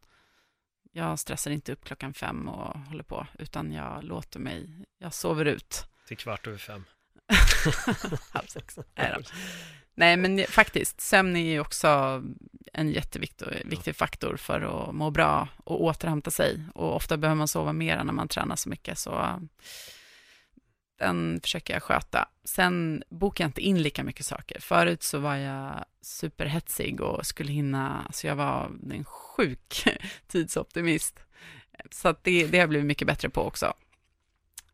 jag 0.91 1.19
stressar 1.19 1.51
inte 1.51 1.71
upp 1.71 1.85
klockan 1.85 2.13
fem 2.13 2.47
och 2.47 2.79
håller 2.79 3.03
på, 3.03 3.27
utan 3.39 3.71
jag 3.71 4.03
låter 4.03 4.39
mig, 4.39 4.85
jag 4.97 5.13
sover 5.13 5.45
ut. 5.45 5.85
Till 6.07 6.17
kvart 6.17 6.47
över 6.47 6.57
fem. 6.57 6.83
Halv 8.33 8.45
sex. 8.47 8.79
Nej, 8.95 9.13
då. 9.17 9.23
Nej, 9.95 10.17
men 10.17 10.45
faktiskt, 10.49 11.01
sömn 11.01 11.35
är 11.35 11.51
ju 11.51 11.59
också 11.59 12.23
en 12.73 12.91
jätteviktig 12.91 13.47
viktig 13.65 13.95
faktor 13.95 14.37
för 14.37 14.61
att 14.61 14.95
må 14.95 15.11
bra 15.11 15.47
och 15.63 15.83
återhämta 15.83 16.31
sig. 16.31 16.59
Och 16.73 16.95
ofta 16.95 17.17
behöver 17.17 17.37
man 17.37 17.47
sova 17.47 17.73
mer 17.73 18.03
när 18.03 18.13
man 18.13 18.27
tränar 18.27 18.55
så 18.55 18.69
mycket, 18.69 18.97
så 18.97 19.11
äh, 19.11 19.37
den 20.99 21.39
försöker 21.43 21.73
jag 21.73 21.83
sköta. 21.83 22.29
Sen 22.43 23.03
bokar 23.09 23.43
jag 23.43 23.49
inte 23.49 23.61
in 23.61 23.81
lika 23.81 24.03
mycket 24.03 24.25
saker. 24.25 24.59
Förut 24.61 25.03
så 25.03 25.19
var 25.19 25.35
jag 25.35 25.85
superhetsig 26.01 27.01
och 27.01 27.25
skulle 27.25 27.51
hinna, 27.51 28.07
så 28.13 28.27
jag 28.27 28.35
var 28.35 28.71
en 28.91 29.05
sjuk 29.05 29.87
tidsoptimist. 30.27 31.19
Så 31.91 32.07
att 32.07 32.23
det, 32.23 32.47
det 32.47 32.57
har 32.57 32.61
jag 32.61 32.69
blivit 32.69 32.87
mycket 32.87 33.07
bättre 33.07 33.29
på 33.29 33.41
också. 33.41 33.73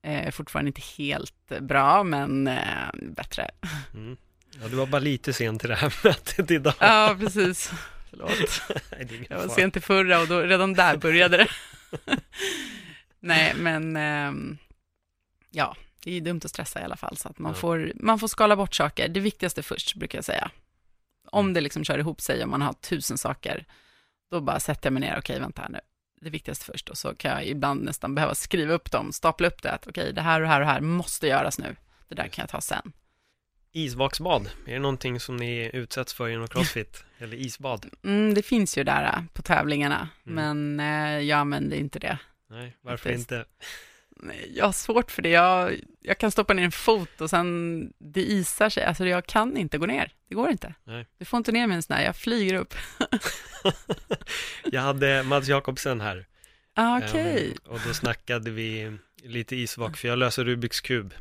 Eh, 0.01 0.31
fortfarande 0.31 0.69
inte 0.69 0.81
helt 0.97 1.59
bra, 1.61 2.03
men 2.03 2.47
eh, 2.47 2.89
bättre. 2.93 3.51
Mm. 3.93 4.17
Ja, 4.59 4.67
du 4.67 4.75
var 4.75 4.85
bara 4.85 4.99
lite 4.99 5.33
sen 5.33 5.59
till 5.59 5.69
det 5.69 5.75
här 5.75 5.93
mötet 6.03 6.51
idag. 6.51 6.73
Ja, 6.79 7.15
precis. 7.19 7.71
Förlåt. 8.09 8.61
Nej, 8.91 9.27
jag 9.29 9.37
var 9.37 9.47
sen 9.47 9.71
till 9.71 9.81
förra 9.81 10.19
och 10.19 10.27
då, 10.27 10.39
redan 10.39 10.73
där 10.73 10.97
började 10.97 11.37
det. 11.37 11.47
Nej, 13.19 13.53
men 13.55 13.95
eh, 13.95 14.57
ja, 15.49 15.75
det 16.03 16.17
är 16.17 16.21
dumt 16.21 16.41
att 16.43 16.49
stressa 16.49 16.81
i 16.81 16.83
alla 16.83 16.95
fall, 16.95 17.17
så 17.17 17.29
att 17.29 17.39
man, 17.39 17.51
ja. 17.51 17.57
får, 17.57 17.91
man 17.95 18.19
får 18.19 18.27
skala 18.27 18.55
bort 18.55 18.75
saker. 18.75 19.07
Det 19.07 19.19
viktigaste 19.19 19.63
först, 19.63 19.95
brukar 19.95 20.17
jag 20.17 20.25
säga. 20.25 20.51
Om 21.27 21.45
mm. 21.45 21.53
det 21.53 21.61
liksom 21.61 21.83
kör 21.83 21.99
ihop 21.99 22.21
sig, 22.21 22.43
om 22.43 22.49
man 22.49 22.61
har 22.61 22.73
tusen 22.73 23.17
saker, 23.17 23.65
då 24.31 24.41
bara 24.41 24.59
sätter 24.59 24.85
jag 24.85 24.93
mig 24.93 25.01
ner, 25.01 25.17
okej, 25.19 25.39
vänta 25.39 25.61
här 25.61 25.69
nu, 25.69 25.79
det 26.21 26.29
viktigaste 26.29 26.65
först, 26.65 26.89
och 26.89 26.97
så 26.97 27.15
kan 27.15 27.31
jag 27.31 27.45
ibland 27.45 27.83
nästan 27.83 28.15
behöva 28.15 28.35
skriva 28.35 28.73
upp 28.73 28.91
dem, 28.91 29.13
stapla 29.13 29.47
upp 29.47 29.61
det, 29.61 29.71
att 29.71 29.87
okej, 29.87 30.13
det 30.13 30.21
här 30.21 30.41
och 30.41 30.47
här 30.47 30.61
och 30.61 30.67
här 30.67 30.81
måste 30.81 31.27
göras 31.27 31.59
nu, 31.59 31.75
det 32.07 32.15
där 32.15 32.27
kan 32.27 32.43
jag 32.43 32.49
ta 32.49 32.61
sen. 32.61 32.91
Isvaksbad, 33.73 34.49
är 34.65 34.73
det 34.73 34.79
någonting 34.79 35.19
som 35.19 35.37
ni 35.37 35.69
utsätts 35.73 36.13
för 36.13 36.29
inom 36.29 36.47
Crossfit? 36.47 37.03
Eller 37.19 37.37
isbad? 37.37 37.85
Mm, 38.03 38.33
det 38.33 38.41
finns 38.41 38.77
ju 38.77 38.83
där 38.83 39.03
äh, 39.03 39.23
på 39.33 39.41
tävlingarna, 39.41 40.09
mm. 40.25 40.35
men 40.35 40.79
eh, 40.79 41.21
jag 41.21 41.39
använder 41.39 41.77
inte 41.77 41.99
det. 41.99 42.17
Nej, 42.49 42.77
varför 42.81 43.09
Faktiskt. 43.09 43.31
inte? 43.31 43.45
jag 44.53 44.65
har 44.65 44.71
svårt 44.71 45.11
för 45.11 45.21
det. 45.21 45.29
Jag, 45.29 45.79
jag 46.01 46.17
kan 46.17 46.31
stoppa 46.31 46.53
ner 46.53 46.63
en 46.63 46.71
fot 46.71 47.21
och 47.21 47.29
sen 47.29 47.93
det 47.99 48.21
isar 48.21 48.69
sig. 48.69 48.83
Alltså 48.83 49.05
jag 49.05 49.25
kan 49.25 49.57
inte 49.57 49.77
gå 49.77 49.85
ner. 49.85 50.11
Det 50.29 50.35
går 50.35 50.49
inte. 50.49 50.73
Nej. 50.83 51.07
Du 51.17 51.25
får 51.25 51.37
inte 51.37 51.51
ner 51.51 51.67
mig 51.67 51.75
en 51.75 51.83
sån 51.83 51.95
här. 51.95 52.03
Jag 52.03 52.15
flyger 52.15 52.53
upp. 52.53 52.73
jag 54.63 54.81
hade 54.81 55.23
Mats 55.23 55.47
Jakobsen 55.47 56.01
här. 56.01 56.25
Ah. 56.73 56.97
Okay. 56.97 57.47
Um, 57.47 57.57
och 57.65 57.79
då 57.87 57.93
snackade 57.93 58.51
vi 58.51 58.97
lite 59.23 59.55
isvak, 59.55 59.97
för 59.97 60.07
jag 60.07 60.19
löser 60.19 60.45
Rubiks 60.45 60.81
kub. 60.81 61.13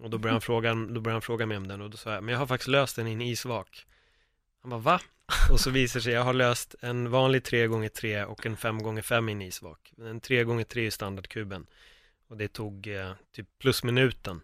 Och 0.00 0.10
då 0.10 0.18
började, 0.18 0.34
han 0.34 0.40
fråga, 0.52 0.74
då 0.74 1.00
började 1.00 1.12
han 1.12 1.22
fråga 1.22 1.46
mig 1.46 1.56
om 1.56 1.68
den 1.68 1.80
och 1.80 1.90
då 1.90 1.96
sa 1.96 2.14
jag, 2.14 2.24
men 2.24 2.32
jag 2.32 2.38
har 2.38 2.46
faktiskt 2.46 2.68
löst 2.68 2.96
den 2.96 3.06
i 3.06 3.12
en 3.12 3.20
isvak. 3.20 3.86
Han 4.62 4.70
bara, 4.70 4.80
va? 4.80 5.00
Och 5.50 5.60
så 5.60 5.70
visar 5.70 6.00
sig, 6.00 6.12
jag 6.12 6.24
har 6.24 6.34
löst 6.34 6.74
en 6.80 7.10
vanlig 7.10 7.42
3x3 7.42 8.24
och 8.24 8.46
en 8.46 8.56
5x5 8.56 9.28
i 9.28 9.32
en 9.32 9.42
isvak. 9.42 9.92
En 9.98 10.20
3x3 10.20 10.78
är 10.78 10.90
standardkuben. 10.90 11.66
Och 12.28 12.36
det 12.36 12.48
tog 12.48 12.86
eh, 12.86 13.12
typ 13.32 13.46
plus 13.58 13.84
minuten. 13.84 14.40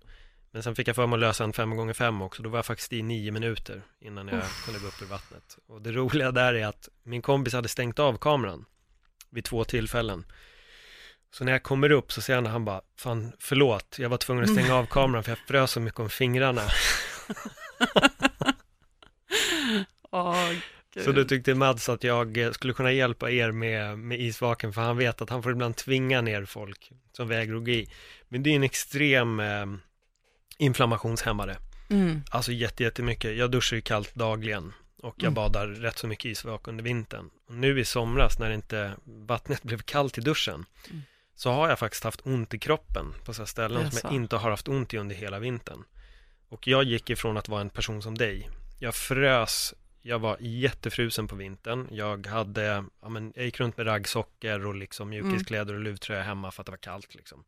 Men 0.51 0.63
sen 0.63 0.75
fick 0.75 0.89
jag 0.89 0.97
för 0.97 1.07
mig 1.07 1.17
att 1.17 1.21
lösa 1.21 1.45
en 1.45 1.53
5x5 1.53 2.25
också. 2.25 2.43
Då 2.43 2.49
var 2.51 2.59
jag 2.59 2.67
faktiskt 2.67 2.93
i 2.93 3.03
nio 3.03 3.31
minuter 3.31 3.83
innan 4.01 4.29
jag 4.29 4.39
Uff. 4.39 4.65
kunde 4.65 4.81
gå 4.81 4.87
upp 4.87 5.03
ur 5.03 5.07
vattnet. 5.07 5.59
Och 5.67 5.83
det 5.83 5.93
roliga 5.93 6.33
där 6.33 6.55
är 6.55 6.67
att 6.67 6.89
min 7.03 7.23
kompis 7.23 7.55
hade 7.55 7.69
stängt 7.69 7.99
av 7.99 8.19
kameran 8.19 8.65
vid 9.31 9.45
två 9.45 9.65
tillfällen. 9.65 10.25
Så 11.33 11.45
när 11.45 11.53
jag 11.53 11.63
kommer 11.63 11.93
upp 11.93 12.13
så 12.13 12.21
säger 12.21 12.37
han, 12.37 12.47
han 12.47 12.65
bara, 12.65 12.81
fan 12.97 13.33
förlåt, 13.39 13.97
jag 13.99 14.09
var 14.09 14.17
tvungen 14.17 14.45
att 14.45 14.51
stänga 14.51 14.75
av 14.75 14.87
kameran 14.87 15.25
för 15.25 15.31
jag 15.31 15.39
frös 15.39 15.71
så 15.71 15.81
mycket 15.81 16.01
om 16.01 16.11
fingrarna. 16.11 16.63
oh, 20.11 20.53
så 21.05 21.13
då 21.13 21.25
tyckte 21.25 21.55
Mads 21.55 21.89
att 21.89 22.05
jag 22.05 22.39
eh, 22.39 22.53
skulle 22.53 22.73
kunna 22.73 22.93
hjälpa 22.93 23.31
er 23.31 23.53
med, 23.53 23.99
med 23.99 24.21
isvaken, 24.21 24.73
för 24.73 24.81
han 24.81 24.97
vet 24.97 25.23
att 25.23 25.31
han 25.31 25.43
får 25.43 25.53
ibland 25.53 25.77
tvinga 25.77 26.21
ner 26.21 26.45
folk 26.45 26.93
som 27.17 27.29
vägrar 27.29 27.69
i. 27.69 27.89
Men 28.29 28.43
det 28.43 28.51
är 28.51 28.57
en 28.57 28.63
extrem 28.63 29.41
eh, 29.41 29.67
inflammationshämmare. 30.59 31.57
Mm. 31.91 32.23
Alltså 32.31 32.53
jättemycket. 32.53 33.37
Jag 33.37 33.51
duschar 33.51 33.77
ju 33.77 33.83
kallt 33.83 34.15
dagligen 34.15 34.73
och 35.03 35.15
jag 35.17 35.23
mm. 35.23 35.35
badar 35.35 35.67
rätt 35.67 35.99
så 35.99 36.07
mycket 36.07 36.25
isvak 36.25 36.69
under 36.69 36.85
vintern. 36.85 37.31
Och 37.49 37.55
nu 37.55 37.81
i 37.81 37.85
somras 37.85 38.39
när 38.39 38.51
inte 38.51 38.93
vattnet 39.05 39.63
blev 39.63 39.79
kallt 39.79 40.19
i 40.19 40.21
duschen 40.21 40.65
mm. 40.91 41.03
Så 41.35 41.51
har 41.51 41.69
jag 41.69 41.79
faktiskt 41.79 42.05
haft 42.05 42.27
ont 42.27 42.55
i 42.55 42.59
kroppen 42.59 43.15
på 43.25 43.35
så 43.35 43.47
ställen 43.47 43.91
som 43.91 44.01
jag 44.03 44.13
inte 44.13 44.37
har 44.37 44.51
haft 44.51 44.69
ont 44.69 44.95
i 44.95 44.99
under 44.99 45.17
hela 45.17 45.39
vintern. 45.39 45.85
Och 46.49 46.67
jag 46.67 46.85
gick 46.85 47.11
ifrån 47.11 47.37
att 47.37 47.49
vara 47.49 47.61
en 47.61 47.71
person 47.71 48.03
som 48.03 48.19
dig. 48.19 48.51
Jag 48.79 48.95
frös 48.95 49.75
jag 50.03 50.19
var 50.19 50.37
jättefrusen 50.41 51.29
på 51.29 51.37
vintern. 51.37 51.89
Jag 51.91 52.27
hade, 52.27 52.85
ja 53.03 53.09
men, 53.09 53.33
jag 53.37 53.45
gick 53.45 53.61
runt 53.61 53.77
med 53.77 53.87
raggsockor 53.87 54.67
och 54.67 54.75
liksom 54.75 55.09
mjukiskläder 55.09 55.75
och 55.75 55.81
luvtröja 55.81 56.23
hemma 56.23 56.51
för 56.51 56.63
att 56.63 56.67
det 56.67 56.73
var 56.73 56.77
kallt 56.77 57.15
liksom. 57.15 57.45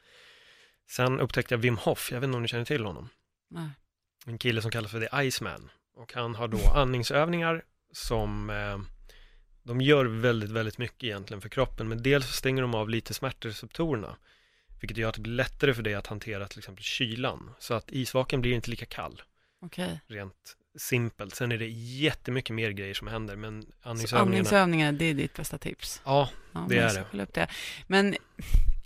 Sen 0.91 1.21
upptäckte 1.21 1.55
jag 1.55 1.59
Wim 1.59 1.77
Hof, 1.77 2.13
jag 2.13 2.21
vet 2.21 2.29
inte 2.29 2.37
om 2.37 2.43
ni 2.43 2.49
känner 2.49 2.65
till 2.65 2.85
honom? 2.85 3.09
Nej. 3.51 3.69
En 4.27 4.39
kille 4.39 4.63
som 4.63 4.71
kallas 4.71 4.91
för 4.91 5.01
The 5.01 5.27
Iceman. 5.29 5.71
Och 5.97 6.13
han 6.13 6.35
har 6.35 6.49
då 6.49 6.71
andningsövningar 6.75 7.63
som 7.93 8.51
eh, 8.51 8.79
de 9.65 9.81
gör 9.81 10.05
väldigt, 10.05 10.51
väldigt 10.51 10.79
mycket 10.79 11.05
egentligen 11.05 11.41
för 11.41 11.49
kroppen. 11.49 11.89
Men 11.89 12.03
dels 12.03 12.27
stänger 12.27 12.63
de 12.63 12.75
av 12.75 12.89
lite 12.89 13.15
smärtreceptorerna. 13.15 14.17
Vilket 14.81 14.97
gör 14.97 15.09
att 15.09 15.15
det 15.15 15.21
blir 15.21 15.33
lättare 15.33 15.75
för 15.75 15.83
dig 15.83 15.95
att 15.95 16.07
hantera 16.07 16.49
till 16.49 16.59
exempel 16.59 16.85
kylan. 16.85 17.51
Så 17.59 17.75
att 17.75 17.93
isvaken 17.93 18.41
blir 18.41 18.53
inte 18.53 18.71
lika 18.71 18.87
kall. 18.87 19.23
Okay. 19.61 19.99
Rent 20.07 20.57
simpelt. 20.79 21.35
Sen 21.35 21.53
är 21.53 21.59
det 21.59 21.69
jättemycket 21.69 22.55
mer 22.55 22.71
grejer 22.71 22.95
som 22.95 23.07
händer, 23.07 23.37
men 23.37 23.67
andningsövningarna... 23.83 24.23
andningsövningar, 24.23 24.93
det 24.93 25.05
är 25.05 25.15
ditt 25.15 25.37
bästa 25.37 25.59
tips? 25.59 26.03
Ja, 26.05 26.29
ja 26.53 26.67
det 26.69 26.79
är 26.79 27.07
det. 27.13 27.23
Upp 27.23 27.35
det. 27.35 27.49
Men 27.87 28.17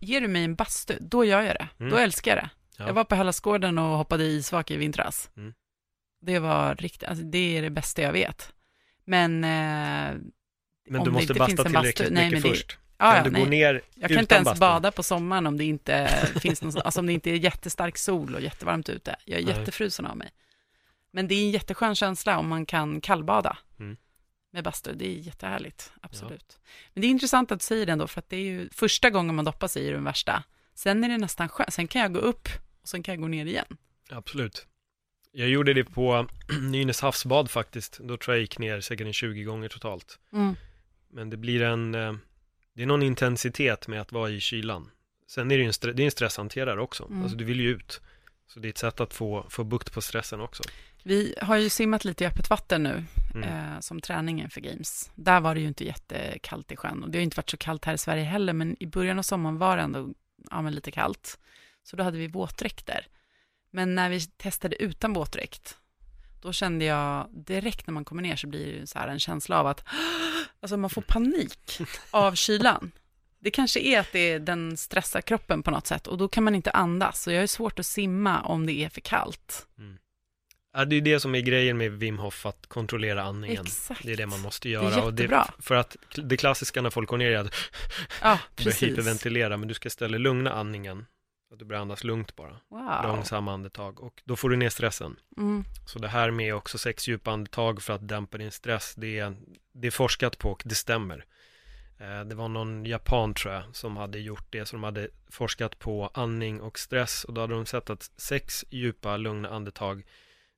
ger 0.01 0.21
du 0.21 0.29
mig 0.29 0.45
en 0.45 0.55
bastu, 0.55 0.99
då 1.01 1.25
gör 1.25 1.43
jag 1.43 1.55
det. 1.55 1.69
Mm. 1.79 1.91
Då 1.91 1.97
älskar 1.97 2.31
jag 2.31 2.45
det. 2.45 2.51
Ja. 2.77 2.87
Jag 2.87 2.95
var 2.95 3.05
på 3.05 3.15
Hellasgården 3.15 3.79
och 3.79 3.99
hoppade 3.99 4.25
i 4.25 4.37
isvak 4.37 4.71
i 4.71 4.77
vintras. 4.77 5.31
Mm. 5.37 5.55
Det 6.21 6.39
var 6.39 6.75
riktigt, 6.75 7.09
alltså 7.09 7.25
det 7.25 7.59
är 7.59 7.63
det 7.63 7.71
bästa 7.71 8.03
jag 8.03 8.13
vet. 8.13 8.53
Men, 9.05 9.45
eh, 9.45 10.21
men 10.91 11.05
du 11.05 11.11
måste 11.11 11.35
basta 11.35 11.65
tillräckligt 11.65 12.13
mycket 12.13 12.33
nej, 12.33 12.41
först. 12.41 12.79
Ah, 12.97 13.15
kan 13.15 13.25
du 13.25 13.31
nej. 13.31 13.43
gå 13.43 13.49
ner 13.49 13.83
Jag 13.95 14.11
kan 14.11 14.19
inte 14.19 14.35
ens 14.35 14.47
bastu? 14.47 14.61
bada 14.61 14.91
på 14.91 15.03
sommaren 15.03 15.47
om 15.47 15.59
det 15.59 15.65
inte 15.65 16.09
finns 16.41 16.63
någon, 16.63 16.83
alltså 16.83 17.01
om 17.01 17.07
det 17.07 17.13
inte 17.13 17.31
är 17.31 17.35
jättestark 17.35 17.99
sol 17.99 18.35
och 18.35 18.41
jättevarmt 18.41 18.89
ute. 18.89 19.17
Jag 19.25 19.41
är 19.41 19.45
nej. 19.45 19.55
jättefrusen 19.55 20.07
av 20.07 20.17
mig. 20.17 20.31
Men 21.11 21.29
det 21.29 21.35
är 21.35 21.45
en 21.45 21.51
jätteskön 21.51 21.95
känsla 21.95 22.39
om 22.39 22.49
man 22.49 22.67
kan 22.67 23.01
kallbada 23.01 23.59
mm. 23.81 23.97
med 24.53 24.65
bastu. 24.65 24.95
Det 24.95 25.07
är 25.07 25.19
jättehärligt, 25.19 25.93
absolut. 26.01 26.47
Ja. 26.49 26.69
Men 26.95 27.01
det 27.01 27.07
är 27.07 27.11
intressant 27.11 27.53
att 27.53 27.61
du 27.61 27.65
säger 27.65 27.87
det 27.87 27.93
ändå, 27.93 28.07
för 28.07 28.19
att 28.19 28.29
det 28.29 28.37
är 28.37 28.45
ju 28.45 28.69
första 28.73 29.11
gången 29.11 29.35
man 29.35 29.45
doppar 29.45 29.69
sig 29.69 29.87
i 29.87 29.91
den 29.91 30.05
värsta. 30.05 30.43
Sen 30.75 31.05
är 31.05 31.09
det 31.09 31.19
nästan 31.19 31.49
skönt, 31.49 31.73
sen 31.73 31.89
kan 31.89 32.03
jag 32.03 32.13
gå 32.13 32.21
upp 32.21 32.49
och 32.83 32.89
sen 32.89 33.03
kan 33.03 33.13
jag 33.13 33.21
gå 33.21 33.29
ner 33.29 33.47
igen. 33.47 33.77
Absolut. 34.11 34.67
Jag 35.33 35.49
gjorde 35.49 35.75
det 35.75 35.85
på 35.85 36.27
Nynäs 36.61 37.01
havsbad 37.01 37.51
faktiskt. 37.51 37.99
Då 37.99 38.17
tror 38.17 38.37
jag 38.37 38.41
gick 38.41 38.59
ner 38.59 38.81
säkert 38.81 39.07
en 39.07 39.13
20 39.13 39.43
gånger 39.43 39.69
totalt. 39.69 40.19
Mm. 40.33 40.57
Men 41.11 41.31
det 41.31 41.37
blir 41.37 41.63
en, 41.63 41.95
eh, 41.95 42.15
det 42.73 42.83
är 42.83 42.87
någon 42.87 43.03
intensitet 43.03 43.89
med 43.89 44.01
att 44.01 44.13
vara 44.13 44.31
i 44.31 44.41
kylan. 44.41 44.91
Sen 45.27 45.51
är 45.51 45.57
det 45.57 45.63
ju 45.63 45.69
en, 45.69 45.97
det 45.97 46.03
är 46.03 46.05
en 46.05 46.11
stresshanterare 46.11 46.81
också. 46.81 47.05
Mm. 47.05 47.23
Alltså 47.23 47.37
du 47.37 47.45
vill 47.45 47.61
ju 47.61 47.69
ut. 47.69 48.01
Så 48.47 48.61
det 48.61 48.69
är 48.69 48.71
ett 48.71 48.79
sätt 48.79 49.01
att 49.01 49.15
få, 49.15 49.47
få 49.51 49.65
bukt 49.65 49.93
på 49.93 50.03
stressen 50.03 50.41
också. 50.41 50.63
Vi 51.03 51.35
har 51.43 51.57
ju 51.57 51.69
simmat 51.69 52.05
lite 52.05 52.25
i 52.25 52.27
öppet 52.27 52.51
vatten 52.51 52.83
nu, 52.83 53.05
mm. 53.35 53.49
eh, 53.49 53.81
som 53.81 54.01
träningen 54.01 54.51
för 54.51 54.61
Games. 54.61 55.11
Där 55.15 55.41
var 55.41 55.55
det 55.55 55.61
ju 55.61 55.69
inte 55.69 55.85
jättekallt 55.85 56.73
i 56.73 56.77
sjön 56.77 57.03
och 57.03 57.11
det 57.11 57.19
har 57.19 57.23
inte 57.23 57.37
varit 57.37 57.51
så 57.51 57.57
kallt 57.57 57.85
här 57.85 57.95
i 57.95 57.99
Sverige 57.99 58.25
heller, 58.25 58.53
men 58.53 58.83
i 58.83 58.87
början 58.87 59.19
av 59.19 59.23
sommaren 59.23 59.59
var 59.59 59.77
det 59.77 59.83
ändå 59.83 60.15
ja, 60.51 60.63
men 60.63 60.75
lite 60.75 60.91
kallt. 60.91 61.39
Så 61.83 61.97
då 61.97 62.03
hade 62.03 62.19
vi 62.19 62.27
våtdräkter. 62.27 63.07
Men 63.71 63.95
när 63.95 64.11
vi 64.11 64.21
testade 64.21 64.83
utan 64.83 65.13
våtdräkt, 65.13 65.79
då 66.43 66.53
kände 66.53 66.85
jag 66.85 67.29
direkt 67.33 67.87
när 67.87 67.95
man 67.95 68.05
kommer 68.05 68.23
ner 68.23 68.37
så 68.37 68.47
blir 68.47 68.81
det 68.81 68.87
så 68.87 68.99
en 68.99 69.21
känsla 69.21 69.61
av 69.61 69.67
att 69.67 69.85
alltså 70.61 70.77
man 70.77 70.91
får 70.91 71.03
panik 71.03 71.81
av 72.11 72.35
kylan. 72.35 72.93
Det 73.41 73.51
kanske 73.51 73.81
är 73.81 74.01
att 74.01 74.13
det 74.13 74.39
den 74.39 74.77
stressar 74.77 75.21
kroppen 75.21 75.63
på 75.63 75.71
något 75.71 75.87
sätt 75.87 76.07
och 76.07 76.19
då 76.19 76.29
kan 76.29 76.45
man 76.45 76.55
inte 76.55 76.71
andas. 76.71 77.23
Så 77.23 77.31
jag 77.31 77.43
är 77.43 77.47
svårt 77.47 77.79
att 77.79 77.87
simma 77.87 78.43
om 78.43 78.67
det 78.67 78.73
är 78.73 78.89
för 78.89 79.01
kallt. 79.01 79.67
Mm. 79.79 79.99
Ja, 80.73 80.85
det 80.85 80.97
är 80.97 81.01
det 81.01 81.21
som 81.21 81.35
är 81.35 81.41
grejen 81.41 81.79
med 81.79 81.93
Wim 81.93 82.19
Hof, 82.19 82.47
att 82.47 82.67
kontrollera 82.67 83.23
andningen. 83.23 83.63
Exakt. 83.63 84.03
Det 84.05 84.13
är 84.13 84.17
det 84.17 84.27
man 84.27 84.41
måste 84.41 84.69
göra. 84.69 84.85
Det 84.85 84.91
är 84.91 84.97
jättebra. 84.97 85.43
Och 85.43 85.53
det, 85.57 85.63
för 85.63 85.75
att 85.75 85.97
det 86.15 86.37
klassiska 86.37 86.83
när 86.83 86.91
folk 86.91 87.09
går 87.09 87.17
ner 87.17 87.31
är 87.31 87.37
att 87.37 87.55
ja, 88.23 88.39
hyperventilera, 88.57 89.57
men 89.57 89.69
du 89.69 89.75
ska 89.75 89.87
istället 89.87 90.21
lugna 90.21 90.53
andningen. 90.53 91.07
Så 91.49 91.55
att 91.55 91.59
du 91.59 91.65
börjar 91.65 91.83
andas 91.83 92.05
lugnt 92.05 92.37
bara. 92.37 92.61
Wow. 92.69 93.01
Långsamma 93.03 93.53
andetag. 93.53 94.01
Och 94.01 94.23
då 94.25 94.37
får 94.37 94.49
du 94.51 94.57
ner 94.57 94.69
stressen. 94.71 95.17
Mm. 95.37 95.65
Så 95.87 95.99
det 95.99 96.09
här 96.09 96.31
med 96.31 96.55
också 96.55 96.79
sex 96.79 97.09
djupa 97.09 97.31
andetag 97.31 97.83
för 97.83 97.93
att 97.93 98.09
dämpa 98.09 98.39
din 98.39 98.51
stress, 98.53 98.95
det 98.97 99.19
är, 99.19 99.37
det 99.73 99.87
är 99.87 99.91
forskat 99.91 100.39
på 100.39 100.51
och 100.51 100.63
det 100.65 100.75
stämmer. 100.75 101.25
Eh, 101.99 102.21
Det 102.25 102.35
var 102.35 102.49
någon 102.49 102.85
japan 102.85 103.35
tror 103.35 103.55
jag 103.55 103.63
som 103.77 103.97
hade 103.97 104.19
gjort 104.19 104.47
det, 104.51 104.67
så 104.67 104.77
de 104.77 104.83
hade 104.85 105.09
forskat 105.31 105.79
på 105.79 106.11
andning 106.15 106.61
och 106.61 106.79
stress 106.79 107.25
och 107.25 107.35
då 107.35 107.41
hade 107.41 107.55
de 107.55 107.67
sett 107.67 107.91
att 107.91 108.03
sex 108.17 108.65
djupa 108.71 109.17
lugna 109.17 109.49
andetag 109.49 110.03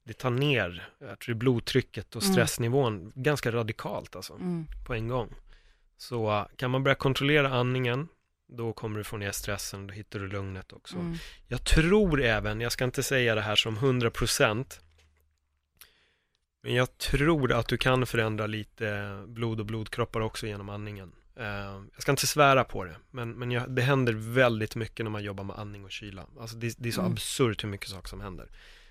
det 0.04 0.12
tar 0.12 0.30
ner, 0.30 0.88
jag 0.98 1.18
tror 1.18 1.34
det 1.34 1.38
blodtrycket 1.38 2.16
och 2.16 2.22
Mm. 2.22 2.32
stressnivån 2.34 3.12
ganska 3.14 3.52
radikalt 3.52 4.16
alltså, 4.16 4.32
Mm. 4.34 4.66
på 4.86 4.94
en 4.94 5.08
gång. 5.08 5.34
Så 5.96 6.30
eh, 6.30 6.46
kan 6.56 6.70
man 6.70 6.82
börja 6.84 6.94
kontrollera 6.94 7.48
andningen, 7.54 8.08
då 8.52 8.72
kommer 8.72 8.98
du 8.98 9.04
få 9.04 9.16
ner 9.16 9.32
stressen, 9.32 9.86
då 9.86 9.94
hittar 9.94 10.18
du 10.18 10.28
lugnet 10.28 10.72
också. 10.72 10.96
Mm. 10.96 11.16
Jag 11.48 11.64
tror 11.64 12.22
även, 12.22 12.60
jag 12.60 12.72
ska 12.72 12.84
inte 12.84 13.02
säga 13.02 13.34
det 13.34 13.40
här 13.40 13.56
som 13.56 13.78
100% 13.78 14.80
men 16.62 16.74
jag 16.74 16.98
tror 16.98 17.52
att 17.52 17.68
du 17.68 17.76
kan 17.76 18.06
förändra 18.06 18.46
lite 18.46 19.22
blod 19.26 19.60
och 19.60 19.66
blodkroppar 19.66 20.20
också 20.20 20.46
genom 20.46 20.68
andningen. 20.68 21.12
Eh, 21.36 21.46
jag 21.94 22.02
ska 22.02 22.10
inte 22.12 22.26
svära 22.26 22.64
på 22.64 22.84
det, 22.84 22.96
men, 23.10 23.32
men 23.32 23.50
jag, 23.50 23.70
det 23.70 23.82
händer 23.82 24.12
väldigt 24.12 24.76
mycket 24.76 25.04
när 25.04 25.10
man 25.10 25.22
jobbar 25.22 25.44
med 25.44 25.58
andning 25.58 25.84
och 25.84 25.90
kyla. 25.90 26.26
Alltså 26.40 26.56
det, 26.56 26.74
det 26.78 26.88
är 26.88 26.92
så 26.92 27.00
Mm. 27.00 27.12
absurt 27.12 27.64
hur 27.64 27.68
mycket 27.68 27.88
saker 27.88 28.08
som 28.08 28.20
händer. 28.20 28.50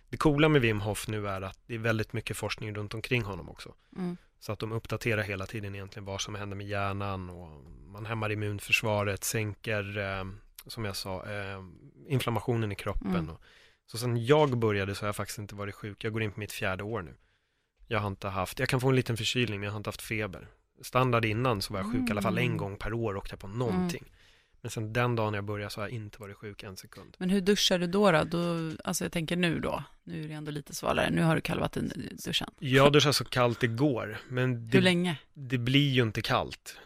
Det 0.10 0.18
coola 0.18 0.50
med 0.50 0.62
Wim 0.62 0.82
Hof 0.82 1.08
nu 1.08 1.28
är 1.28 1.42
att 1.42 1.60
det 1.68 1.76
är 1.76 1.80
väldigt 1.80 2.14
mycket 2.14 2.38
forskning 2.38 2.76
runt 2.76 2.94
omkring 2.94 3.24
honom 3.24 3.50
också. 3.50 3.74
Mm. 3.98 4.18
Så 4.40 4.52
att 4.52 4.60
de 4.60 4.72
uppdaterar 4.72 5.24
hela 5.24 5.46
tiden 5.46 5.76
egentligen 5.76 6.06
vad 6.06 6.22
som 6.22 6.36
händer 6.36 6.58
med 6.58 6.68
hjärnan 6.68 7.30
och 7.30 7.64
man 7.88 8.06
hämmar 8.06 8.32
immunförsvaret, 8.32 9.24
sänker, 9.24 9.98
eh, 9.98 10.26
som 10.68 10.86
jag 10.86 10.96
sa, 10.96 11.26
eh, 11.26 11.64
inflammationen 12.08 12.72
i 12.72 12.76
kroppen. 12.76 13.16
Mm. 13.16 13.30
Och, 13.30 13.42
så 13.86 13.98
sen 13.98 14.26
jag 14.26 14.58
började 14.58 14.96
så 14.96 15.02
har 15.02 15.08
jag 15.08 15.16
faktiskt 15.16 15.40
inte 15.40 15.56
varit 15.56 15.76
sjuk. 15.76 16.04
Jag 16.04 16.14
går 16.14 16.24
in 16.24 16.32
på 16.32 16.40
mitt 16.40 16.52
fjärde 16.52 16.84
år 16.84 17.02
nu. 17.02 17.16
Jag 17.88 18.00
har 18.00 18.08
inte 18.08 18.28
haft, 18.28 18.60
jag 18.60 18.70
kan 18.70 18.82
få 18.82 18.90
en 18.90 18.96
liten 18.96 19.18
förkylning 19.18 19.60
men 19.60 19.66
jag 19.66 19.72
har 19.72 19.78
inte 19.78 19.88
haft 19.88 20.02
feber. 20.02 20.48
Standard 20.82 21.26
innan 21.26 21.62
så 21.62 21.74
var 21.74 21.80
jag 21.80 21.92
sjuk 21.92 22.10
i 22.10 22.12
alla 22.12 22.22
fall 22.22 22.38
en 22.38 22.46
Mm. 22.46 22.58
gång 22.58 22.78
per 22.78 22.94
år 22.94 23.18
åkte 23.18 23.34
jag 23.34 23.40
på 23.40 23.48
någonting. 23.48 24.06
Men 24.62 24.72
sen 24.72 24.94
den 24.94 25.16
dagen 25.16 25.34
jag 25.34 25.44
började 25.44 25.72
så 25.72 25.82
har 25.82 25.88
jag 25.88 25.96
inte 25.96 26.22
varit 26.22 26.38
sjuk 26.38 26.64
en 26.64 26.78
sekund. 26.78 27.16
Men 27.20 27.30
hur 27.30 27.42
duschar 27.42 27.80
du 27.80 27.88
då, 27.88 28.12
då? 28.12 28.24
då? 28.24 28.72
Alltså 28.84 29.06
jag 29.06 29.12
tänker 29.12 29.36
nu 29.36 29.60
då, 29.60 29.84
nu 30.04 30.24
är 30.24 30.28
det 30.28 30.34
ändå 30.34 30.52
lite 30.52 30.76
svalare, 30.76 31.10
nu 31.10 31.22
har 31.22 31.36
du 31.36 31.42
kalvat 31.42 31.78
in 31.78 32.10
duschen. 32.26 32.50
Jag 32.60 32.94
duschade 32.94 33.14
så 33.14 33.26
kallt 33.26 33.64
igår, 33.64 34.18
men 34.30 34.56
Hur 34.56 34.72
det, 34.72 34.82
länge? 34.82 35.18
det 35.34 35.58
blir 35.58 35.90
ju 35.90 36.02
inte 36.02 36.22
kallt. 36.22 36.78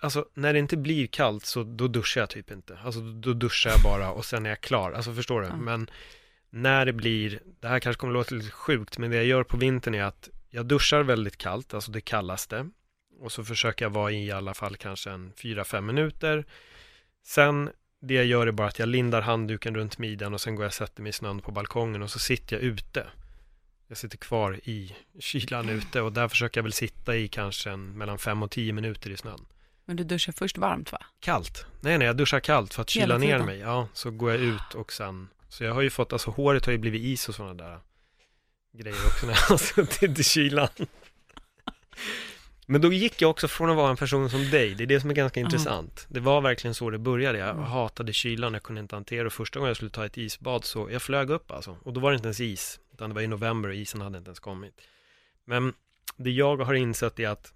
Alltså 0.00 0.26
när 0.34 0.52
det 0.52 0.58
inte 0.58 0.76
blir 0.76 1.06
kallt 1.06 1.46
så 1.46 1.62
då 1.62 1.88
duschar 1.88 2.20
jag 2.20 2.30
typ 2.30 2.50
inte. 2.50 2.78
Alltså 2.84 3.00
då 3.00 3.32
duschar 3.32 3.70
jag 3.70 3.80
bara 3.82 4.10
och 4.10 4.24
sen 4.24 4.46
är 4.46 4.50
jag 4.50 4.60
klar. 4.60 4.92
Alltså 4.92 5.14
förstår 5.14 5.40
du? 5.40 5.46
Ja. 5.46 5.56
Men 5.56 5.90
när 6.50 6.86
det 6.86 6.92
blir, 6.92 7.40
det 7.60 7.68
här 7.68 7.80
kanske 7.80 8.00
kommer 8.00 8.12
låta 8.12 8.34
lite 8.34 8.50
sjukt, 8.50 8.98
men 8.98 9.10
det 9.10 9.16
jag 9.16 9.24
gör 9.24 9.44
på 9.44 9.56
vintern 9.56 9.94
är 9.94 10.02
att 10.02 10.28
jag 10.50 10.66
duschar 10.66 11.02
väldigt 11.02 11.36
kallt, 11.36 11.74
alltså 11.74 11.90
det 11.92 12.00
kallaste. 12.00 12.70
Och 13.20 13.32
så 13.32 13.44
försöker 13.44 13.84
jag 13.84 13.90
vara 13.90 14.12
i 14.12 14.26
i 14.26 14.30
alla 14.30 14.54
fall 14.54 14.76
kanske 14.76 15.10
en 15.10 15.32
4-5 15.32 15.80
minuter. 15.80 16.44
Sen 17.26 17.70
det 18.00 18.14
jag 18.14 18.24
gör 18.24 18.46
är 18.46 18.52
bara 18.52 18.68
att 18.68 18.78
jag 18.78 18.88
lindar 18.88 19.22
handduken 19.22 19.74
runt 19.74 19.98
midjan 19.98 20.34
och 20.34 20.40
sen 20.40 20.54
går 20.54 20.64
jag 20.64 20.70
och 20.70 20.74
sätter 20.74 21.02
mig 21.02 21.10
i 21.10 21.12
snön 21.12 21.40
på 21.40 21.52
balkongen 21.52 22.02
och 22.02 22.10
så 22.10 22.18
sitter 22.18 22.56
jag 22.56 22.62
ute. 22.62 23.06
Jag 23.88 23.98
sitter 23.98 24.18
kvar 24.18 24.60
i 24.64 24.96
kylan 25.18 25.68
ute 25.68 26.00
och 26.00 26.12
där 26.12 26.28
försöker 26.28 26.58
jag 26.58 26.62
väl 26.62 26.72
sitta 26.72 27.16
i 27.16 27.28
kanske 27.28 27.70
en, 27.70 27.98
mellan 27.98 28.18
5 28.18 28.42
och 28.42 28.50
10 28.50 28.72
minuter 28.72 29.10
i 29.10 29.16
snön. 29.16 29.46
Men 29.84 29.96
du 29.96 30.04
duschar 30.04 30.32
först 30.32 30.58
varmt 30.58 30.92
va? 30.92 30.98
Kallt. 31.20 31.66
Nej, 31.80 31.98
nej, 31.98 32.06
jag 32.06 32.16
duschar 32.16 32.40
kallt 32.40 32.74
för 32.74 32.82
att 32.82 32.90
kyla 32.90 33.18
ner 33.18 33.38
mig. 33.38 33.58
Ja, 33.58 33.88
så 33.92 34.10
går 34.10 34.30
jag 34.30 34.40
ut 34.40 34.74
och 34.74 34.92
sen, 34.92 35.28
så 35.48 35.64
jag 35.64 35.74
har 35.74 35.82
ju 35.82 35.90
fått, 35.90 36.12
alltså 36.12 36.30
håret 36.30 36.66
har 36.66 36.72
ju 36.72 36.78
blivit 36.78 37.02
is 37.02 37.28
och 37.28 37.34
sådana 37.34 37.54
där 37.54 37.80
grejer 38.72 39.06
också 39.06 39.26
när 39.26 39.32
jag 39.32 39.40
har 39.40 39.56
suttit 39.84 40.18
i 40.18 40.24
kylan. 40.24 40.68
Men 42.66 42.80
då 42.80 42.92
gick 42.92 43.22
jag 43.22 43.30
också 43.30 43.48
från 43.48 43.70
att 43.70 43.76
vara 43.76 43.90
en 43.90 43.96
person 43.96 44.30
som 44.30 44.50
dig, 44.50 44.74
det 44.74 44.84
är 44.84 44.86
det 44.86 45.00
som 45.00 45.10
är 45.10 45.14
ganska 45.14 45.40
Ja. 45.40 45.44
intressant. 45.46 46.06
Det 46.10 46.20
var 46.20 46.40
verkligen 46.40 46.74
så 46.74 46.90
det 46.90 46.98
började, 46.98 47.38
jag 47.38 47.50
Mm. 47.50 47.62
hatade 47.64 48.12
kylan, 48.12 48.52
jag 48.52 48.62
kunde 48.62 48.80
inte 48.80 48.96
hantera 48.96 49.24
det. 49.24 49.30
Första 49.30 49.58
gången 49.58 49.68
jag 49.68 49.76
skulle 49.76 49.90
ta 49.90 50.06
ett 50.06 50.18
isbad 50.18 50.64
så, 50.64 50.90
jag 50.90 51.02
flög 51.02 51.30
upp 51.30 51.50
alltså. 51.50 51.76
Och 51.82 51.92
då 51.92 52.00
var 52.00 52.10
det 52.10 52.14
inte 52.16 52.26
ens 52.26 52.40
is, 52.40 52.80
utan 52.92 53.10
det 53.10 53.14
var 53.14 53.22
i 53.22 53.26
november 53.26 53.68
och 53.68 53.74
isen 53.74 54.00
hade 54.00 54.18
inte 54.18 54.28
ens 54.28 54.40
kommit. 54.40 54.80
Men 55.44 55.72
det 56.16 56.30
jag 56.30 56.56
har 56.56 56.74
insett 56.74 57.18
är 57.20 57.28
att 57.28 57.52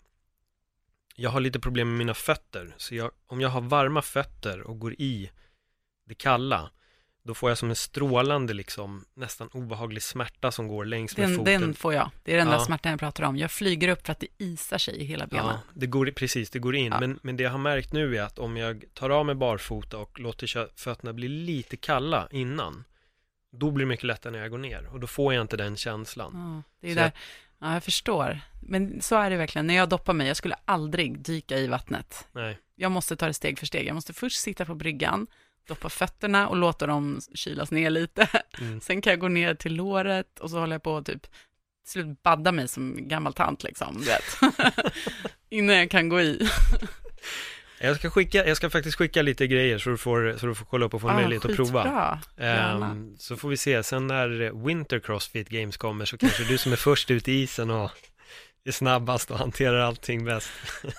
jag 1.16 1.30
har 1.30 1.40
lite 1.40 1.60
problem 1.60 1.88
med 1.88 1.98
mina 1.98 2.14
fötter. 2.14 2.74
Så 2.76 2.94
jag, 2.94 3.10
om 3.26 3.40
jag 3.40 3.48
har 3.48 3.60
varma 3.60 4.02
fötter 4.02 4.60
och 4.60 4.78
går 4.78 4.92
i 4.92 5.30
det 6.04 6.14
kalla, 6.14 6.70
då 7.22 7.34
får 7.34 7.50
jag 7.50 7.58
som 7.58 7.70
en 7.70 7.76
strålande 7.76 8.54
liksom, 8.54 9.04
nästan 9.14 9.48
obehaglig 9.52 10.02
smärta 10.02 10.50
som 10.52 10.68
går 10.68 10.84
längs 10.84 11.16
med 11.16 11.28
Den, 11.28 11.36
foten. 11.36 11.60
den 11.60 11.74
får 11.74 11.94
jag. 11.94 12.10
Det 12.24 12.32
är 12.32 12.36
den 12.36 12.46
där 12.46 12.54
Ja. 12.54 12.64
smärtan 12.64 12.90
jag 12.90 13.00
pratar 13.00 13.24
om. 13.24 13.36
Jag 13.36 13.50
flyger 13.50 13.88
upp 13.88 14.06
för 14.06 14.12
att 14.12 14.20
det 14.20 14.26
isar 14.38 14.78
sig 14.78 14.96
i 14.96 15.04
hela 15.04 15.26
benen. 15.26 15.46
Ja, 15.46 15.60
det 15.74 15.86
går, 15.86 16.10
precis, 16.10 16.50
det 16.50 16.58
går 16.58 16.76
in. 16.76 16.92
Ja. 16.92 17.00
Men, 17.00 17.18
men 17.22 17.36
det 17.36 17.42
jag 17.42 17.50
har 17.50 17.58
märkt 17.58 17.92
nu 17.92 18.16
är 18.16 18.22
att 18.22 18.38
om 18.38 18.56
jag 18.56 18.84
tar 18.94 19.10
av 19.10 19.26
mig 19.26 19.34
barfota 19.34 19.98
och 19.98 20.20
låter 20.20 20.68
fötterna 20.80 21.12
bli 21.12 21.28
lite 21.28 21.76
kalla 21.76 22.28
innan, 22.30 22.84
då 23.52 23.70
blir 23.70 23.84
det 23.86 23.88
mycket 23.88 24.04
lättare 24.04 24.32
när 24.32 24.38
jag 24.38 24.50
går 24.50 24.58
ner. 24.58 24.86
Och 24.92 25.00
då 25.00 25.06
får 25.06 25.34
jag 25.34 25.40
inte 25.42 25.56
den 25.56 25.76
känslan. 25.76 26.32
Ja, 26.34 26.72
det 26.80 26.90
är 26.90 26.94
Så 26.94 27.00
där. 27.00 27.12
Ja, 27.58 27.72
jag 27.74 27.84
förstår. 27.84 28.40
Men 28.62 29.02
så 29.02 29.16
är 29.16 29.30
det 29.30 29.36
verkligen. 29.36 29.66
När 29.66 29.74
jag 29.74 29.88
doppar 29.88 30.12
mig, 30.12 30.26
jag 30.26 30.36
skulle 30.36 30.56
aldrig 30.64 31.18
dyka 31.18 31.58
i 31.58 31.66
vattnet. 31.66 32.28
Nej, 32.32 32.58
Jag 32.76 32.92
måste 32.92 33.16
ta 33.16 33.26
det 33.26 33.34
steg 33.34 33.58
för 33.58 33.66
steg. 33.66 33.86
Jag 33.86 33.94
måste 33.94 34.12
först 34.12 34.40
sitta 34.40 34.64
på 34.64 34.74
bryggan, 34.74 35.26
doppa 35.66 35.88
fötterna 35.88 36.48
och 36.48 36.56
låta 36.56 36.86
dem 36.86 37.20
kylas 37.34 37.70
ner 37.70 37.90
lite. 37.90 38.28
Mm. 38.60 38.80
Sen 38.82 39.02
kan 39.02 39.10
jag 39.10 39.20
gå 39.20 39.28
ner 39.28 39.54
till 39.54 39.74
låret 39.74 40.38
och 40.40 40.50
så 40.50 40.58
håller 40.58 40.74
jag 40.74 40.82
på 40.82 40.96
att 40.96 41.06
typ 41.06 41.22
till 41.22 41.92
slut 41.92 42.22
badda 42.22 42.52
mig 42.52 42.68
som 42.68 43.08
gammal 43.08 43.32
tant 43.32 43.62
liksom, 43.62 43.98
du 43.98 44.04
vet. 44.04 44.54
Innan 45.50 45.76
jag 45.76 45.90
kan 45.90 46.08
gå 46.08 46.20
i. 46.20 46.48
jag 47.80 47.96
ska, 47.96 48.10
skicka, 48.10 48.46
jag 48.46 48.56
ska 48.56 48.70
faktiskt 48.70 48.96
skicka 48.96 49.22
lite 49.22 49.46
grejer 49.46 49.78
så 49.78 49.90
du 49.90 49.96
får, 49.96 50.36
så 50.38 50.46
du 50.46 50.54
får 50.54 50.64
kolla 50.64 50.86
upp 50.86 50.94
och 50.94 51.00
få 51.00 51.08
en 51.08 51.16
möjlighet 51.16 51.44
att 51.44 51.56
prova. 51.56 51.82
Ah. 51.82 52.42
Ehm, 52.44 53.16
så 53.18 53.36
får 53.36 53.48
vi 53.48 53.56
se, 53.56 53.82
sen 53.82 54.06
när 54.06 54.64
Winter 54.66 54.98
Crossfit 54.98 55.48
Games 55.48 55.76
kommer 55.76 56.04
så 56.04 56.18
kanske 56.18 56.44
du 56.44 56.58
som 56.58 56.72
är 56.72 56.76
först 56.76 57.10
ut 57.10 57.28
i 57.28 57.32
isen 57.32 57.70
och 57.70 57.90
är 58.64 58.72
snabbast 58.72 59.30
och 59.30 59.38
hanterar 59.38 59.80
allting 59.80 60.24
bäst. 60.24 60.50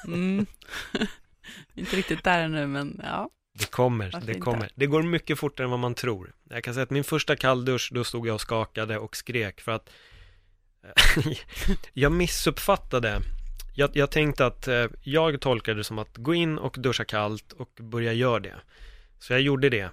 Mm. 0.07 0.45
Inte 1.73 1.95
riktigt 1.95 2.23
där 2.23 2.39
ännu, 2.39 2.67
men 2.67 3.01
ja. 3.03 3.29
Det 3.53 3.71
kommer, 3.71 4.11
Varför 4.11 4.27
det 4.27 4.33
inte? 4.33 4.43
kommer. 4.43 4.69
Det 4.75 4.85
går 4.85 5.03
mycket 5.03 5.39
fortare 5.39 5.65
än 5.65 5.71
vad 5.71 5.79
man 5.79 5.95
tror. 5.95 6.33
Jag 6.49 6.63
kan 6.63 6.73
säga 6.73 6.83
att 6.83 6.89
min 6.89 7.03
första 7.03 7.35
kalldusch, 7.35 7.89
då 7.93 8.03
stod 8.03 8.27
jag 8.27 8.33
och 8.33 8.41
skakade 8.41 8.97
och 8.97 9.15
skrek 9.15 9.61
för 9.61 9.71
att 9.71 9.89
jag 11.93 12.11
missuppfattade. 12.11 13.21
Jag, 13.75 13.89
jag 13.93 14.11
tänkte 14.11 14.45
att 14.45 14.67
eh, 14.67 14.85
jag 15.03 15.41
tolkade 15.41 15.77
det 15.77 15.83
som 15.83 15.99
att 15.99 16.17
gå 16.17 16.33
in 16.33 16.57
och 16.57 16.75
duscha 16.79 17.05
kallt 17.05 17.53
och 17.53 17.69
börja 17.79 18.13
göra 18.13 18.39
det. 18.39 18.55
Så 19.19 19.33
jag 19.33 19.41
gjorde 19.41 19.69
det. 19.69 19.89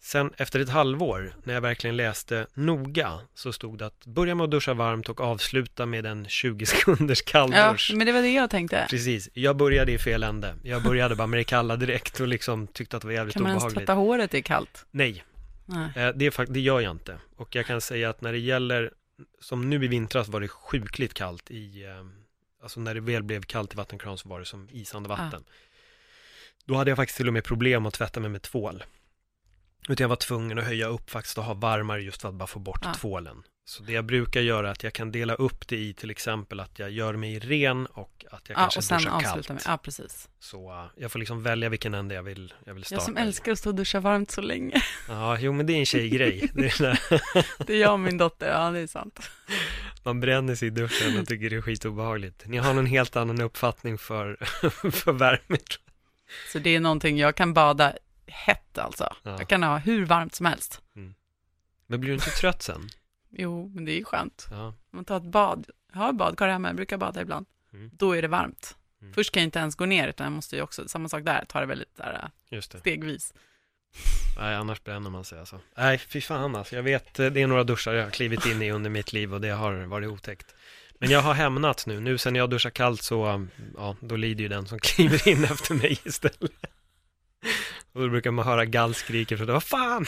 Sen 0.00 0.30
efter 0.36 0.60
ett 0.60 0.68
halvår, 0.68 1.34
när 1.44 1.54
jag 1.54 1.60
verkligen 1.60 1.96
läste 1.96 2.46
noga, 2.54 3.20
så 3.34 3.52
stod 3.52 3.78
det 3.78 3.86
att 3.86 4.06
börja 4.06 4.34
med 4.34 4.44
att 4.44 4.50
duscha 4.50 4.74
varmt 4.74 5.08
och 5.08 5.20
avsluta 5.20 5.86
med 5.86 6.06
en 6.06 6.28
20 6.28 6.66
sekunders 6.66 7.22
ja. 7.26 7.30
kalldusch. 7.32 7.92
Men 7.94 8.06
det 8.06 8.12
var 8.12 8.22
det 8.22 8.32
jag 8.32 8.50
tänkte. 8.50 8.86
Precis, 8.90 9.28
jag 9.32 9.56
började 9.56 9.92
i 9.92 9.98
fel 9.98 10.22
ände. 10.22 10.54
Jag 10.62 10.82
började 10.82 11.16
bara 11.16 11.26
med 11.26 11.40
det 11.40 11.44
kalla 11.44 11.76
direkt 11.76 12.20
och 12.20 12.28
liksom 12.28 12.66
tyckte 12.66 12.96
att 12.96 13.00
det 13.02 13.06
var 13.06 13.14
jävligt 13.14 13.34
Kan 13.34 13.42
man 13.42 13.50
ens 13.50 13.62
obehagligt. 13.62 13.78
tvätta 13.78 13.92
håret 13.92 14.34
i 14.34 14.42
kallt? 14.42 14.86
Nej, 14.90 15.24
Nej. 15.66 15.84
eh, 15.96 16.12
det, 16.14 16.38
är 16.38 16.52
det 16.52 16.60
gör 16.60 16.80
jag 16.80 16.90
inte. 16.90 17.18
Och 17.36 17.56
jag 17.56 17.66
kan 17.66 17.80
säga 17.80 18.10
att 18.10 18.20
när 18.20 18.32
det 18.32 18.38
gäller, 18.38 18.90
som 19.40 19.70
nu 19.70 19.84
i 19.84 19.88
vintras 19.88 20.28
var 20.28 20.40
det 20.40 20.48
sjukligt 20.48 21.14
kallt 21.14 21.50
i, 21.50 21.84
eh, 21.84 21.90
alltså 22.62 22.80
när 22.80 22.94
det 22.94 23.00
väl 23.00 23.22
blev 23.22 23.42
kallt 23.42 23.74
i 23.74 23.76
vattenkran 23.76 24.18
så 24.18 24.28
var 24.28 24.38
det 24.38 24.46
som 24.46 24.68
isande 24.72 25.08
vatten. 25.08 25.44
Då 26.64 26.74
hade 26.74 26.90
jag 26.90 26.96
faktiskt 26.96 27.16
till 27.16 27.26
och 27.26 27.32
med 27.32 27.44
problem 27.44 27.86
att 27.86 27.94
tvätta 27.94 28.20
mig 28.20 28.30
med 28.30 28.42
tvål. 28.42 28.84
Utan 29.88 30.04
jag 30.04 30.08
var 30.08 30.16
tvungen 30.16 30.58
att 30.58 30.64
höja 30.64 30.86
upp 30.86 31.10
faktiskt 31.10 31.38
och 31.38 31.44
ha 31.44 31.54
varmare 31.54 32.02
just 32.02 32.22
för 32.22 32.28
att 32.28 32.34
bara 32.34 32.46
få 32.46 32.58
bort 32.58 32.80
Ja. 32.82 32.94
tvålen. 32.94 33.42
Så 33.68 33.82
det 33.82 33.92
jag 33.92 34.04
brukar 34.04 34.40
göra 34.40 34.68
är 34.68 34.72
att 34.72 34.82
jag 34.82 34.92
kan 34.92 35.12
dela 35.12 35.34
upp 35.34 35.68
det 35.68 35.76
i 35.76 35.92
till 35.94 36.10
exempel 36.10 36.60
att 36.60 36.78
jag 36.78 36.90
gör 36.90 37.16
mig 37.16 37.38
ren 37.38 37.86
och 37.86 38.24
att 38.30 38.48
jag 38.48 38.56
Ja, 38.58 38.60
kanske 38.60 38.78
och 38.78 38.84
sen 38.84 38.98
duschar 38.98 39.20
kallt. 39.20 39.48
med, 39.48 39.62
ja 39.66 39.78
precis. 39.78 40.28
Så 40.38 40.70
uh, 40.72 40.86
jag 40.96 41.12
får 41.12 41.18
liksom 41.18 41.42
välja 41.42 41.68
vilken 41.68 41.94
ände 41.94 42.14
jag 42.14 42.22
vill, 42.22 42.54
jag 42.66 42.74
vill 42.74 42.84
starta 42.84 42.94
Jag 42.96 43.02
som 43.02 43.16
älskar 43.16 43.52
att 43.52 43.58
stå 43.58 43.70
och 43.70 43.74
duscha 43.74 44.00
varmt 44.00 44.30
så 44.30 44.40
länge. 44.40 44.82
Ja, 45.08 45.38
jo 45.40 45.52
men 45.52 45.66
det 45.66 45.72
är 45.72 45.78
en 45.78 45.86
tjejgrej. 45.86 46.50
Det 46.54 46.66
är 46.66 46.98
Det 47.66 47.72
är 47.74 47.80
jag 47.80 47.92
och 47.92 48.00
min 48.00 48.18
dotter, 48.18 48.48
ja 48.48 48.70
det 48.70 48.78
är 48.80 48.86
sant. 48.86 49.20
man 50.04 50.20
bränner 50.20 50.54
sig 50.54 50.68
i 50.68 50.70
duschen 50.70 51.20
och 51.20 51.26
tycker 51.28 51.50
det 51.50 51.56
är 51.56 51.62
skitobehagligt. 51.62 52.46
Ni 52.46 52.56
har 52.56 52.74
någon 52.74 52.86
helt 52.86 53.16
annan 53.16 53.40
uppfattning 53.40 53.98
för, 53.98 54.36
för 54.90 55.12
värme. 55.12 55.58
Så 56.52 56.58
det 56.58 56.74
är 56.76 56.80
någonting, 56.80 57.18
jag 57.18 57.34
kan 57.36 57.54
bada 57.54 57.92
hett 58.26 58.78
alltså. 58.78 59.16
Ja. 59.22 59.36
Jag 59.38 59.48
kan 59.48 59.62
ha 59.62 59.78
hur 59.78 60.06
varmt 60.06 60.34
som 60.34 60.46
helst. 60.46 60.82
Men 61.86 62.00
blir 62.00 62.08
du 62.10 62.14
inte 62.14 62.30
trött 62.30 62.62
sen? 62.62 62.88
Jo, 63.38 63.72
men 63.74 63.84
det 63.84 63.92
är 63.92 63.96
ju 63.96 64.04
skönt. 64.04 64.46
Ja, 64.50 64.74
man 64.90 65.04
tar 65.04 65.16
ett 65.16 65.22
bad, 65.22 65.66
jag 65.92 65.98
har 65.98 66.12
badkar 66.12 66.48
hemma, 66.48 66.68
jag 66.68 66.76
brukar 66.76 66.96
bada 66.96 67.20
ibland. 67.20 67.46
Mm. 67.72 67.90
Då 67.92 68.16
är 68.16 68.22
det 68.22 68.28
varmt. 68.28 68.76
Mm. 69.00 69.14
Först 69.14 69.32
kan 69.32 69.40
jag 69.42 69.46
inte 69.46 69.58
ens 69.58 69.74
gå 69.74 69.86
ner, 69.86 70.08
utan 70.08 70.24
jag 70.24 70.32
måste 70.32 70.56
ju 70.56 70.62
också, 70.62 70.88
samma 70.88 71.08
sak 71.08 71.24
där, 71.24 71.44
ta 71.48 71.60
det 71.60 71.66
väldigt 71.66 71.96
där, 71.96 72.30
just 72.48 72.72
det. 72.72 72.78
stegvis. 72.78 73.34
Nej, 74.38 74.54
annars 74.54 74.84
bränner 74.84 75.10
man 75.10 75.24
sig 75.24 75.38
alltså. 75.38 75.60
Nej, 75.76 75.98
fy 75.98 76.20
fan 76.20 76.56
alltså. 76.56 76.76
Jag 76.76 76.82
vet, 76.82 77.18
eh, 77.18 77.26
det 77.26 77.42
är 77.42 77.46
några 77.46 77.64
duschar 77.64 77.92
jag 77.92 78.04
har 78.04 78.10
klivit 78.10 78.46
in 78.46 78.62
i 78.62 78.70
under 78.70 78.90
mitt 78.90 79.12
liv 79.12 79.34
och 79.34 79.40
det 79.40 79.50
har 79.50 79.74
varit 79.74 80.08
otäckt. 80.08 80.54
Men 80.98 81.10
jag 81.10 81.20
har 81.20 81.34
hämnats 81.34 81.86
nu. 81.86 82.00
Nu 82.00 82.18
sen 82.18 82.34
jag 82.34 82.50
duschar 82.50 82.70
kallt 82.70 83.02
så, 83.02 83.46
ja, 83.76 83.96
då 84.00 84.16
lider 84.16 84.42
ju 84.42 84.48
den 84.48 84.66
som 84.66 84.78
kliver 84.82 85.28
in 85.28 85.44
efter 85.44 85.74
mig 85.74 85.98
istället. 86.04 86.52
Och 87.96 88.02
då 88.02 88.08
brukar 88.08 88.30
man 88.30 88.44
höra 88.46 88.64
gallskriket 88.64 89.38
för 89.38 89.46
det, 89.46 89.52
vad 89.52 89.62
fan! 89.62 90.06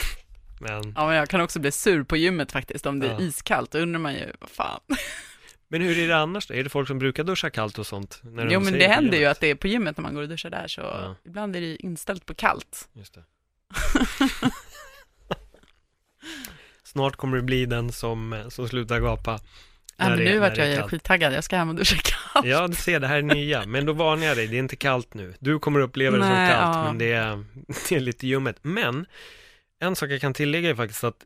Men, 0.59 0.93
Ja, 0.95 1.07
men 1.07 1.15
jag 1.15 1.29
kan 1.29 1.41
också 1.41 1.59
bli 1.59 1.71
sur 1.71 2.03
på 2.03 2.17
gymmet 2.17 2.51
faktiskt, 2.51 2.85
om 2.85 2.99
det 2.99 3.07
är 3.07 3.11
Ja. 3.11 3.21
iskallt, 3.21 3.71
då 3.71 3.79
undrar 3.79 3.99
man 3.99 4.13
ju, 4.13 4.25
vad 4.39 4.49
fan. 4.49 4.79
men 5.67 5.81
hur 5.81 5.97
är 5.99 6.07
det 6.07 6.17
annars 6.17 6.47
då? 6.47 6.53
Är 6.53 6.63
det 6.63 6.69
folk 6.69 6.87
som 6.87 6.99
brukar 6.99 7.23
duscha 7.23 7.49
kallt 7.49 7.79
och 7.79 7.87
sånt? 7.87 8.19
När 8.23 8.45
de 8.45 8.53
Jo, 8.53 8.59
men 8.59 8.69
säger 8.73 8.87
det 8.87 8.93
händer 8.93 9.17
ju 9.17 9.25
att 9.25 9.39
det 9.39 9.47
är 9.47 9.55
på 9.55 9.67
gymmet 9.67 9.97
när 9.97 10.01
man 10.01 10.13
går 10.13 10.21
och 10.21 10.29
duschar 10.29 10.49
där, 10.49 10.67
så 10.67 10.81
Ja. 10.81 11.15
ibland 11.25 11.55
är 11.55 11.61
det 11.61 11.75
inställt 11.75 12.25
på 12.25 12.33
kallt. 12.33 12.89
Just 12.93 13.13
det. 13.13 13.23
Snart 16.83 17.15
kommer 17.15 17.37
det 17.37 17.43
bli 17.43 17.65
den 17.65 17.91
som, 17.91 18.43
som 18.49 18.67
slutar 18.69 18.99
gapa. 18.99 19.39
Ja, 19.99 20.09
men 20.09 20.19
nu 20.19 20.39
vart 20.39 20.57
jag 20.57 20.77
kallt. 20.77 20.91
skittaggad, 20.91 21.33
jag 21.33 21.43
ska 21.43 21.57
hem 21.57 21.69
och 21.69 21.75
duscha 21.75 21.95
kallt. 22.03 22.45
Ja, 22.47 22.67
du 22.67 22.75
ser, 22.75 22.99
det 22.99 23.07
här 23.07 23.17
är 23.17 23.21
nya. 23.21 23.65
Men 23.65 23.85
då 23.85 23.93
varnar 23.93 24.25
jag 24.25 24.37
dig, 24.37 24.47
det 24.47 24.55
är 24.55 24.59
inte 24.59 24.75
kallt 24.75 25.13
nu. 25.13 25.33
Du 25.39 25.59
kommer 25.59 25.79
uppleva 25.79 26.17
det 26.17 26.23
Nej, 26.29 26.47
som 26.49 26.55
kallt, 26.57 26.75
ja. 26.75 26.83
men 26.83 26.97
det 26.97 27.11
är, 27.11 27.45
det 27.89 27.95
är 27.95 27.99
lite 27.99 28.27
ljummet. 28.27 28.57
Men, 28.61 29.05
en 29.79 29.95
sak 29.95 30.09
jag 30.09 30.21
kan 30.21 30.33
tillägga 30.33 30.69
är 30.69 30.75
faktiskt 30.75 31.03
att 31.03 31.17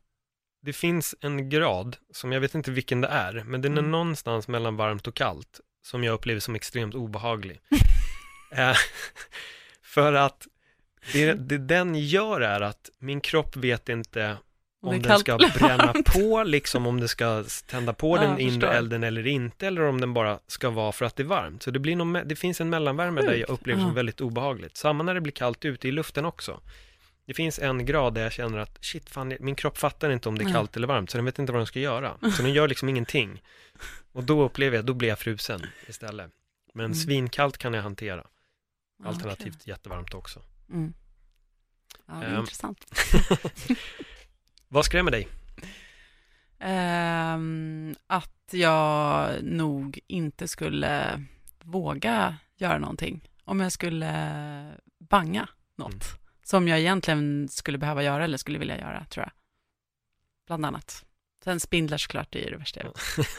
det 0.65 0.73
finns 0.73 1.15
en 1.21 1.49
grad, 1.49 1.97
som 2.13 2.31
jag 2.31 2.41
vet 2.41 2.55
inte 2.55 2.71
vilken 2.71 3.01
det 3.01 3.07
är, 3.07 3.43
men 3.45 3.61
den 3.61 3.73
är 3.73 3.77
Mm. 3.79 3.91
någonstans 3.91 4.47
mellan 4.47 4.75
varmt 4.75 5.07
och 5.07 5.15
kallt, 5.15 5.59
som 5.85 6.03
jag 6.03 6.13
upplever 6.13 6.39
som 6.39 6.55
extremt 6.55 6.95
obehaglig. 6.95 7.59
Eh, 8.55 8.75
För 9.83 10.13
att 10.13 10.47
det, 11.13 11.33
det 11.33 11.57
den 11.57 11.95
gör 11.95 12.41
är 12.41 12.61
att 12.61 12.89
min 12.99 13.21
kropp 13.21 13.55
vet 13.55 13.89
inte 13.89 14.37
Om 14.83 15.01
den 15.01 15.19
ska 15.19 15.37
bränna 15.59 15.93
på, 16.05 16.43
liksom 16.43 16.87
om 16.87 16.99
det 16.99 17.07
ska 17.07 17.43
tända 17.65 17.93
på 17.93 18.17
den 18.17 18.39
inre 18.39 18.73
elden 18.73 19.03
eller 19.03 19.27
inte, 19.27 19.67
eller 19.67 19.81
om 19.81 20.01
den 20.01 20.13
bara 20.13 20.39
ska 20.47 20.69
vara 20.69 20.91
för 20.91 21.05
att 21.05 21.15
det 21.15 21.23
är 21.23 21.27
varmt. 21.27 21.63
Så 21.63 21.71
det, 21.71 21.79
blir 21.79 21.95
någon, 21.95 22.13
det 22.13 22.35
finns 22.35 22.61
en 22.61 22.69
mellanvärme 22.69 23.21
där 23.21 23.27
jag 23.33 23.39
Sjukt. 23.39 23.49
upplever 23.49 23.81
som 23.81 23.93
väldigt 23.93 24.21
obehagligt. 24.21 24.77
Samma 24.77 25.03
när 25.03 25.13
det 25.13 25.21
blir 25.21 25.33
kallt 25.33 25.65
ute 25.65 25.87
i 25.87 25.91
luften 25.91 26.25
också. 26.25 26.59
Det 27.25 27.33
finns 27.33 27.59
en 27.59 27.85
grad 27.85 28.13
där 28.13 28.21
jag 28.23 28.31
känner 28.31 28.57
att 28.57 28.77
shit, 28.85 29.09
fan, 29.09 29.33
min 29.39 29.55
kropp 29.55 29.77
fattar 29.77 30.09
inte 30.11 30.29
om 30.29 30.37
det 30.37 30.43
är 30.45 30.53
kallt 30.53 30.75
eller 30.77 30.87
varmt, 30.87 31.09
så 31.09 31.17
den 31.17 31.25
vet 31.25 31.39
inte 31.39 31.51
vad 31.51 31.59
den 31.59 31.67
ska 31.67 31.79
göra. 31.79 32.17
Så 32.37 32.41
den 32.41 32.53
gör 32.53 32.67
liksom 32.67 32.89
ingenting. 32.89 33.41
Och 34.11 34.23
då 34.23 34.43
upplever 34.43 34.75
jag, 34.77 34.85
då 34.85 34.93
blir 34.93 35.09
jag 35.09 35.19
frusen 35.19 35.61
istället. 35.87 36.31
Men 36.73 36.85
Mm. 36.85 36.95
svinkallt 36.95 37.57
kan 37.57 37.73
jag 37.73 37.83
hantera, 37.83 38.23
alternativt 39.05 39.67
jättevarmt 39.67 40.13
också. 40.13 40.41
Mm. 40.69 40.93
Ja, 42.07 42.13
det 42.13 42.25
är 42.25 42.33
Ehm. 42.33 42.39
intressant. 42.39 42.85
Vad 44.73 44.85
skrämmer 44.85 45.11
dig? 45.11 45.27
Ehm, 46.59 47.95
att 48.07 48.49
jag 48.51 49.29
nog 49.43 49.99
inte 50.07 50.47
skulle 50.47 51.23
våga 51.63 52.37
göra 52.57 52.77
någonting. 52.77 53.29
Om 53.43 53.59
jag 53.59 53.71
skulle 53.71 54.11
banga 54.99 55.47
något 55.75 55.93
Mm. 55.93 55.99
som 56.43 56.67
jag 56.67 56.79
egentligen 56.79 57.47
skulle 57.51 57.77
behöva 57.77 58.03
göra 58.03 58.23
eller 58.23 58.37
skulle 58.37 58.59
vilja 58.59 58.77
göra, 58.79 59.05
tror 59.09 59.23
jag. 59.25 59.31
Bland 60.47 60.65
annat. 60.65 61.05
Sen 61.43 61.59
spindlar 61.59 61.97
såklart, 61.97 62.27
det 62.31 62.47
är 62.47 62.51
det 62.51 62.57
värsta 62.57 62.79
jag 62.79 62.87
vet. 62.87 63.37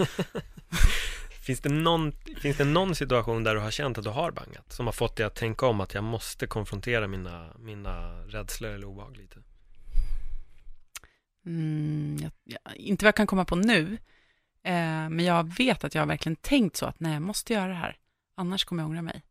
Finns 1.46 1.60
det, 1.60 1.68
någon, 1.68 2.12
finns 2.40 2.56
det 2.56 2.64
någon 2.64 2.94
situation 2.94 3.44
där 3.44 3.54
du 3.54 3.60
har 3.60 3.70
känt 3.70 3.98
att 3.98 4.04
du 4.04 4.10
har 4.10 4.30
bangat? 4.30 4.72
Som 4.72 4.86
har 4.86 4.92
fått 4.92 5.16
dig 5.16 5.26
att 5.26 5.34
tänka 5.34 5.66
om 5.66 5.80
att 5.80 5.94
jag 5.94 6.04
måste 6.04 6.46
konfrontera 6.46 7.06
mina, 7.06 7.52
mina 7.58 8.22
rädslor 8.22 8.70
eller 8.70 8.86
obehag 8.86 9.16
lite? 9.16 9.36
Mm, 11.46 12.16
jag, 12.22 12.30
jag, 12.44 12.76
inte 12.76 13.04
vad 13.04 13.08
jag 13.08 13.16
kan 13.16 13.26
komma 13.26 13.44
på 13.44 13.56
nu, 13.56 13.98
eh, 14.62 15.08
men 15.08 15.20
jag 15.20 15.54
vet 15.56 15.84
att 15.84 15.94
jag 15.94 16.02
har 16.02 16.06
verkligen 16.06 16.36
tänkt 16.36 16.76
så 16.76 16.86
att 16.86 17.00
nej, 17.00 17.12
jag 17.12 17.22
måste 17.22 17.52
göra 17.52 17.68
det 17.68 17.74
här, 17.74 17.96
annars 18.36 18.64
kommer 18.64 18.82
jag 18.82 18.88
ångra 18.90 19.02
mig. 19.02 19.22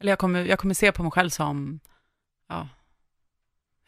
Eller 0.00 0.12
jag 0.12 0.18
kommer, 0.18 0.44
jag 0.44 0.58
kommer 0.58 0.74
se 0.74 0.92
på 0.92 1.02
mig 1.02 1.12
själv 1.12 1.30
som, 1.30 1.80
ja, 2.48 2.68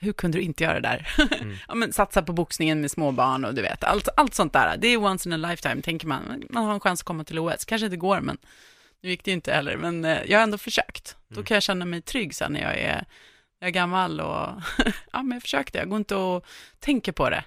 hur 0.00 0.12
kunde 0.12 0.38
du 0.38 0.42
inte 0.42 0.64
göra 0.64 0.80
det 0.80 0.88
där? 0.88 1.08
Mm. 1.40 1.56
ja, 1.68 1.74
men 1.74 1.92
satsa 1.92 2.22
på 2.22 2.32
boxningen 2.32 2.80
med 2.80 2.90
små 2.90 3.12
barn 3.12 3.44
och 3.44 3.54
du 3.54 3.62
vet, 3.62 3.84
allt, 3.84 4.08
allt 4.16 4.34
sånt 4.34 4.52
där. 4.52 4.76
Det 4.76 4.88
är 4.88 4.96
once 4.96 5.28
in 5.28 5.32
a 5.32 5.36
lifetime, 5.50 5.82
tänker 5.82 6.06
man. 6.06 6.42
Man 6.50 6.64
har 6.64 6.74
en 6.74 6.80
chans 6.80 7.00
att 7.00 7.04
komma 7.04 7.24
till 7.24 7.38
OS. 7.38 7.64
Kanske 7.64 7.84
inte 7.86 7.96
går, 7.96 8.20
men 8.20 8.38
nu 9.00 9.10
gick 9.10 9.24
det 9.24 9.30
ju 9.30 9.34
inte 9.34 9.52
heller. 9.52 9.76
Men 9.76 10.04
eh, 10.04 10.22
jag 10.26 10.38
har 10.38 10.42
ändå 10.42 10.58
försökt. 10.58 11.16
Då 11.28 11.34
Mm. 11.34 11.44
kan 11.44 11.54
jag 11.54 11.62
känna 11.62 11.84
mig 11.84 12.02
trygg 12.02 12.34
sen 12.34 12.52
när 12.52 12.60
jag 12.62 12.78
är, 12.78 13.04
jag 13.58 13.68
är 13.68 13.72
gammal 13.72 14.20
och 14.20 14.26
ja, 15.12 15.22
men 15.22 15.30
jag 15.30 15.42
försökte. 15.42 15.78
Jag 15.78 15.88
går 15.88 15.96
inte 15.96 16.14
och 16.14 16.46
tänker 16.78 17.12
på 17.12 17.30
det. 17.30 17.44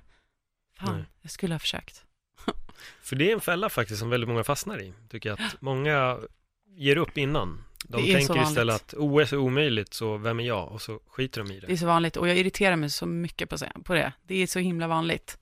Fan, 0.80 0.96
Nej. 0.96 1.06
jag 1.22 1.32
skulle 1.32 1.54
ha 1.54 1.60
försökt. 1.60 2.06
För 3.02 3.16
det 3.16 3.30
är 3.30 3.34
en 3.34 3.42
fälla 3.42 3.70
faktiskt 3.70 4.00
som 4.00 4.10
väldigt 4.10 4.28
många 4.28 4.44
fastnar 4.44 4.82
i. 4.82 4.94
Tycker 5.10 5.30
jag 5.30 5.42
att 5.42 5.62
många 5.62 6.20
ger 6.68 6.98
upp 6.98 7.18
innan. 7.18 7.64
De 7.86 8.02
Det 8.02 8.14
är 8.14 8.20
så 8.20 8.34
tänker 8.34 8.50
istället 8.50 8.76
att 8.76 8.94
OS 8.98 9.34
är 9.34 9.38
omöjligt, 9.38 9.94
så 9.94 10.18
vem 10.18 10.40
är 10.40 10.44
jag? 10.44 10.72
Och 10.72 10.82
så 10.82 11.00
skiter 11.08 11.44
de 11.44 11.52
i 11.52 11.60
Det 11.60 11.66
är 11.66 11.70
det. 11.70 11.78
så 11.78 11.86
vanligt 11.86 12.18
och 12.18 12.28
jag 12.28 12.38
irriterar 12.38 12.76
mig 12.76 12.90
så 12.90 13.06
mycket 13.06 13.50
på, 13.84 13.94
det. 13.94 14.14
Det 14.24 14.36
är 14.36 14.48
så 14.48 14.60
himla 14.60 14.88
vanligt. 14.88 15.38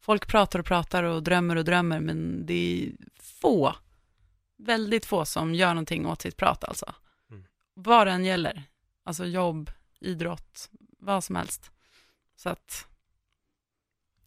Folk 0.00 0.26
pratar 0.26 0.58
och 0.58 0.66
pratar 0.66 1.02
och 1.02 1.22
drömmer 1.22 1.56
och 1.56 1.64
drömmer, 1.64 2.00
men 2.00 2.46
det 2.46 2.54
är 2.54 2.92
få, 3.20 3.74
väldigt 4.58 5.06
få 5.06 5.24
som 5.24 5.54
gör 5.54 5.68
någonting 5.68 6.06
åt 6.06 6.22
sitt 6.22 6.36
prat 6.36 6.64
alltså. 6.64 6.94
Mm. 7.30 7.44
Vad 7.74 8.08
än 8.08 8.24
gäller, 8.24 8.62
alltså 9.04 9.24
jobb, 9.24 9.70
idrott, 10.04 10.70
vad 10.98 11.24
som 11.24 11.36
helst. 11.36 11.70
Så 12.36 12.48
att... 12.48 12.86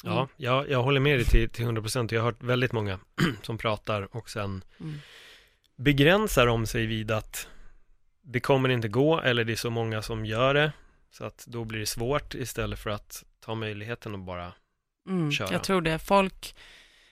Ja, 0.04 0.28
jag, 0.38 0.70
jag 0.70 0.84
håller 0.84 1.00
med 1.00 1.18
dig 1.18 1.26
till, 1.26 1.50
till 1.50 1.66
100% 1.66 2.14
Jag 2.14 2.22
har 2.22 2.26
hört 2.32 2.44
väldigt 2.44 2.72
många 2.72 3.00
som 3.42 3.58
pratar 3.58 4.16
och 4.16 4.30
sen 4.30 4.64
Mm. 4.80 5.00
begränsar 5.76 6.46
de 6.48 6.66
sig 6.66 6.86
vid 6.86 7.12
att 7.12 7.48
det 8.22 8.40
kommer 8.40 8.70
inte 8.70 8.88
gå 8.88 9.22
eller 9.22 9.44
det 9.44 9.52
är 9.52 9.56
så 9.56 9.70
många 9.70 10.02
som 10.02 10.26
gör 10.26 10.54
det. 10.54 10.72
Så 11.12 11.26
att 11.26 11.46
då 11.48 11.64
blir 11.66 11.80
det 11.80 11.86
svårt 11.86 12.34
istället 12.36 12.80
för 12.80 12.90
att 12.90 13.24
ta 13.40 13.56
möjligheten 13.56 14.14
och 14.14 14.20
bara 14.20 14.54
Mm, 15.08 15.32
köra. 15.32 15.52
jag 15.52 15.64
tror 15.64 15.82
det. 15.82 16.00
Folk, 16.00 16.56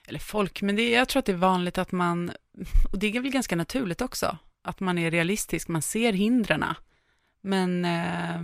eller 0.06 0.18
folk, 0.18 0.62
men 0.62 0.76
det, 0.76 0.90
jag 0.90 1.08
tror 1.08 1.20
att 1.20 1.26
det 1.26 1.32
är 1.32 1.36
vanligt 1.36 1.78
att 1.78 1.92
man, 1.92 2.30
och 2.92 2.98
det 2.98 3.06
är 3.16 3.20
väl 3.20 3.30
ganska 3.32 3.56
naturligt 3.56 4.00
också, 4.00 4.38
att 4.62 4.80
man 4.80 4.98
är 4.98 5.10
realistisk, 5.10 5.68
man 5.68 5.82
ser 5.82 6.12
hindren. 6.12 6.64
Men 7.44 7.84
eh, 7.84 8.42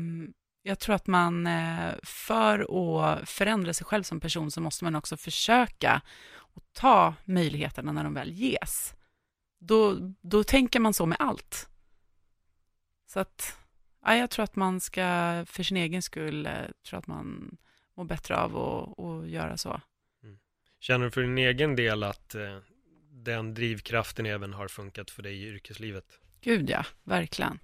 jag 0.63 0.79
tror 0.79 0.95
att 0.95 1.07
man, 1.07 1.47
eh, 1.47 1.95
för 2.03 2.59
att 2.59 3.29
förändra 3.29 3.73
sig 3.75 3.87
själv 3.87 4.03
som 4.03 4.21
person, 4.21 4.51
så 4.51 4.61
måste 4.61 4.85
man 4.85 4.95
också 4.95 5.17
försöka 5.17 6.03
och 6.33 6.63
ta 6.73 7.15
möjligheterna 7.25 7.93
när 7.93 8.05
de 8.05 8.15
väl 8.15 8.33
ges. 8.33 8.95
Då, 9.59 9.97
då 10.21 10.45
tänker 10.45 10.81
man 10.81 10.95
så 10.95 11.07
med 11.07 11.17
allt. 11.21 11.69
Så 13.07 13.21
att, 13.21 13.59
ja, 14.05 14.17
jag 14.17 14.31
tror 14.31 14.45
att 14.45 14.57
man 14.57 14.81
ska, 14.81 15.03
för 15.47 15.63
sin 15.63 15.77
egen 15.77 16.03
skull, 16.03 16.47
eh, 16.47 16.53
tror 16.89 16.99
att 16.99 17.07
man 17.07 17.57
mår 17.95 18.05
bättre 18.05 18.37
av 18.37 18.57
att, 18.57 18.99
att 18.99 19.29
göra 19.29 19.57
så. 19.57 19.81
Känner 20.81 21.05
du 21.05 21.11
för 21.11 21.21
din 21.21 21.39
egen 21.39 21.77
del 21.77 22.03
att 22.03 22.35
eh, 22.35 22.59
den 23.11 23.55
drivkraften 23.55 24.27
även 24.27 24.53
har 24.53 24.69
funkat 24.69 25.11
för 25.11 25.23
dig 25.23 25.43
i 25.43 25.47
yrkeslivet? 25.47 26.21
Gud 26.41 26.71
ja, 26.71 26.85
verkligen. 27.05 27.59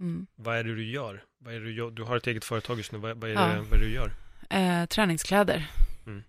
Mm. 0.00 0.26
Vad 0.34 0.56
är 0.56 0.64
det 0.64 0.74
du 0.74 0.90
gör? 0.90 1.24
Vad 1.38 1.54
är 1.54 1.58
det 1.60 1.64
du, 1.66 1.72
gör? 1.74 1.90
du 1.90 2.02
har 2.02 2.16
ett 2.16 2.26
eget 2.26 2.44
företag 2.44 2.78
just 2.78 2.92
nu, 2.92 2.98
vad, 2.98 3.20
vad, 3.20 3.30
är, 3.30 3.34
Ja. 3.34 3.46
det, 3.48 3.60
vad 3.60 3.72
är 3.72 3.78
det 3.78 3.84
du 3.86 3.92
gör? 3.94 4.12
Eh, 4.50 4.86
träningskläder. 4.86 5.70
Mm. 6.06 6.22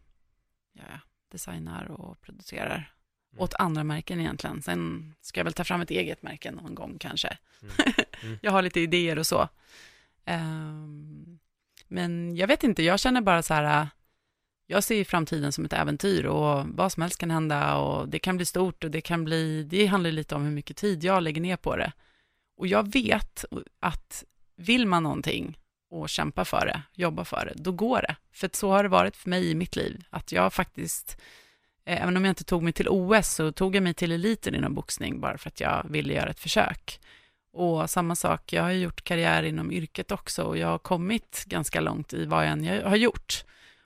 Ja, 0.73 0.83
designar 1.31 1.91
och 1.91 2.21
producerar. 2.21 2.93
Mm. 3.31 3.43
Åt 3.43 3.53
andra 3.53 3.83
märken 3.83 4.19
egentligen. 4.19 4.61
Sen 4.61 5.13
ska 5.21 5.39
jag 5.39 5.45
väl 5.45 5.53
ta 5.53 5.63
fram 5.63 5.81
ett 5.81 5.91
eget 5.91 6.23
märke 6.23 6.51
någon 6.51 6.75
gång 6.75 6.97
kanske. 6.99 7.37
Mm. 7.61 7.73
Mm. 8.23 8.37
jag 8.41 8.51
har 8.51 8.61
lite 8.61 8.79
idéer 8.79 9.19
och 9.19 9.27
så. 9.27 9.49
Ehm, 10.25 11.39
men 11.87 12.35
jag 12.35 12.47
vet 12.47 12.63
inte, 12.63 12.83
jag 12.83 12.99
känner 12.99 13.21
bara 13.21 13.41
så 13.43 13.53
här, 13.53 13.81
äh, 13.81 13.87
jag 14.67 14.83
ser 14.83 15.03
framtiden 15.03 15.51
som 15.51 15.65
ett 15.65 15.73
äventyr 15.73 16.25
och 16.25 16.65
vad 16.67 16.91
som 16.91 17.01
helst 17.01 17.19
kan 17.19 17.31
hända 17.31 17.75
och 17.75 18.09
det 18.09 18.19
kan 18.19 18.37
bli 18.37 18.45
stort 18.45 18.83
och 18.83 18.91
det 18.91 19.01
kan 19.01 19.23
bli, 19.25 19.63
det 19.63 19.85
handlar 19.85 20.11
lite 20.11 20.35
om 20.35 20.43
hur 20.43 20.51
mycket 20.51 20.77
tid 20.77 21.03
jag 21.03 21.23
lägger 21.23 21.41
ner 21.41 21.57
på 21.57 21.75
det. 21.75 21.91
Och 22.59 22.67
jag 22.67 22.91
vet 22.93 23.45
att 23.79 24.23
vill 24.55 24.87
man 24.87 25.03
någonting 25.03 25.57
och 25.89 26.09
kämpa 26.09 26.45
för 26.45 26.65
det, 26.65 26.81
jobba 26.93 27.25
för 27.25 27.45
det, 27.45 27.63
då 27.63 27.71
går 27.71 28.01
det. 28.01 28.15
För 28.31 28.49
så 28.53 28.71
har 28.71 28.83
det 28.83 28.89
varit 28.89 29.15
för 29.15 29.29
mig 29.29 29.51
i 29.51 29.55
mitt 29.55 29.75
liv, 29.75 30.03
att 30.09 30.31
jag 30.31 30.53
faktiskt, 30.53 31.21
eh, 31.85 32.01
även 32.03 32.17
om 32.17 32.25
jag 32.25 32.31
inte 32.31 32.43
tog 32.43 32.63
mig 32.63 32.73
till 32.73 32.89
OS, 32.89 33.35
så 33.35 33.51
tog 33.51 33.75
jag 33.75 33.83
mig 33.83 33.93
till 33.93 34.11
eliten 34.11 34.55
inom 34.55 34.73
boxning 34.73 35.19
bara 35.19 35.37
för 35.37 35.49
att 35.49 35.59
jag 35.59 35.85
ville 35.89 36.13
göra 36.13 36.29
ett 36.29 36.39
försök. 36.39 36.99
Och 37.53 37.89
samma 37.89 38.15
sak, 38.15 38.53
jag 38.53 38.63
har 38.63 38.71
gjort 38.71 39.03
karriär 39.03 39.43
inom 39.43 39.71
yrket 39.71 40.11
också 40.11 40.43
och 40.43 40.57
jag 40.57 40.67
har 40.67 40.77
kommit 40.77 41.43
ganska 41.45 41.81
långt 41.81 42.13
i 42.13 42.25
vad 42.25 42.45
jag 42.45 42.51
än 42.51 42.83
har 42.83 42.95
gjort. 42.95 43.43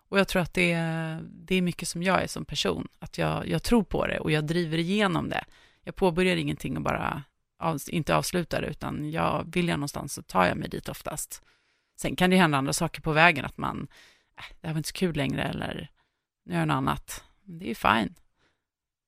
Och 0.09 0.19
jag 0.19 0.28
tror 0.28 0.41
att 0.41 0.53
det 0.53 0.71
är, 0.71 1.21
det 1.24 1.55
är 1.55 1.61
mycket 1.61 1.88
som 1.88 2.03
jag 2.03 2.24
är 2.24 2.28
som 2.28 2.45
person, 2.45 2.88
att 2.99 3.17
jag, 3.17 3.47
jag 3.47 3.63
tror 3.63 3.84
på 3.84 4.07
det 4.07 4.19
och 4.19 4.32
jag 4.32 4.45
driver 4.45 4.78
igenom 4.78 5.30
det. 5.30 5.45
Jag 5.84 5.95
påbörjar 5.95 6.36
ingenting 6.36 6.78
och 6.78 6.84
bara 6.84 7.24
av, 7.64 7.80
inte 7.88 8.16
avslutar 8.16 8.61
utan 8.61 9.11
jag 9.11 9.51
vill 9.53 9.68
jag 9.68 9.78
någonstans 9.80 10.14
så 10.14 10.22
tar 10.22 10.45
jag 10.45 10.57
mig 10.57 10.70
dit 10.70 10.89
oftast. 10.89 11.41
Sen 11.95 12.16
kan 12.16 12.30
det 12.30 12.36
hända 12.36 12.57
andra 12.57 12.74
saker 12.74 13.01
på 13.01 13.11
vägen, 13.11 13.45
att 13.45 13.57
man, 13.57 13.88
äh, 14.38 14.43
det 14.61 14.68
här 14.68 14.74
var 14.74 14.78
inte 14.78 14.89
så 14.89 14.93
kul 14.93 15.16
längre 15.16 15.43
eller 15.43 15.89
nu 16.45 16.53
gör 16.53 16.59
jag 16.59 16.68
något 16.68 16.76
annat. 16.76 17.24
Det 17.43 17.72
är 17.72 17.76
fine. 17.76 18.16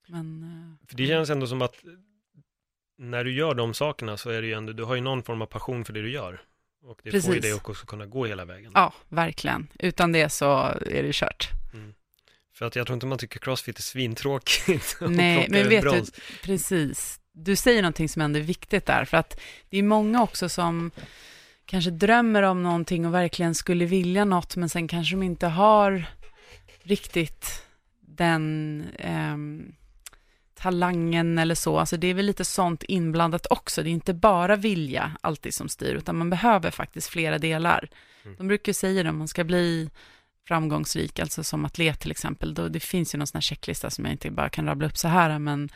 Men, 0.08 0.44
eh, 0.44 0.88
För 0.88 0.98
det 0.98 1.08
känns 1.08 1.30
ändå 1.30 1.48
som 1.48 1.62
att 1.62 1.76
när 2.98 3.24
du 3.24 3.34
gör 3.34 3.54
de 3.54 3.74
sakerna 3.74 4.18
så 4.18 4.30
är 4.30 4.42
det 4.42 4.48
ju 4.48 4.54
ändå, 4.54 4.74
du 4.74 4.84
har 4.84 4.96
ju 4.96 5.02
någon 5.02 5.24
form 5.24 5.42
av 5.42 5.46
passion 5.46 5.86
för 5.86 5.94
det 5.94 6.02
du 6.02 6.12
gör. 6.12 6.42
Och 6.84 7.00
det 7.04 7.12
får 7.12 7.18
ju 7.18 7.22
Precis. 7.22 7.42
dig 7.42 7.54
också 7.54 7.86
kunna 7.86 8.06
gå 8.06 8.26
hela 8.26 8.46
vägen. 8.46 8.72
ja, 8.76 8.94
verkligen. 9.10 9.68
Utan 9.80 10.12
det 10.12 10.30
så 10.30 10.54
är 10.86 11.04
det 11.04 11.14
kört. 11.14 11.50
För 12.54 12.66
att 12.66 12.76
jag 12.76 12.88
tror 12.88 12.94
inte 12.94 13.06
man 13.06 13.18
tycker 13.18 13.40
crossfit 13.40 13.78
är 13.78 13.82
svintråkigt. 13.82 14.98
Nej, 15.02 15.48
men 15.50 15.70
vet 15.70 15.82
brons. 15.82 16.12
du, 16.12 16.22
precis. 16.44 17.20
Du 17.38 17.56
säger 17.56 17.82
någonting 17.82 18.10
som 18.10 18.22
ändå 18.22 18.40
är 18.40 18.44
viktigt 18.44 18.86
där, 18.86 19.06
för 19.06 19.18
att 19.18 19.40
det 19.70 19.78
är 19.78 19.84
många 19.84 20.24
också 20.24 20.50
som 20.50 20.92
kanske 21.66 21.92
drömmer 21.92 22.44
om 22.44 22.64
någonting 22.64 23.06
och 23.06 23.14
verkligen 23.14 23.56
skulle 23.56 23.86
vilja 23.86 24.26
något, 24.26 24.56
men 24.56 24.70
sen 24.70 24.88
kanske 24.88 25.16
de 25.16 25.24
inte 25.24 25.48
har 25.48 26.06
riktigt 26.84 27.64
den 28.02 28.84
ehm, 29.00 29.74
talangen 30.56 31.38
eller 31.38 31.56
så. 31.56 31.80
Alltså 31.80 31.98
det 31.98 32.08
är 32.08 32.14
väl 32.14 32.26
lite 32.26 32.46
sånt 32.46 32.84
inblandat 32.84 33.48
också. 33.50 33.84
Det 33.84 33.90
är 33.90 33.92
inte 33.92 34.14
bara 34.14 34.56
vilja 34.56 35.12
alltid 35.22 35.54
som 35.54 35.70
styr, 35.70 35.96
utan 35.96 36.18
man 36.18 36.30
behöver 36.30 36.72
faktiskt 36.72 37.10
flera 37.10 37.38
delar. 37.38 37.90
Mm. 38.24 38.36
De 38.38 38.48
brukar 38.48 38.74
säga 38.74 39.04
det, 39.04 39.10
om 39.10 39.18
man 39.18 39.28
ska 39.28 39.44
bli 39.44 39.90
framgångsrik, 40.48 41.20
alltså 41.20 41.44
som 41.44 41.66
atlet 41.66 42.00
till 42.00 42.12
exempel, 42.12 42.54
då 42.54 42.68
det 42.68 42.80
finns 42.80 43.16
ju 43.16 43.18
någon 43.18 43.28
sån 43.28 43.38
här 43.38 43.42
checklista 43.42 43.90
som 43.90 44.06
jag 44.06 44.12
inte 44.12 44.32
bara 44.32 44.50
kan 44.50 44.66
rabbla 44.66 44.88
upp 44.88 44.98
så 44.98 45.08
här, 45.08 45.40
men 45.40 45.70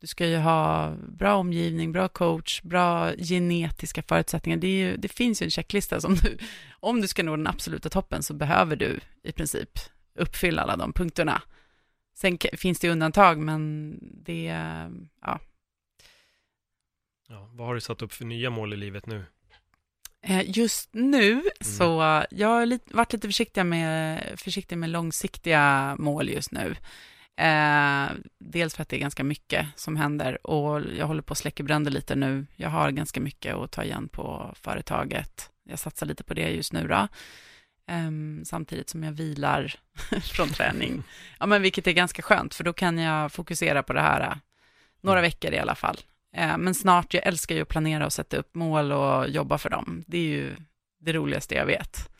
du 0.00 0.06
ska 0.06 0.26
ju 0.26 0.36
ha 0.36 0.94
bra 1.08 1.34
omgivning, 1.34 1.92
bra 1.92 2.08
coach, 2.08 2.62
bra 2.62 3.12
genetiska 3.16 4.02
förutsättningar. 4.02 4.58
Det, 4.58 4.78
ju, 4.78 4.96
det 4.96 5.08
finns 5.08 5.42
ju 5.42 5.44
en 5.44 5.50
checklista 5.50 6.00
som 6.00 6.14
du, 6.14 6.38
om 6.80 7.00
du 7.00 7.08
ska 7.08 7.22
nå 7.22 7.36
den 7.36 7.46
absoluta 7.46 7.88
toppen 7.88 8.22
så 8.22 8.34
behöver 8.34 8.76
du 8.76 9.00
i 9.22 9.32
princip 9.32 9.70
uppfylla 10.14 10.62
alla 10.62 10.76
de 10.76 10.92
punkterna. 10.92 11.42
Sen 12.14 12.38
finns 12.52 12.78
det 12.78 12.90
undantag, 12.90 13.38
men 13.38 13.98
det, 14.24 14.44
ja, 15.22 15.40
Ja, 17.28 17.48
vad 17.52 17.66
har 17.66 17.74
du 17.74 17.80
satt 17.80 18.02
upp 18.02 18.12
för 18.12 18.24
nya 18.24 18.50
mål 18.50 18.72
i 18.72 18.76
livet 18.76 19.06
nu? 19.06 19.24
Eh, 20.22 20.50
Just 20.58 20.88
nu 20.92 21.42
så 21.60 22.02
eh, 22.02 22.24
jag 22.30 22.48
har 22.48 22.94
varit 22.94 23.12
lite 23.12 23.28
försiktig 23.28 23.66
med, 23.66 24.22
försiktig 24.36 24.78
med 24.78 24.90
långsiktiga 24.90 25.96
mål 25.98 26.28
just 26.28 26.52
nu. 26.52 26.76
Eh, 27.40 28.10
dels 28.38 28.74
för 28.74 28.82
att 28.82 28.88
det 28.88 28.96
är 28.96 29.00
ganska 29.00 29.24
mycket 29.24 29.66
som 29.76 29.96
händer 29.96 30.46
och 30.46 30.80
jag 30.98 31.06
håller 31.06 31.22
på 31.22 31.32
att 31.32 31.38
släcka 31.38 31.62
bränder 31.62 31.90
lite 31.90 32.14
nu. 32.16 32.46
Jag 32.56 32.68
har 32.68 32.90
ganska 32.90 33.20
mycket 33.20 33.54
att 33.54 33.70
ta 33.70 33.84
igen 33.84 34.08
på 34.08 34.54
företaget. 34.56 35.50
Jag 35.64 35.78
satsar 35.78 36.06
lite 36.06 36.24
på 36.24 36.34
det 36.34 36.48
just 36.50 36.72
nu 36.72 36.88
då. 36.88 37.08
Ehm, 37.86 38.42
samtidigt 38.44 38.88
som 38.88 39.02
jag 39.02 39.12
vilar 39.12 39.74
från 40.22 40.48
träning. 40.48 41.02
Ja, 41.38 41.46
men 41.46 41.62
vilket 41.62 41.86
är 41.86 41.92
ganska 41.92 42.22
skönt 42.22 42.54
för 42.54 42.64
då 42.64 42.72
kan 42.72 42.98
jag 42.98 43.32
fokusera 43.32 43.82
på 43.82 43.92
det 43.92 44.00
här 44.00 44.20
eh, 44.20 44.36
några 45.00 45.20
veckor 45.20 45.52
i 45.52 45.58
alla 45.58 45.74
fall. 45.74 45.98
Eh, 46.36 46.58
Men 46.58 46.74
snart, 46.74 47.14
jag 47.14 47.26
älskar 47.26 47.54
ju 47.54 47.62
att 47.62 47.68
planera 47.68 48.06
och 48.06 48.12
sätta 48.12 48.36
upp 48.36 48.54
mål 48.54 48.92
och 48.92 49.28
jobba 49.28 49.58
för 49.58 49.70
dem. 49.70 50.04
Det 50.06 50.18
är 50.18 50.22
ju 50.28 50.56
det 51.00 51.12
roligaste 51.12 51.54
jag 51.54 51.66
vet. 51.66 52.10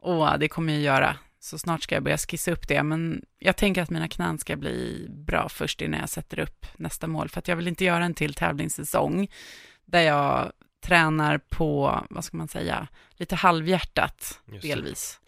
Och 0.00 0.38
det 0.38 0.48
kommer 0.48 0.72
jag 0.72 0.82
göra. 0.82 1.16
Så 1.44 1.58
snart 1.58 1.82
ska 1.82 1.94
jag 1.94 2.04
börja 2.04 2.18
skissa 2.18 2.52
upp 2.52 2.68
det. 2.68 2.82
Men 2.82 3.24
jag 3.38 3.56
tänker 3.56 3.82
att 3.82 3.90
mina 3.90 4.08
knän 4.08 4.38
ska 4.38 4.56
bli 4.56 5.06
bra 5.10 5.48
först 5.48 5.80
innan 5.80 6.00
jag 6.00 6.08
sätter 6.08 6.38
upp 6.38 6.66
nästa 6.76 7.06
mål. 7.06 7.28
För 7.28 7.38
att 7.38 7.48
jag 7.48 7.56
vill 7.56 7.68
inte 7.68 7.84
göra 7.84 8.04
en 8.04 8.14
till 8.14 8.34
tävlingssäsong 8.34 9.28
där 9.84 10.00
jag 10.00 10.52
tränar 10.80 11.38
på, 11.38 12.00
vad 12.10 12.24
ska 12.24 12.36
man 12.36 12.48
säga, 12.48 12.88
lite 13.10 13.34
halvhjärtat 13.34 14.40
delvis. 14.62 15.20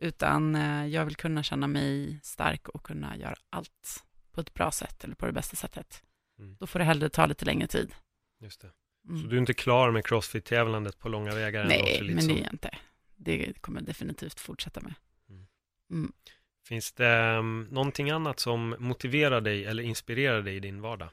Utan 0.00 0.54
eh, 0.54 0.86
jag 0.86 1.04
vill 1.04 1.16
kunna 1.16 1.42
känna 1.42 1.66
mig 1.66 2.20
stark 2.22 2.68
och 2.68 2.82
kunna 2.82 3.16
göra 3.16 3.34
allt 3.50 4.04
på 4.32 4.40
ett 4.40 4.54
bra 4.54 4.70
sätt 4.70 5.04
eller 5.04 5.14
på 5.14 5.26
det 5.26 5.32
bästa 5.32 5.56
sättet. 5.56 6.02
Mm. 6.38 6.56
Då 6.60 6.66
får 6.66 6.78
det 6.78 6.84
hellre 6.84 7.08
ta 7.08 7.26
lite 7.26 7.44
längre 7.44 7.66
tid. 7.66 7.94
Just 8.40 8.60
det. 8.60 8.70
Mm. 9.08 9.22
Så 9.22 9.28
du 9.28 9.36
är 9.36 9.40
inte 9.40 9.54
klar 9.54 9.90
med 9.90 10.04
crossfit-tävlandet 10.04 10.98
på 10.98 11.08
långa 11.08 11.34
vägar? 11.34 11.64
Nej, 11.64 12.12
men 12.14 12.28
det 12.28 12.34
är 12.34 12.42
jag 12.42 12.52
inte. 12.52 12.70
Det 13.16 13.52
kommer 13.60 13.80
jag 13.80 13.86
definitivt 13.86 14.40
fortsätta 14.40 14.80
med. 14.80 14.94
Mm. 15.92 16.12
Finns 16.68 16.92
det 16.92 17.36
um, 17.38 17.68
någonting 17.70 18.10
annat 18.10 18.40
som 18.40 18.76
motiverar 18.78 19.40
dig 19.40 19.64
eller 19.64 19.82
inspirerar 19.82 20.42
dig 20.42 20.56
i 20.56 20.60
din 20.60 20.80
vardag? 20.80 21.08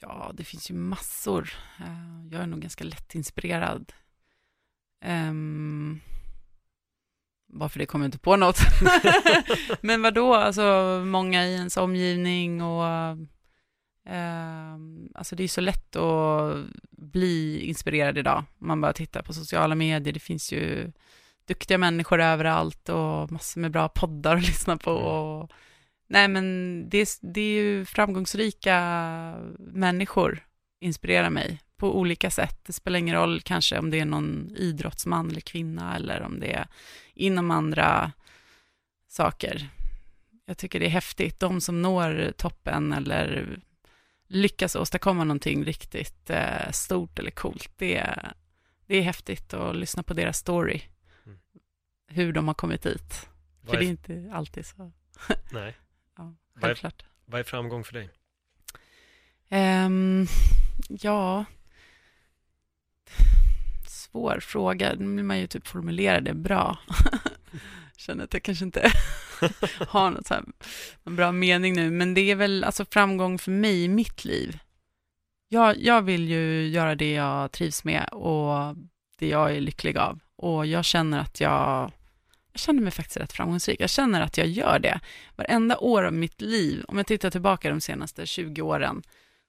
Ja, 0.00 0.30
det 0.34 0.44
finns 0.44 0.70
ju 0.70 0.74
massor. 0.74 1.50
Eh, 1.80 2.26
Jag 2.32 2.42
är 2.42 2.46
nog 2.46 2.60
ganska 2.60 2.84
lättinspirerad. 2.84 3.92
Um, 5.04 6.00
varför 7.46 7.78
det 7.78 7.86
kommer 7.86 8.04
jag 8.04 8.08
inte 8.08 8.18
på 8.18 8.36
något. 8.36 8.58
Men 9.80 10.02
vad 10.02 10.14
då? 10.14 10.34
alltså 10.34 11.02
många 11.06 11.46
i 11.46 11.54
ens 11.54 11.76
omgivning 11.76 12.62
och 12.62 12.84
ehm, 14.04 15.08
alltså 15.14 15.36
det 15.36 15.44
är 15.44 15.48
så 15.48 15.60
lätt 15.60 15.96
att 15.96 16.66
bli 16.90 17.60
inspirerad 17.60 18.18
idag. 18.18 18.44
Man 18.58 18.80
bara 18.80 18.92
tittar 18.92 19.22
på 19.22 19.32
sociala 19.32 19.74
medier, 19.74 20.14
det 20.14 20.20
finns 20.20 20.52
ju 20.52 20.92
duktiga 21.48 21.78
människor 21.78 22.20
överallt 22.20 22.88
och 22.88 23.32
massor 23.32 23.60
med 23.60 23.70
bra 23.70 23.88
poddar 23.88 24.36
att 24.36 24.46
lyssna 24.46 24.76
på. 24.76 24.92
Och, 24.92 25.50
nej 26.08 26.28
men 26.28 26.84
det, 26.88 26.98
är- 26.98 27.32
det 27.32 27.40
är 27.40 27.62
ju 27.62 27.84
framgångsrika 27.84 28.74
människor 29.58 30.44
inspirerar 30.80 31.30
mig 31.30 31.60
på 31.76 31.98
olika 31.98 32.30
sätt. 32.30 32.64
Det 32.66 32.72
spelar 32.72 32.98
ingen 32.98 33.14
roll 33.16 33.40
kanske 33.40 33.78
om 33.78 33.90
det 33.90 34.00
är 34.00 34.04
någon 34.04 34.50
idrottsman 34.56 35.30
eller 35.30 35.40
kvinna 35.40 35.96
eller 35.96 36.22
om 36.22 36.40
det 36.40 36.52
är 36.52 36.66
inom 37.14 37.50
andra 37.50 38.12
saker. 39.08 39.68
Jag 40.46 40.58
tycker 40.58 40.80
det 40.80 40.86
är 40.86 40.90
häftigt, 40.90 41.40
de 41.40 41.60
som 41.60 41.82
når 41.82 42.32
toppen 42.36 42.92
eller 42.92 43.58
lyckas 44.28 44.76
åstadkomma 44.76 45.24
någonting 45.24 45.64
riktigt 45.64 46.30
eh, 46.30 46.70
stort 46.70 47.18
eller 47.18 47.30
coolt, 47.30 47.70
det 47.76 47.96
är, 47.96 48.32
det 48.86 48.96
är 48.96 49.02
häftigt 49.02 49.54
att 49.54 49.76
lyssna 49.76 50.02
på 50.02 50.14
deras 50.14 50.38
story. 50.38 50.80
Hur 52.08 52.32
de 52.32 52.46
har 52.48 52.54
kommit 52.54 52.82
dit. 52.82 53.28
Vad 53.60 53.70
För 53.70 53.76
är, 53.76 53.80
det 53.80 53.86
är 53.86 53.90
inte 53.90 54.30
alltid 54.34 54.66
så 54.66 54.92
nej. 55.52 55.76
ja, 56.16 56.34
Vad 56.54 56.62
är- 56.64 56.66
självklart. 56.68 57.04
Vad 57.26 57.40
är 57.40 57.44
framgång 57.44 57.84
för 57.84 57.92
dig? 57.92 58.10
Ehm, 59.48 60.26
ja, 60.88 61.44
svår 63.86 64.40
fråga. 64.40 64.94
Nu 64.98 65.14
vill 65.16 65.24
man 65.24 65.38
ju 65.38 65.46
typ 65.46 65.66
formulera 65.66 66.20
det 66.20 66.34
bra. 66.34 66.78
Känner 67.96 68.24
att 68.24 68.32
jag 68.34 68.42
kanske 68.42 68.64
inte 68.64 68.92
har 69.88 70.10
något 70.10 70.26
så 70.26 70.34
här, 70.34 70.44
någon 71.04 71.16
bra 71.16 71.32
mening 71.32 71.74
nu, 71.74 71.90
men 71.90 72.14
det 72.14 72.20
är 72.30 72.34
väl 72.36 72.64
alltså 72.64 72.84
framgång 72.84 73.38
för 73.38 73.50
mig 73.50 73.84
i 73.84 73.88
mitt 73.88 74.24
liv. 74.24 74.58
Jag, 75.48 75.76
jag 75.82 76.02
vill 76.02 76.28
ju 76.28 76.68
göra 76.68 76.94
det 76.94 77.12
jag 77.12 77.52
trivs 77.52 77.84
med 77.84 78.08
och 78.12 78.76
det 79.18 79.28
jag 79.28 79.56
är 79.56 79.60
lycklig 79.60 79.98
av. 79.98 80.20
Och 80.36 80.66
jag 80.66 80.84
känner 80.84 81.18
att 81.20 81.40
jag, 81.40 81.92
jag 82.58 82.62
känner 82.62 82.82
mig 82.82 82.92
faktiskt 82.92 83.16
rätt 83.16 83.32
framgångsrik. 83.32 83.80
Jag 83.80 83.90
känner 83.90 84.20
att 84.20 84.36
jag 84.38 84.46
gör 84.46 84.78
det. 84.78 85.00
Varenda 85.36 85.78
år 85.78 86.02
av 86.02 86.12
mitt 86.12 86.40
liv, 86.40 86.84
om 86.88 86.96
jag 86.96 87.06
tittar 87.06 87.30
tillbaka 87.30 87.70
de 87.70 87.80
senaste 87.80 88.26
20 88.26 88.62
åren, 88.62 89.02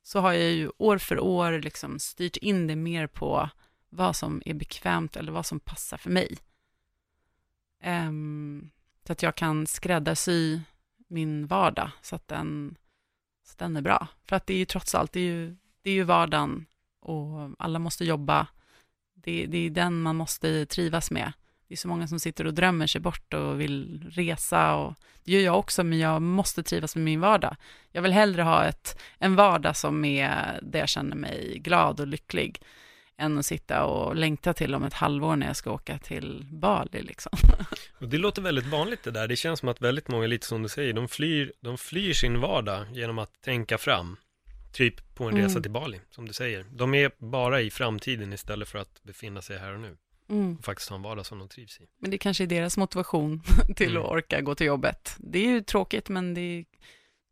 så 0.03 0.19
har 0.19 0.33
jag 0.33 0.51
ju 0.51 0.71
år 0.77 0.97
för 0.97 1.19
år 1.19 1.59
liksom 1.61 1.99
styrt 1.99 2.37
in 2.37 2.67
det 2.67 2.75
mer 2.75 3.07
på 3.07 3.49
vad 3.89 4.15
som 4.15 4.41
är 4.45 4.53
bekvämt 4.53 5.15
eller 5.15 5.31
vad 5.31 5.45
som 5.45 5.59
passar 5.59 5.97
för 5.97 6.09
mig. 6.09 6.37
Um, 7.83 8.69
så 9.07 9.11
att 9.11 9.23
jag 9.23 9.35
kan 9.35 9.67
skräddarsy 9.67 10.59
min 11.07 11.47
vardag 11.47 11.91
så 12.01 12.15
att 12.15 12.27
den, 12.27 12.75
så 13.43 13.51
att 13.51 13.57
den 13.57 13.77
är 13.77 13.81
bra. 13.81 14.07
För 14.25 14.35
att 14.35 14.47
det 14.47 14.53
är 14.53 14.57
ju 14.57 14.65
trots 14.65 14.95
allt, 14.95 15.11
det 15.11 15.19
är 15.19 15.23
ju, 15.23 15.55
det 15.81 15.89
är 15.89 15.93
ju 15.93 16.03
vardagen 16.03 16.65
och 16.99 17.51
alla 17.59 17.79
måste 17.79 18.05
jobba. 18.05 18.47
Det, 19.13 19.45
det 19.45 19.57
är 19.57 19.69
den 19.69 20.01
man 20.01 20.15
måste 20.15 20.65
trivas 20.65 21.11
med. 21.11 21.33
Det 21.69 21.75
är 21.75 21.77
så 21.77 21.87
många 21.87 22.07
som 22.07 22.19
sitter 22.19 22.47
och 22.47 22.53
drömmer 22.53 22.87
sig 22.87 23.01
bort 23.01 23.33
och 23.33 23.61
vill 23.61 24.03
resa 24.11 24.75
och 24.75 24.93
det 25.23 25.31
gör 25.31 25.41
jag 25.41 25.59
också, 25.59 25.83
men 25.83 25.99
jag 25.99 26.21
måste 26.21 26.63
trivas 26.63 26.95
med 26.95 27.05
min 27.05 27.19
vardag. 27.19 27.55
Jag 27.91 28.01
vill 28.01 28.11
hellre 28.11 28.41
ha 28.41 28.65
ett, 28.65 29.01
en 29.19 29.35
vardag 29.35 29.75
som 29.75 30.05
är 30.05 30.59
där 30.61 30.79
jag 30.79 30.89
känner 30.89 31.15
mig 31.15 31.59
glad 31.63 31.99
och 31.99 32.07
lycklig 32.07 32.61
än 33.17 33.37
att 33.37 33.45
sitta 33.45 33.85
och 33.85 34.15
längta 34.15 34.53
till 34.53 34.75
om 34.75 34.83
ett 34.83 34.93
halvår 34.93 35.35
när 35.35 35.47
jag 35.47 35.55
ska 35.55 35.71
åka 35.71 35.97
till 35.97 36.45
Bali 36.51 37.01
liksom. 37.01 37.31
Och 37.99 38.07
det 38.09 38.17
låter 38.17 38.41
väldigt 38.41 38.65
vanligt 38.65 39.03
det 39.03 39.11
där. 39.11 39.27
Det 39.27 39.35
känns 39.35 39.59
som 39.59 39.69
att 39.69 39.81
väldigt 39.81 40.07
många, 40.07 40.27
lite 40.27 40.47
som 40.47 40.63
du 40.63 40.69
säger, 40.69 40.93
de 40.93 41.07
flyr, 41.07 41.53
de 41.61 41.77
flyr 41.77 42.13
sin 42.13 42.39
vardag 42.39 42.85
genom 42.91 43.19
att 43.19 43.41
tänka 43.41 43.77
fram. 43.77 44.17
Typ 44.73 45.15
på 45.15 45.23
en 45.23 45.29
Mm. 45.33 45.43
resa 45.43 45.61
till 45.61 45.71
Bali, 45.71 46.01
som 46.11 46.27
du 46.27 46.33
säger. 46.33 46.65
De 46.71 46.93
är 46.93 47.11
bara 47.17 47.61
i 47.61 47.69
framtiden 47.69 48.33
istället 48.33 48.69
för 48.69 48.79
att 48.79 49.03
befinna 49.03 49.41
sig 49.41 49.57
här 49.57 49.73
och 49.73 49.79
nu. 49.79 49.97
Mm. 50.29 50.55
Och 50.57 50.65
faktiskt 50.65 50.89
ha 50.89 50.95
en 50.95 51.01
vardag 51.01 51.25
som 51.25 51.39
de 51.39 51.47
trivs 51.47 51.79
i. 51.81 51.87
Men 52.01 52.11
det 52.11 52.17
kanske 52.17 52.43
är 52.43 52.47
deras 52.47 52.77
motivation 52.77 53.41
till 53.75 53.91
Mm. 53.91 54.03
att 54.03 54.09
orka 54.09 54.41
gå 54.41 54.55
till 54.55 54.67
jobbet. 54.67 55.15
Det 55.17 55.39
är 55.39 55.47
ju 55.47 55.61
tråkigt, 55.61 56.09
men 56.09 56.33
det, 56.33 56.41
är, 56.41 56.65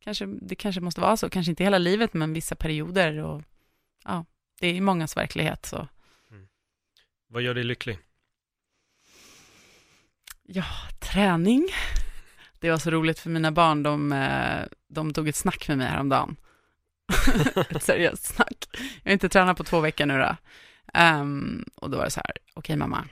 kanske, 0.03 0.25
det 0.25 0.55
kanske 0.55 0.81
måste 0.81 1.01
vara 1.01 1.17
så. 1.17 1.29
Kanske 1.29 1.49
inte 1.49 1.63
hela 1.63 1.77
livet, 1.77 2.13
men 2.13 2.33
vissa 2.33 2.55
perioder. 2.55 3.17
Och, 3.17 3.43
ja, 4.03 4.25
det 4.59 4.67
är 4.67 4.81
mångas 4.81 5.17
verklighet. 5.17 5.65
Så. 5.65 5.87
Vad 7.29 7.41
gör 7.41 7.53
dig 7.53 7.63
lycklig? 7.63 7.99
Ja, 10.43 10.65
träning. 10.99 11.67
Det 12.59 12.67
Det 12.67 12.71
var 12.71 12.77
så 12.77 12.91
roligt 12.91 13.19
för 13.19 13.29
mina 13.29 13.51
barn, 13.51 13.83
de, 13.83 14.11
eh, 14.11 14.65
de 14.89 15.13
tog 15.13 15.27
ett 15.27 15.35
snack 15.35 15.67
med 15.67 15.77
mig 15.77 15.87
häromdagen. 15.87 16.35
ett 17.69 17.83
seriöst 17.83 18.23
snack. 18.25 18.67
Jag 19.03 19.09
har 19.09 19.13
inte 19.13 19.29
tränat 19.29 19.57
på 19.57 19.63
två 19.63 19.79
veckor 19.79 20.05
nu 20.05 20.17
då. 20.17 20.35
Um, 20.93 21.65
och 21.75 21.89
då 21.89 21.97
var 21.97 22.05
det 22.05 22.11
så 22.11 22.21
här, 22.25 22.31
okej 22.31 22.59
okay, 22.59 22.75
mamma, 22.75 23.07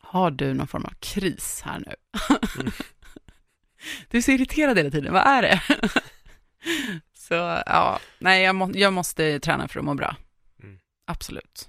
har 0.00 0.30
du 0.30 0.54
någon 0.54 0.66
form 0.66 0.84
av 0.84 0.94
kris 1.00 1.62
här 1.64 1.78
nu? 1.78 1.94
mm. 2.60 2.72
Du 4.08 4.18
är 4.18 4.22
så 4.22 4.30
irriterad 4.30 4.78
hela 4.78 4.90
tiden, 4.90 5.12
vad 5.12 5.26
är 5.26 5.42
det? 5.42 5.62
så 7.14 7.34
ja, 7.66 8.00
nej, 8.18 8.42
jag, 8.42 8.54
må, 8.54 8.70
jag 8.74 8.92
måste 8.92 9.40
träna 9.40 9.68
för 9.68 9.78
att 9.78 9.84
må 9.84 9.94
bra. 9.94 10.16
Mm. 10.62 10.78
Absolut. 11.06 11.68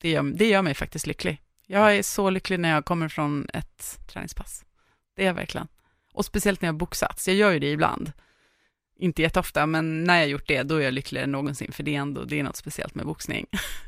Det 0.00 0.10
gör, 0.10 0.22
det 0.22 0.48
gör 0.48 0.62
mig 0.62 0.74
faktiskt 0.74 1.06
lycklig. 1.06 1.40
Jag 1.66 1.96
är 1.96 2.02
så 2.02 2.30
lycklig 2.30 2.60
när 2.60 2.70
jag 2.70 2.84
kommer 2.84 3.08
från 3.08 3.46
ett 3.54 3.98
träningspass. 4.06 4.64
Det 5.16 5.22
är 5.22 5.26
jag 5.26 5.34
verkligen. 5.34 5.68
Och 6.12 6.24
speciellt 6.24 6.62
när 6.62 6.68
jag 6.68 6.76
boxats. 6.76 7.28
Jag 7.28 7.36
gör 7.36 7.50
ju 7.50 7.58
det 7.58 7.70
ibland. 7.70 8.12
Inte 8.96 9.22
jätteofta, 9.22 9.66
men 9.66 10.04
när 10.04 10.18
jag 10.18 10.28
gjort 10.28 10.48
det, 10.48 10.62
då 10.62 10.76
är 10.76 10.80
jag 10.80 10.94
lyckligare 10.94 11.24
än 11.24 11.32
någonsin, 11.32 11.72
för 11.72 11.82
det 11.82 11.94
är 11.94 12.00
ändå, 12.00 12.24
det 12.24 12.38
är 12.38 12.42
något 12.42 12.56
speciellt 12.56 12.94
med 12.94 13.06
boxning. 13.06 13.46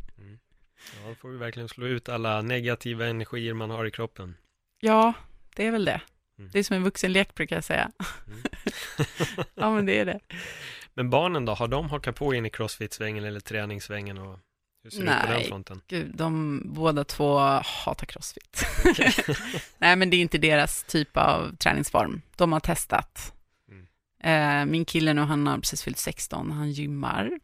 Ja, 1.02 1.08
då 1.08 1.14
får 1.14 1.28
vi 1.28 1.36
verkligen 1.36 1.68
slå 1.68 1.86
ut 1.86 2.08
alla 2.08 2.42
negativa 2.42 3.06
energier 3.06 3.54
man 3.54 3.70
har 3.70 3.86
i 3.86 3.90
kroppen. 3.90 4.36
Ja, 4.80 5.12
det 5.56 5.66
är 5.66 5.70
väl 5.70 5.84
det. 5.84 6.00
Mm. 6.38 6.50
Det 6.52 6.58
är 6.58 6.62
som 6.62 6.76
en 6.76 6.84
vuxenlek 6.84 7.34
brukar 7.34 7.56
jag 7.56 7.64
säga. 7.64 7.90
Mm. 8.26 8.42
ja, 9.54 9.74
men 9.74 9.86
det 9.86 9.98
är 9.98 10.04
det. 10.04 10.20
Men 10.94 11.10
barnen 11.10 11.44
då, 11.44 11.54
har 11.54 11.68
de 11.68 11.90
hakat 11.90 12.16
på 12.16 12.34
in 12.34 12.46
i 12.46 12.50
crossfit-svängen 12.50 13.24
eller 13.24 13.40
träningssvängen 13.40 14.18
och 14.18 14.38
hur 14.82 14.90
ser 14.90 15.04
Nej, 15.04 15.14
det 15.14 15.22
ut 15.22 15.26
på 15.26 15.32
den 15.32 15.48
fronten? 15.48 15.82
Gud, 15.88 16.10
de 16.14 16.62
båda 16.64 17.04
två 17.04 17.38
hatar 17.64 18.06
crossfit. 18.06 18.66
Okay. 18.90 19.12
Nej, 19.78 19.96
men 19.96 20.10
det 20.10 20.16
är 20.16 20.20
inte 20.20 20.38
deras 20.38 20.82
typ 20.82 21.16
av 21.16 21.56
träningsform. 21.56 22.22
De 22.36 22.52
har 22.52 22.60
testat. 22.60 23.34
Mm. 23.68 23.86
Eh, 24.22 24.72
min 24.72 24.84
kille 24.84 25.14
nu, 25.14 25.20
han 25.20 25.46
har 25.46 25.58
precis 25.58 25.82
fyllt 25.82 25.98
16, 25.98 26.50
han 26.50 26.70
gymmar. 26.70 27.40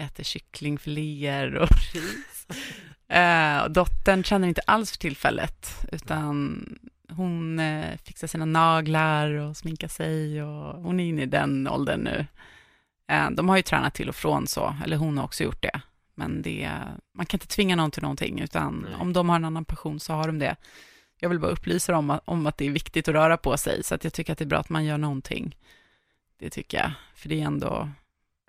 Äter 0.00 0.24
kycklingfiléer 0.24 1.54
och 1.54 1.68
ris. 1.94 2.46
Eh, 3.08 3.68
dottern 3.68 4.24
känner 4.24 4.48
inte 4.48 4.60
alls 4.66 4.90
för 4.90 4.98
tillfället, 4.98 5.86
utan 5.92 6.64
hon 7.08 7.58
eh, 7.58 7.96
fixar 8.04 8.26
sina 8.26 8.44
naglar 8.44 9.30
och 9.30 9.56
sminkar 9.56 9.88
sig 9.88 10.42
och 10.42 10.82
hon 10.82 11.00
är 11.00 11.04
inne 11.04 11.22
i 11.22 11.26
den 11.26 11.68
åldern 11.68 12.00
nu. 12.00 12.26
Eh, 13.08 13.30
de 13.30 13.48
har 13.48 13.56
ju 13.56 13.62
tränat 13.62 13.94
till 13.94 14.08
och 14.08 14.14
från 14.14 14.46
så, 14.46 14.76
eller 14.84 14.96
hon 14.96 15.18
har 15.18 15.24
också 15.24 15.44
gjort 15.44 15.62
det. 15.62 15.80
Men 16.14 16.42
det, 16.42 16.70
man 17.14 17.26
kan 17.26 17.36
inte 17.36 17.46
tvinga 17.46 17.76
någon 17.76 17.90
till 17.90 18.02
någonting, 18.02 18.40
utan 18.40 18.86
Nej. 18.88 19.00
om 19.00 19.12
de 19.12 19.28
har 19.28 19.36
en 19.36 19.44
annan 19.44 19.64
passion 19.64 20.00
så 20.00 20.12
har 20.12 20.26
de 20.26 20.38
det. 20.38 20.56
Jag 21.20 21.28
vill 21.28 21.38
bara 21.38 21.52
upplysa 21.52 21.92
dem 21.92 22.10
om, 22.10 22.20
om 22.24 22.46
att 22.46 22.58
det 22.58 22.66
är 22.66 22.70
viktigt 22.70 23.08
att 23.08 23.14
röra 23.14 23.36
på 23.36 23.56
sig, 23.56 23.84
så 23.84 23.94
att 23.94 24.04
jag 24.04 24.12
tycker 24.12 24.32
att 24.32 24.38
det 24.38 24.44
är 24.44 24.46
bra 24.46 24.58
att 24.58 24.68
man 24.68 24.84
gör 24.84 24.98
någonting. 24.98 25.56
Det 26.38 26.50
tycker 26.50 26.78
jag, 26.78 26.92
för 27.14 27.28
det 27.28 27.40
är 27.40 27.44
ändå 27.44 27.88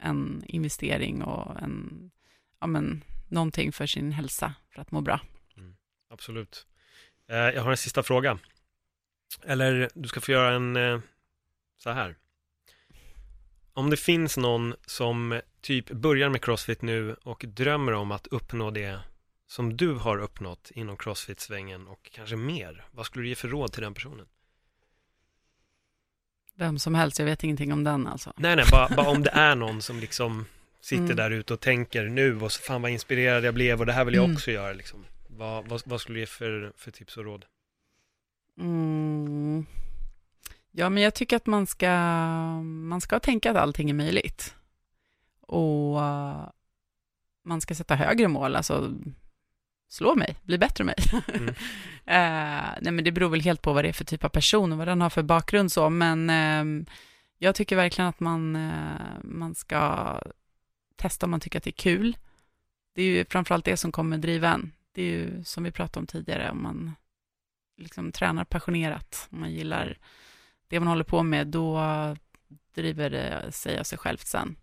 en 0.01 0.43
investering 0.47 1.23
och 1.23 1.61
en, 1.61 2.11
ja 2.59 2.67
men, 2.67 3.03
någonting 3.27 3.71
för 3.71 3.85
sin 3.85 4.11
hälsa, 4.11 4.53
för 4.69 4.81
att 4.81 4.91
må 4.91 5.01
bra. 5.01 5.21
Mm, 5.57 5.75
absolut. 6.09 6.67
Eh, 7.29 7.37
jag 7.37 7.61
har 7.61 7.71
en 7.71 7.77
sista 7.77 8.03
fråga. 8.03 8.39
Eller 9.43 9.89
du 9.93 10.07
ska 10.07 10.21
få 10.21 10.31
göra 10.31 10.55
en 10.55 10.75
eh, 10.75 10.99
så 11.77 11.89
här. 11.89 12.15
Om 13.73 13.89
det 13.89 13.97
finns 13.97 14.37
någon 14.37 14.75
som 14.85 15.41
typ 15.61 15.91
börjar 15.91 16.29
med 16.29 16.41
crossfit 16.41 16.81
nu 16.81 17.13
och 17.13 17.45
drömmer 17.47 17.91
om 17.91 18.11
att 18.11 18.27
uppnå 18.27 18.71
det 18.71 18.99
som 19.47 19.77
du 19.77 19.93
har 19.93 20.17
uppnått 20.17 20.71
inom 20.75 20.97
crossfit-svängen 20.97 21.87
och 21.87 22.09
kanske 22.11 22.35
mer, 22.35 22.85
vad 22.91 23.05
skulle 23.05 23.23
du 23.23 23.29
ge 23.29 23.35
för 23.35 23.47
råd 23.47 23.73
till 23.73 23.83
den 23.83 23.93
personen? 23.93 24.27
Vem 26.61 26.79
som 26.79 26.95
helst, 26.95 27.19
jag 27.19 27.25
vet 27.25 27.43
ingenting 27.43 27.73
om 27.73 27.83
den 27.83 28.07
alltså. 28.07 28.33
Nej, 28.37 28.55
nej, 28.55 28.65
bara, 28.71 28.89
bara 28.95 29.09
om 29.09 29.23
det 29.23 29.29
är 29.29 29.55
någon 29.55 29.81
som 29.81 29.99
liksom 29.99 30.45
sitter 30.81 31.03
mm. 31.03 31.15
där 31.15 31.31
ute 31.31 31.53
och 31.53 31.59
tänker 31.59 32.03
nu 32.03 32.39
och 32.41 32.51
så 32.51 32.61
fan 32.61 32.81
vad 32.81 32.91
inspirerad 32.91 33.43
jag 33.43 33.53
blev 33.53 33.79
och 33.79 33.85
det 33.85 33.93
här 33.93 34.05
vill 34.05 34.13
jag 34.13 34.23
mm. 34.23 34.35
också 34.35 34.51
göra 34.51 34.73
liksom. 34.73 35.05
Vad, 35.27 35.67
vad, 35.67 35.81
vad, 35.85 36.01
skulle 36.01 36.15
du 36.15 36.19
ge 36.19 36.25
för, 36.25 36.73
för 36.77 36.91
tips 36.91 37.17
och 37.17 37.23
råd? 37.23 37.45
Mm. 38.59 39.65
Ja, 40.71 40.89
men 40.89 41.03
jag 41.03 41.13
tycker 41.13 41.35
att 41.35 41.45
man 41.45 41.67
ska, 41.67 41.91
man 42.61 43.01
ska 43.01 43.19
tänka 43.19 43.51
att 43.51 43.57
allting 43.57 43.89
är 43.89 43.93
möjligt. 43.93 44.55
Och 45.41 45.97
uh, 45.97 46.49
man 47.45 47.61
ska 47.61 47.75
sätta 47.75 47.95
högre 47.95 48.27
mål, 48.27 48.55
alltså 48.55 48.93
slå 49.91 50.15
mig, 50.15 50.35
bli 50.43 50.57
bättre 50.57 50.83
mig. 50.83 50.95
Mm. 51.33 51.47
uh, 51.47 51.55
nej, 52.81 52.91
men 52.91 53.03
det 53.03 53.11
beror 53.11 53.29
väl 53.29 53.41
helt 53.41 53.61
på 53.61 53.73
vad 53.73 53.83
det 53.83 53.89
är 53.89 53.93
för 53.93 54.05
typ 54.05 54.23
av 54.23 54.29
person 54.29 54.71
och 54.71 54.77
vad 54.77 54.87
den 54.87 55.01
har 55.01 55.09
för 55.09 55.23
bakgrund 55.23 55.71
så, 55.71 55.89
men 55.89 56.29
uh, 56.29 56.85
jag 57.43 57.55
tycker 57.55 57.75
verkligen 57.75 58.09
att 58.09 58.19
man, 58.19 58.55
eh, 58.55 59.23
man 59.23 59.55
ska 59.55 60.19
testa 60.95 61.25
om 61.25 61.31
man 61.31 61.39
tycker 61.39 61.57
att 61.57 61.63
det 61.63 61.69
är 61.69 61.71
kul. 61.71 62.17
Det 62.93 63.01
är 63.01 63.05
ju 63.05 63.25
framförallt 63.25 63.65
det 63.65 63.77
som 63.77 63.91
kommer 63.91 64.17
driva 64.17 64.53
en. 64.53 64.71
Det 64.91 65.01
är 65.01 65.05
ju 65.05 65.43
som 65.43 65.63
vi 65.63 65.71
pratade 65.71 65.99
om 65.99 66.07
tidigare, 66.07 66.51
om 66.51 66.63
man 66.63 66.95
liksom 67.77 68.11
tränar 68.11 68.43
passionerat, 68.43 69.27
om 69.31 69.39
man 69.39 69.51
gillar 69.51 69.97
det 70.67 70.79
man 70.79 70.87
håller 70.87 71.03
på 71.03 71.23
med, 71.23 71.47
då 71.47 71.79
driver 72.75 73.09
det 73.09 73.51
sig 73.51 73.79
av 73.79 73.83
sig 73.83 73.97
självt 73.97 74.27
sen. 74.27 74.55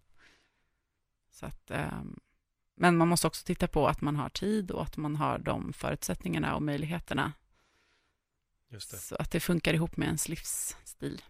Så 1.30 1.46
att, 1.46 1.70
ehm, 1.70 2.20
men 2.78 2.96
man 2.96 3.08
måste 3.08 3.26
också 3.26 3.44
titta 3.44 3.68
på 3.68 3.88
att 3.88 4.00
man 4.00 4.16
har 4.16 4.28
tid 4.28 4.70
och 4.70 4.82
att 4.82 4.96
man 4.96 5.16
har 5.16 5.38
de 5.38 5.72
förutsättningarna 5.72 6.54
och 6.54 6.62
möjligheterna. 6.62 7.32
Så 8.78 9.16
att 9.16 9.30
det 9.30 9.40
funkar 9.40 9.74
ihop 9.74 9.96
med 9.96 10.06
ens 10.06 10.28
livsstil. 10.28 11.22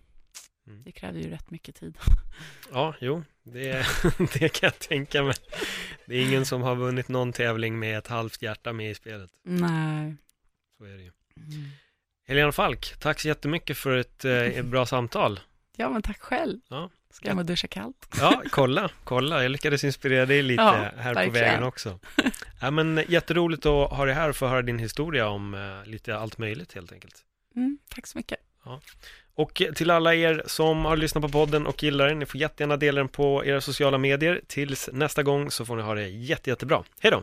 Mm. 0.66 0.82
Det 0.82 0.92
kräver 0.92 1.20
ju 1.20 1.30
rätt 1.30 1.50
mycket 1.50 1.74
tid. 1.74 1.98
Ja, 2.72 2.94
jo, 3.00 3.24
det, 3.42 3.86
det 4.32 4.48
kan 4.48 4.66
jag 4.66 4.78
tänka 4.78 5.22
mig. 5.22 5.34
Det 6.06 6.16
är 6.16 6.28
ingen 6.28 6.46
som 6.46 6.62
har 6.62 6.76
vunnit 6.76 7.08
någon 7.08 7.32
tävling 7.32 7.78
med 7.78 7.98
ett 7.98 8.06
halvt 8.06 8.42
hjärta 8.42 8.72
med 8.72 8.90
i 8.90 8.94
spelet. 8.94 9.30
Nej. 9.42 10.16
Så 10.78 10.84
är 10.84 10.96
det 10.96 11.02
ju. 11.02 11.12
Mm. 11.36 11.68
Helena 12.26 12.52
Falk, 12.52 12.98
tack 12.98 13.20
så 13.20 13.28
jättemycket 13.28 13.78
för 13.78 13.96
ett, 13.96 14.24
eh, 14.24 14.32
ett 14.32 14.64
bra 14.74 14.86
samtal. 14.86 15.40
Ja, 15.76 15.88
men 15.90 16.02
tack 16.02 16.18
själv. 16.20 16.60
Ja. 16.68 16.90
Ska 17.10 17.28
jag 17.28 17.46
duscha 17.46 17.68
kallt? 17.68 18.08
Ja, 18.20 18.42
kolla, 18.50 18.90
kolla. 19.04 19.42
Jag 19.42 19.50
lyckades 19.50 19.84
inspirera 19.84 20.26
dig 20.26 20.42
lite 20.42 20.62
ja, 20.62 20.72
här 20.96 21.14
verkligen. 21.14 21.32
på 21.32 21.38
vägen 21.38 21.62
också. 21.62 21.98
Ja, 22.60 22.70
men 22.70 23.04
jätteroligt 23.08 23.66
att 23.66 23.90
ha 23.90 24.04
dig 24.04 24.14
här 24.14 24.28
och 24.28 24.36
få 24.36 24.46
höra 24.46 24.62
din 24.62 24.78
historia 24.78 25.28
om 25.28 25.54
uh, 25.54 25.86
lite 25.86 26.16
allt 26.16 26.38
möjligt 26.38 26.72
helt 26.72 26.92
enkelt. 26.92 27.14
Mm, 27.56 27.78
tack 27.88 28.06
så 28.06 28.18
mycket. 28.18 28.38
Ja. 28.64 28.80
Och 29.34 29.62
till 29.74 29.90
alla 29.90 30.14
er 30.14 30.42
som 30.46 30.84
har 30.84 30.96
lyssnat 30.96 31.22
på 31.22 31.28
podden 31.28 31.66
och 31.66 31.82
gillar 31.82 32.08
den, 32.08 32.18
ni 32.18 32.26
får 32.26 32.40
jättegärna 32.40 32.76
dela 32.76 33.00
den 33.00 33.08
på 33.08 33.44
era 33.44 33.60
sociala 33.60 33.98
medier. 33.98 34.40
Tills 34.46 34.88
nästa 34.92 35.22
gång 35.22 35.50
så 35.50 35.64
får 35.64 35.76
ni 35.76 35.82
ha 35.82 35.94
det 35.94 36.08
jätte, 36.08 36.50
jättebra. 36.50 36.84
Hej 37.00 37.10
då! 37.10 37.22